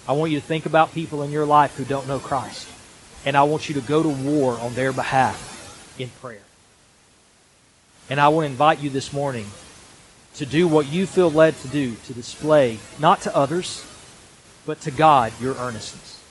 I 0.08 0.14
want 0.14 0.32
you 0.32 0.40
to 0.40 0.48
think 0.48 0.66
about 0.66 0.96
people 0.96 1.22
in 1.22 1.30
your 1.30 1.46
life 1.46 1.78
who 1.78 1.86
don't 1.86 2.08
know 2.08 2.18
Christ. 2.18 2.68
And 3.24 3.38
I 3.38 3.44
want 3.44 3.70
you 3.70 3.76
to 3.76 3.82
go 3.82 4.02
to 4.02 4.10
war 4.10 4.58
on 4.58 4.74
their 4.74 4.92
behalf 4.92 5.94
in 6.00 6.10
prayer. 6.10 6.45
And 8.10 8.20
I 8.20 8.28
want 8.28 8.46
to 8.46 8.52
invite 8.52 8.80
you 8.80 8.90
this 8.90 9.12
morning 9.12 9.48
to 10.36 10.46
do 10.46 10.68
what 10.68 10.88
you 10.88 11.08
feel 11.08 11.32
led 11.32 11.58
to 11.60 11.68
do, 11.68 11.96
to 12.06 12.14
display, 12.14 12.78
not 13.00 13.22
to 13.22 13.36
others, 13.36 13.86
but 14.66 14.82
to 14.82 14.92
God, 14.92 15.34
your 15.40 15.56
earnestness. 15.56 16.22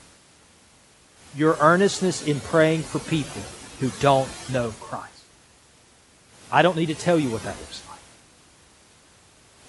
Your 1.35 1.57
earnestness 1.59 2.25
in 2.25 2.39
praying 2.39 2.83
for 2.83 2.99
people 2.99 3.41
who 3.79 3.89
don't 3.99 4.29
know 4.51 4.71
Christ. 4.79 5.11
I 6.51 6.61
don't 6.61 6.77
need 6.77 6.85
to 6.87 6.95
tell 6.95 7.19
you 7.19 7.29
what 7.29 7.43
that 7.43 7.59
looks 7.59 7.83
like. 7.89 7.99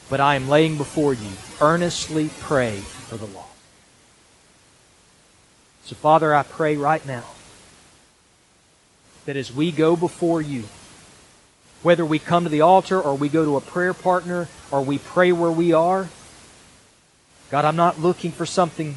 But 0.08 0.20
I 0.20 0.36
am 0.36 0.48
laying 0.48 0.76
before 0.76 1.14
you, 1.14 1.30
earnestly 1.60 2.30
pray 2.40 2.76
for 2.76 3.16
the 3.16 3.26
lost. 3.26 3.48
So, 5.86 5.96
Father, 5.96 6.34
I 6.34 6.42
pray 6.42 6.76
right 6.76 7.04
now 7.04 7.24
that 9.24 9.36
as 9.36 9.52
we 9.52 9.72
go 9.72 9.96
before 9.96 10.40
you, 10.40 10.64
whether 11.86 12.04
we 12.04 12.18
come 12.18 12.42
to 12.42 12.50
the 12.50 12.62
altar 12.62 13.00
or 13.00 13.14
we 13.14 13.28
go 13.28 13.44
to 13.44 13.56
a 13.56 13.60
prayer 13.60 13.94
partner 13.94 14.48
or 14.72 14.82
we 14.82 14.98
pray 14.98 15.30
where 15.30 15.52
we 15.52 15.72
are, 15.72 16.08
God, 17.48 17.64
I'm 17.64 17.76
not 17.76 18.00
looking 18.00 18.32
for 18.32 18.44
something 18.44 18.96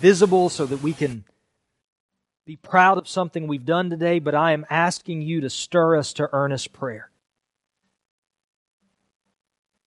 visible 0.00 0.48
so 0.48 0.66
that 0.66 0.82
we 0.82 0.92
can 0.92 1.22
be 2.44 2.56
proud 2.56 2.98
of 2.98 3.06
something 3.06 3.46
we've 3.46 3.64
done 3.64 3.88
today, 3.88 4.18
but 4.18 4.34
I 4.34 4.50
am 4.50 4.66
asking 4.68 5.22
you 5.22 5.42
to 5.42 5.48
stir 5.48 5.96
us 5.96 6.12
to 6.14 6.28
earnest 6.32 6.72
prayer. 6.72 7.12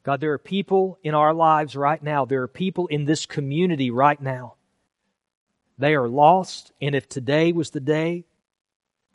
God, 0.04 0.22
there 0.22 0.32
are 0.32 0.38
people 0.38 1.00
in 1.04 1.14
our 1.14 1.34
lives 1.34 1.76
right 1.76 2.02
now, 2.02 2.24
there 2.24 2.44
are 2.44 2.48
people 2.48 2.88
in 2.88 3.04
this 3.04 3.26
community 3.26 3.92
right 3.92 4.22
now. 4.22 4.54
They 5.78 5.96
are 5.96 6.08
lost, 6.08 6.72
and 6.80 6.96
if 6.96 7.10
today 7.10 7.52
was 7.52 7.72
the 7.72 7.82
day 7.82 8.24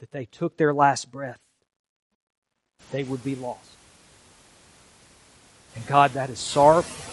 that 0.00 0.12
they 0.12 0.26
took 0.26 0.58
their 0.58 0.74
last 0.74 1.10
breath, 1.10 1.40
they 2.94 3.02
would 3.02 3.24
be 3.24 3.34
lost. 3.34 3.70
And 5.74 5.84
God, 5.88 6.12
that 6.12 6.30
is 6.30 6.38
sorrowful. 6.38 7.12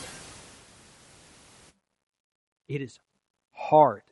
It 2.67 2.81
is 2.81 2.99
hard. 3.55 4.03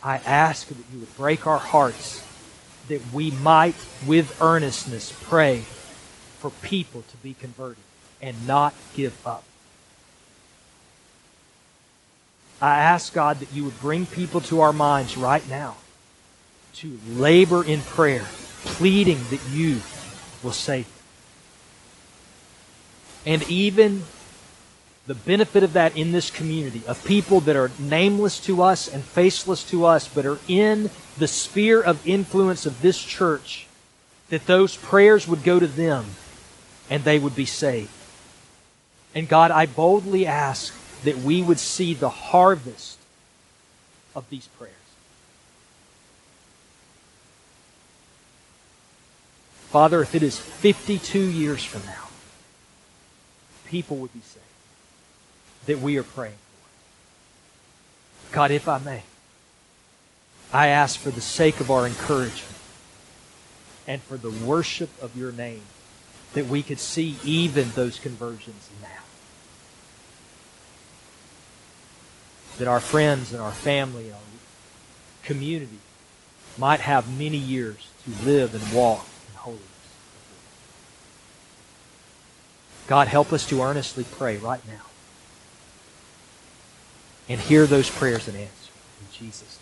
I 0.00 0.18
ask 0.18 0.68
that 0.68 0.76
you 0.92 1.00
would 1.00 1.16
break 1.16 1.48
our 1.48 1.58
hearts 1.58 2.24
that 2.86 3.00
we 3.12 3.32
might, 3.32 3.74
with 4.06 4.40
earnestness, 4.40 5.12
pray 5.24 5.64
for 6.38 6.50
people 6.62 7.02
to 7.02 7.16
be 7.16 7.34
converted 7.34 7.82
and 8.22 8.46
not 8.46 8.74
give 8.94 9.26
up. 9.26 9.42
I 12.62 12.78
ask 12.78 13.12
God 13.12 13.40
that 13.40 13.52
you 13.52 13.64
would 13.64 13.80
bring 13.80 14.06
people 14.06 14.40
to 14.42 14.60
our 14.60 14.72
minds 14.72 15.16
right 15.16 15.46
now 15.48 15.74
to 16.74 16.96
labor 17.08 17.64
in 17.64 17.80
prayer, 17.80 18.24
pleading 18.64 19.18
that 19.30 19.40
you 19.50 19.80
will 20.42 20.52
save. 20.52 20.86
And 23.26 23.42
even 23.48 24.04
the 25.06 25.14
benefit 25.14 25.62
of 25.62 25.72
that 25.72 25.96
in 25.96 26.12
this 26.12 26.30
community 26.30 26.82
of 26.86 27.02
people 27.04 27.40
that 27.40 27.56
are 27.56 27.70
nameless 27.78 28.38
to 28.40 28.62
us 28.62 28.88
and 28.88 29.02
faceless 29.02 29.64
to 29.70 29.86
us, 29.86 30.06
but 30.06 30.26
are 30.26 30.38
in 30.46 30.90
the 31.16 31.28
sphere 31.28 31.80
of 31.80 32.06
influence 32.06 32.66
of 32.66 32.82
this 32.82 33.02
church, 33.02 33.66
that 34.28 34.46
those 34.46 34.76
prayers 34.76 35.26
would 35.26 35.42
go 35.42 35.58
to 35.58 35.66
them 35.66 36.04
and 36.90 37.04
they 37.04 37.18
would 37.18 37.34
be 37.34 37.46
saved. 37.46 37.90
And 39.14 39.28
God, 39.28 39.50
I 39.50 39.66
boldly 39.66 40.26
ask 40.26 40.74
that 41.04 41.18
we 41.18 41.42
would 41.42 41.58
see 41.58 41.94
the 41.94 42.10
harvest 42.10 42.98
of 44.14 44.28
these 44.28 44.46
prayers. 44.58 44.74
Father, 49.70 50.00
if 50.00 50.14
it 50.14 50.22
is 50.22 50.38
52 50.38 51.18
years 51.18 51.62
from 51.62 51.84
now, 51.84 52.08
people 53.66 53.98
would 53.98 54.12
be 54.14 54.20
saved 54.20 54.44
that 55.66 55.80
we 55.80 55.98
are 55.98 56.02
praying 56.02 56.34
for. 58.30 58.34
God, 58.34 58.50
if 58.50 58.66
I 58.66 58.78
may, 58.78 59.02
I 60.52 60.68
ask 60.68 60.98
for 60.98 61.10
the 61.10 61.20
sake 61.20 61.60
of 61.60 61.70
our 61.70 61.86
encouragement 61.86 62.56
and 63.86 64.00
for 64.02 64.16
the 64.16 64.30
worship 64.30 64.90
of 65.02 65.14
your 65.14 65.32
name 65.32 65.62
that 66.32 66.46
we 66.46 66.62
could 66.62 66.78
see 66.78 67.16
even 67.22 67.70
those 67.70 67.98
conversions 67.98 68.70
now. 68.80 68.88
That 72.56 72.68
our 72.68 72.80
friends 72.80 73.32
and 73.32 73.42
our 73.42 73.52
family 73.52 74.06
and 74.06 74.14
our 74.14 74.20
community 75.22 75.78
might 76.56 76.80
have 76.80 77.18
many 77.18 77.36
years 77.36 77.88
to 78.04 78.24
live 78.24 78.54
and 78.54 78.74
walk 78.74 79.07
holiness. 79.38 79.64
God, 82.86 83.08
help 83.08 83.32
us 83.32 83.46
to 83.48 83.62
earnestly 83.62 84.04
pray 84.04 84.38
right 84.38 84.66
now 84.66 84.82
and 87.28 87.40
hear 87.40 87.66
those 87.66 87.90
prayers 87.90 88.28
and 88.28 88.36
answer. 88.36 88.72
In 89.00 89.06
Jesus'. 89.12 89.57